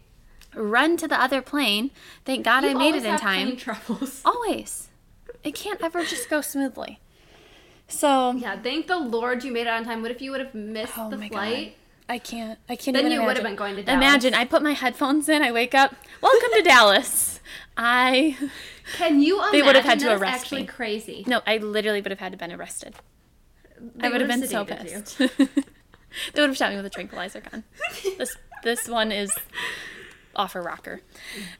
run 0.54 0.96
to 0.98 1.08
the 1.08 1.20
other 1.20 1.42
plane. 1.42 1.90
Thank 2.24 2.44
God 2.44 2.64
I 2.64 2.74
made 2.74 2.94
it 2.94 3.04
in 3.04 3.16
time. 3.18 3.56
Always. 4.24 4.88
It 5.44 5.54
can't 5.54 5.80
ever 5.82 6.04
just 6.04 6.28
go 6.28 6.40
smoothly. 6.40 6.98
So 7.88 8.32
Yeah, 8.32 8.58
thank 8.60 8.86
the 8.86 8.98
Lord 8.98 9.44
you 9.44 9.52
made 9.52 9.62
it 9.62 9.68
on 9.68 9.84
time. 9.84 10.02
What 10.02 10.10
if 10.10 10.20
you 10.22 10.30
would 10.30 10.40
have 10.40 10.54
missed 10.54 10.92
Oh 10.96 11.10
the 11.10 11.16
my 11.16 11.28
flight? 11.28 11.66
God. 11.68 11.74
I 12.10 12.18
can't. 12.18 12.58
I 12.68 12.76
can't 12.76 12.94
Then 12.96 13.06
even 13.06 13.12
you 13.12 13.20
would 13.26 13.36
have 13.36 13.44
imagine. 13.44 13.44
been 13.44 13.56
going 13.56 13.76
to 13.76 13.82
Dallas. 13.82 13.96
Imagine 13.98 14.34
I 14.34 14.44
put 14.46 14.62
my 14.62 14.72
headphones 14.72 15.28
in. 15.28 15.42
I 15.42 15.52
wake 15.52 15.74
up. 15.74 15.94
Welcome 16.22 16.48
to 16.54 16.62
Dallas. 16.64 17.40
I 17.76 18.36
Can 18.96 19.20
you 19.20 19.38
imagine? 19.38 19.52
They 19.60 19.62
would 19.66 19.76
have 19.76 19.84
had 19.84 19.98
to 20.00 20.12
arrest 20.16 20.42
actually 20.44 20.62
me. 20.62 20.66
crazy. 20.68 21.24
no. 21.26 21.42
I 21.46 21.58
literally 21.58 22.00
would 22.00 22.10
have 22.10 22.20
had 22.20 22.32
to 22.32 22.38
been 22.38 22.52
arrested. 22.52 22.94
They 23.94 24.08
I 24.08 24.10
would 24.10 24.20
have 24.20 24.28
been 24.28 24.44
so 24.48 24.64
pissed. 24.64 25.18
they 25.18 25.28
would 26.40 26.48
have 26.48 26.56
shot 26.56 26.70
me 26.70 26.76
with 26.76 26.86
a 26.86 26.90
tranquilizer 26.90 27.40
gun. 27.40 27.62
This 28.18 28.36
this 28.64 28.88
one 28.88 29.12
is 29.12 29.30
off 30.34 30.56
a 30.56 30.60
rocker. 30.60 31.00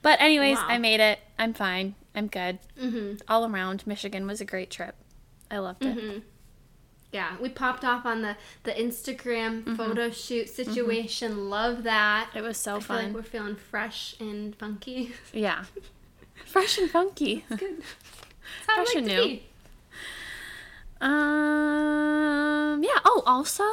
But 0.03 0.21
anyways, 0.21 0.57
Wow. 0.57 0.67
I 0.67 0.79
made 0.79 0.99
it. 0.99 1.21
I'm 1.39 1.55
fine. 1.55 1.95
I'm 2.17 2.27
good. 2.27 2.59
Mm-hmm. 2.77 3.19
All 3.29 3.47
around, 3.49 3.87
Michigan 3.87 4.27
was 4.27 4.41
a 4.41 4.45
great 4.45 4.69
trip. 4.69 4.97
I 5.51 5.59
loved 5.59 5.85
it. 5.85 5.97
Mm-hmm. 5.97 6.19
Yeah, 7.13 7.37
we 7.41 7.49
popped 7.49 7.85
off 7.87 8.05
on 8.05 8.21
the 8.23 8.37
the 8.65 8.73
Instagram 8.73 9.63
Mm-hmm. 9.65 9.75
photo 9.77 10.11
shoot 10.11 10.49
situation. 10.51 11.49
Love 11.49 11.85
that. 11.85 12.31
It 12.35 12.43
was 12.43 12.59
so 12.59 12.77
I 12.77 12.81
fun. 12.81 13.05
like 13.07 13.15
we're 13.15 13.23
feeling 13.23 13.57
fresh 13.57 14.15
and 14.21 14.55
funky. 14.55 15.13
yeah, 15.33 15.65
fresh 16.45 16.77
and 16.79 16.91
funky. 16.91 17.45
Good. 17.49 17.61
That's 17.81 18.67
how 18.67 18.75
Fresh 18.77 18.89
like 18.89 18.97
and 18.97 19.07
new. 19.07 19.23
be. 19.23 19.43
Um. 21.49 22.83
Yeah. 22.83 22.99
Oh, 23.05 23.23
also, 23.27 23.65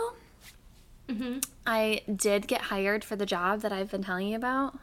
Mhm. 1.09 1.43
I 1.67 2.01
did 2.13 2.47
get 2.47 2.61
hired 2.63 3.03
for 3.03 3.15
the 3.15 3.25
job 3.25 3.61
that 3.61 3.71
I've 3.71 3.91
been 3.91 4.03
telling 4.03 4.27
you 4.29 4.35
about. 4.35 4.77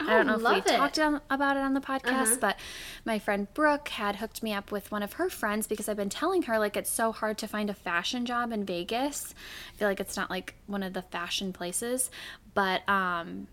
Oh, 0.00 0.06
I 0.06 0.10
don't 0.14 0.26
know 0.26 0.34
if 0.36 0.42
we 0.66 0.72
it. 0.72 0.76
talked 0.76 0.98
on, 0.98 1.20
about 1.28 1.56
it 1.56 1.60
on 1.60 1.74
the 1.74 1.80
podcast, 1.80 2.06
Uh-huh. 2.22 2.36
but 2.40 2.56
my 3.04 3.18
friend 3.18 3.52
Brooke 3.52 3.88
had 3.88 4.16
hooked 4.16 4.42
me 4.42 4.52
up 4.52 4.70
with 4.70 4.90
one 4.92 5.02
of 5.02 5.14
her 5.14 5.28
friends 5.28 5.66
because 5.66 5.88
I've 5.88 5.96
been 5.96 6.08
telling 6.08 6.42
her 6.42 6.58
like 6.58 6.76
it's 6.76 6.90
so 6.90 7.10
hard 7.12 7.36
to 7.38 7.48
find 7.48 7.68
a 7.68 7.74
fashion 7.74 8.24
job 8.24 8.52
in 8.52 8.64
Vegas. 8.64 9.34
I 9.74 9.76
feel 9.78 9.88
like 9.88 10.00
it's 10.00 10.16
not 10.16 10.30
like 10.30 10.54
one 10.66 10.82
of 10.82 10.92
the 10.92 11.02
fashion 11.02 11.52
places, 11.52 12.10
but 12.54 12.88
um 12.88 13.48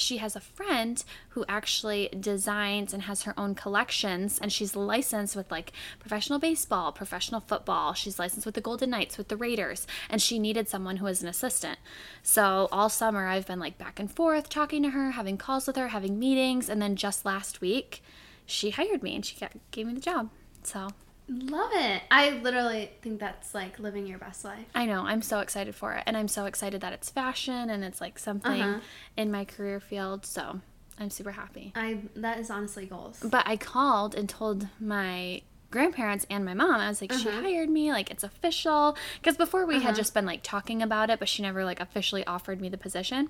she 0.00 0.18
has 0.18 0.36
a 0.36 0.40
friend 0.40 1.02
who 1.30 1.44
actually 1.48 2.08
designs 2.18 2.92
and 2.92 3.02
has 3.04 3.22
her 3.22 3.34
own 3.38 3.54
collections 3.54 4.38
and 4.38 4.52
she's 4.52 4.76
licensed 4.76 5.36
with 5.36 5.50
like 5.50 5.72
professional 5.98 6.38
baseball, 6.38 6.92
professional 6.92 7.40
football. 7.40 7.94
She's 7.94 8.18
licensed 8.18 8.46
with 8.46 8.54
the 8.54 8.60
Golden 8.60 8.90
Knights, 8.90 9.18
with 9.18 9.28
the 9.28 9.36
Raiders, 9.36 9.86
and 10.08 10.20
she 10.20 10.38
needed 10.38 10.68
someone 10.68 10.98
who 10.98 11.04
was 11.04 11.22
an 11.22 11.28
assistant. 11.28 11.78
So 12.22 12.68
all 12.72 12.88
summer 12.88 13.26
I've 13.26 13.46
been 13.46 13.60
like 13.60 13.78
back 13.78 13.98
and 13.98 14.10
forth 14.10 14.48
talking 14.48 14.82
to 14.82 14.90
her, 14.90 15.12
having 15.12 15.36
calls 15.36 15.66
with 15.66 15.76
her, 15.76 15.88
having 15.88 16.18
meetings, 16.18 16.68
and 16.68 16.80
then 16.80 16.96
just 16.96 17.24
last 17.24 17.60
week 17.60 18.02
she 18.46 18.70
hired 18.70 19.02
me 19.02 19.14
and 19.14 19.24
she 19.24 19.36
gave 19.70 19.86
me 19.86 19.94
the 19.94 20.00
job. 20.00 20.30
So 20.62 20.88
Love 21.28 21.70
it. 21.74 22.02
I 22.10 22.30
literally 22.30 22.90
think 23.02 23.20
that's 23.20 23.54
like 23.54 23.78
living 23.78 24.06
your 24.06 24.18
best 24.18 24.44
life. 24.44 24.64
I 24.74 24.86
know. 24.86 25.02
I'm 25.02 25.22
so 25.22 25.40
excited 25.40 25.74
for 25.74 25.92
it. 25.94 26.02
And 26.06 26.16
I'm 26.16 26.28
so 26.28 26.46
excited 26.46 26.80
that 26.80 26.92
it's 26.92 27.10
fashion 27.10 27.68
and 27.70 27.84
it's 27.84 28.00
like 28.00 28.18
something 28.18 28.62
Uh-huh. 28.62 28.80
in 29.16 29.30
my 29.30 29.44
career 29.44 29.78
field. 29.78 30.24
So 30.24 30.60
I'm 30.98 31.10
super 31.10 31.32
happy. 31.32 31.72
I 31.76 32.00
that 32.16 32.38
is 32.38 32.50
honestly 32.50 32.86
goals. 32.86 33.20
But 33.22 33.46
I 33.46 33.56
called 33.56 34.14
and 34.14 34.28
told 34.28 34.68
my 34.80 35.42
grandparents 35.70 36.26
and 36.30 36.46
my 36.46 36.54
mom, 36.54 36.76
I 36.76 36.88
was 36.88 37.02
like, 37.02 37.12
she 37.12 37.28
uh-huh. 37.28 37.42
hired 37.42 37.68
me, 37.68 37.92
like 37.92 38.10
it's 38.10 38.24
official. 38.24 38.96
Because 39.20 39.36
before 39.36 39.66
we 39.66 39.74
had 39.74 39.82
uh-huh. 39.82 39.92
just 39.94 40.14
been 40.14 40.24
like 40.24 40.42
talking 40.42 40.82
about 40.82 41.10
it, 41.10 41.18
but 41.18 41.28
she 41.28 41.42
never 41.42 41.62
like 41.64 41.78
officially 41.78 42.26
offered 42.26 42.60
me 42.60 42.70
the 42.70 42.78
position. 42.78 43.28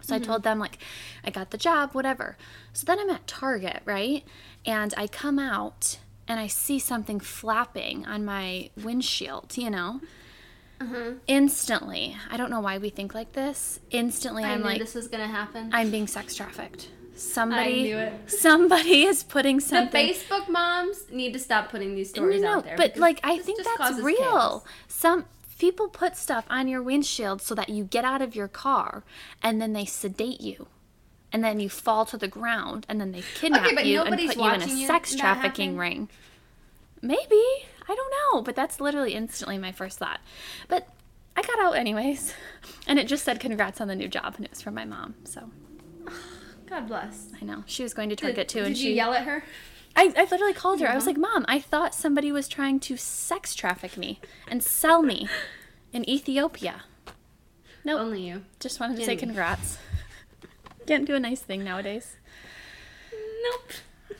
So 0.00 0.14
I 0.14 0.18
told 0.18 0.42
mm-hmm. 0.42 0.50
them, 0.50 0.58
like, 0.60 0.78
I 1.24 1.30
got 1.30 1.50
the 1.50 1.58
job, 1.58 1.92
whatever. 1.92 2.36
So 2.72 2.84
then 2.84 3.00
I'm 3.00 3.10
at 3.10 3.26
Target, 3.26 3.80
right? 3.84 4.22
And 4.64 4.94
I 4.96 5.08
come 5.08 5.38
out 5.38 5.98
and 6.28 6.40
I 6.40 6.46
see 6.46 6.78
something 6.78 7.20
flapping 7.20 8.06
on 8.06 8.24
my 8.24 8.70
windshield, 8.76 9.56
you 9.56 9.70
know? 9.70 10.00
Mm-hmm. 10.80 11.18
Instantly, 11.26 12.16
I 12.30 12.36
don't 12.36 12.50
know 12.50 12.60
why 12.60 12.78
we 12.78 12.90
think 12.90 13.14
like 13.14 13.32
this. 13.32 13.80
Instantly, 13.90 14.44
I 14.44 14.52
I'm 14.52 14.60
knew 14.60 14.66
like, 14.66 14.78
this 14.78 14.94
is 14.94 15.08
gonna 15.08 15.26
happen. 15.26 15.70
I'm 15.72 15.90
being 15.90 16.06
sex 16.06 16.34
trafficked. 16.34 16.88
Somebody, 17.14 17.96
somebody 18.26 19.02
is 19.06 19.22
putting 19.22 19.58
something. 19.58 20.06
the. 20.06 20.12
Facebook 20.12 20.50
moms 20.50 21.10
need 21.10 21.32
to 21.32 21.38
stop 21.38 21.70
putting 21.70 21.94
these 21.94 22.10
stories 22.10 22.42
no, 22.42 22.58
out 22.58 22.64
there. 22.64 22.76
but 22.76 22.98
like 22.98 23.20
I 23.24 23.38
think 23.38 23.60
that's 23.78 24.00
real. 24.00 24.16
chaos. 24.18 24.64
Some 24.86 25.24
people 25.58 25.88
put 25.88 26.14
stuff 26.16 26.44
on 26.50 26.68
your 26.68 26.82
windshield 26.82 27.40
so 27.40 27.54
that 27.54 27.70
you 27.70 27.84
get 27.84 28.04
out 28.04 28.20
of 28.20 28.36
your 28.36 28.48
car 28.48 29.02
and 29.42 29.62
then 29.62 29.72
they 29.72 29.86
sedate 29.86 30.42
you. 30.42 30.66
And 31.32 31.42
then 31.44 31.60
you 31.60 31.68
fall 31.68 32.06
to 32.06 32.16
the 32.16 32.28
ground 32.28 32.86
and 32.88 33.00
then 33.00 33.12
they 33.12 33.22
kidnap 33.34 33.66
Okay, 33.66 33.84
you 33.86 34.00
and 34.00 34.08
put 34.16 34.36
you 34.36 34.44
in 34.52 34.62
a 34.62 34.86
sex 34.86 35.14
trafficking 35.14 35.70
happen? 35.70 35.78
ring. 35.78 36.08
Maybe. 37.02 37.42
I 37.88 37.94
don't 37.94 38.12
know, 38.34 38.42
but 38.42 38.56
that's 38.56 38.80
literally 38.80 39.12
instantly 39.14 39.58
my 39.58 39.72
first 39.72 39.98
thought. 39.98 40.20
But 40.68 40.88
I 41.36 41.42
got 41.42 41.58
out 41.60 41.76
anyways. 41.76 42.32
And 42.88 43.00
it 43.00 43.08
just 43.08 43.24
said 43.24 43.40
congrats 43.40 43.80
on 43.80 43.88
the 43.88 43.96
new 43.96 44.06
job 44.06 44.34
and 44.36 44.44
it 44.44 44.50
was 44.52 44.62
from 44.62 44.74
my 44.74 44.84
mom. 44.84 45.16
So 45.24 45.50
God 46.66 46.86
bless. 46.86 47.32
I 47.40 47.44
know. 47.44 47.64
She 47.66 47.82
was 47.82 47.92
going 47.94 48.08
to 48.10 48.14
Did, 48.16 48.22
Target 48.22 48.48
too 48.48 48.58
did 48.60 48.66
and 48.68 48.76
you 48.76 48.82
she 48.82 48.94
yell 48.94 49.12
at 49.12 49.24
her? 49.24 49.42
I, 49.96 50.12
I 50.16 50.24
literally 50.30 50.52
called 50.52 50.80
her. 50.80 50.88
I 50.88 50.94
was 50.94 51.06
like, 51.06 51.16
Mom, 51.16 51.44
I 51.48 51.58
thought 51.58 51.94
somebody 51.94 52.30
was 52.30 52.48
trying 52.48 52.78
to 52.80 52.96
sex 52.96 53.54
traffic 53.54 53.96
me 53.96 54.20
and 54.46 54.62
sell 54.62 55.02
me 55.02 55.26
in 55.92 56.08
Ethiopia. 56.08 56.82
Nope. 57.84 58.00
Only 58.00 58.28
you. 58.28 58.44
Just 58.60 58.78
wanted 58.78 58.98
to 58.98 59.04
say 59.04 59.16
congrats. 59.16 59.78
Can't 60.86 61.06
do 61.06 61.14
a 61.14 61.20
nice 61.20 61.40
thing 61.40 61.64
nowadays. 61.64 62.16
Nope. 63.42 63.72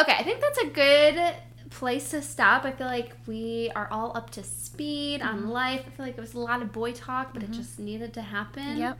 okay, 0.00 0.12
I 0.18 0.22
think 0.22 0.40
that's 0.40 0.58
a 0.58 0.66
good 0.66 1.34
place 1.70 2.10
to 2.10 2.22
stop. 2.22 2.64
I 2.64 2.72
feel 2.72 2.86
like 2.86 3.12
we 3.26 3.70
are 3.74 3.88
all 3.90 4.16
up 4.16 4.30
to 4.30 4.42
speed 4.42 5.20
Mm-hmm. 5.20 5.28
on 5.28 5.48
life. 5.50 5.82
I 5.86 5.90
feel 5.90 6.06
like 6.06 6.16
it 6.18 6.20
was 6.20 6.34
a 6.34 6.38
lot 6.40 6.62
of 6.62 6.72
boy 6.72 6.92
talk, 6.92 7.34
but 7.34 7.42
it 7.42 7.50
just 7.50 7.78
needed 7.78 8.14
to 8.14 8.22
happen. 8.22 8.78
Yep. 8.78 8.98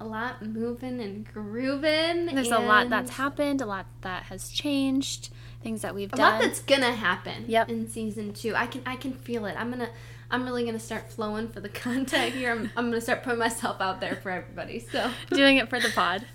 A 0.00 0.04
lot 0.04 0.42
moving 0.44 1.00
and 1.00 1.24
grooving. 1.32 2.26
There's 2.26 2.50
a 2.50 2.58
lot 2.58 2.90
that's 2.90 3.12
happened, 3.12 3.60
a 3.60 3.66
lot 3.66 3.86
that 4.00 4.24
has 4.24 4.48
changed, 4.50 5.28
things 5.62 5.82
that 5.82 5.94
we've 5.94 6.12
a 6.12 6.16
done. 6.16 6.32
lot 6.34 6.42
that's 6.42 6.60
gonna 6.60 6.92
happen. 6.92 7.44
Yep. 7.46 7.68
In 7.68 7.88
season 7.88 8.32
two, 8.32 8.54
I 8.56 8.66
can 8.66 8.82
I 8.84 8.96
can 8.96 9.12
feel 9.12 9.46
it. 9.46 9.54
I'm 9.56 9.70
gonna. 9.70 9.90
I'm 10.32 10.44
really 10.44 10.64
gonna 10.64 10.80
start 10.80 11.12
flowing 11.12 11.48
for 11.48 11.60
the 11.60 11.68
content 11.84 12.34
here. 12.34 12.50
I'm, 12.50 12.70
I'm 12.76 12.86
gonna 12.88 13.00
start 13.00 13.22
putting 13.22 13.38
myself 13.38 13.80
out 13.80 14.00
there 14.00 14.16
for 14.16 14.30
everybody. 14.30 14.80
So, 14.80 15.10
Doing 15.30 15.58
it 15.58 15.68
for 15.70 15.78
the 15.78 15.90
pod. 15.90 16.26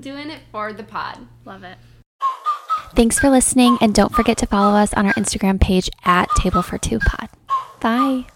doing 0.00 0.30
it 0.30 0.40
for 0.52 0.72
the 0.72 0.84
pod. 0.84 1.26
Love 1.44 1.64
it. 1.64 1.78
Thanks 2.94 3.18
for 3.18 3.28
listening, 3.30 3.78
and 3.80 3.92
don't 3.94 4.14
forget 4.14 4.38
to 4.38 4.46
follow 4.46 4.76
us 4.76 4.94
on 4.94 5.06
our 5.06 5.14
Instagram 5.14 5.60
page 5.60 5.90
at 6.04 6.28
Table 6.38 6.62
for 6.62 6.78
Two 6.78 6.98
Pod. 7.00 7.28
Bye. 7.80 8.26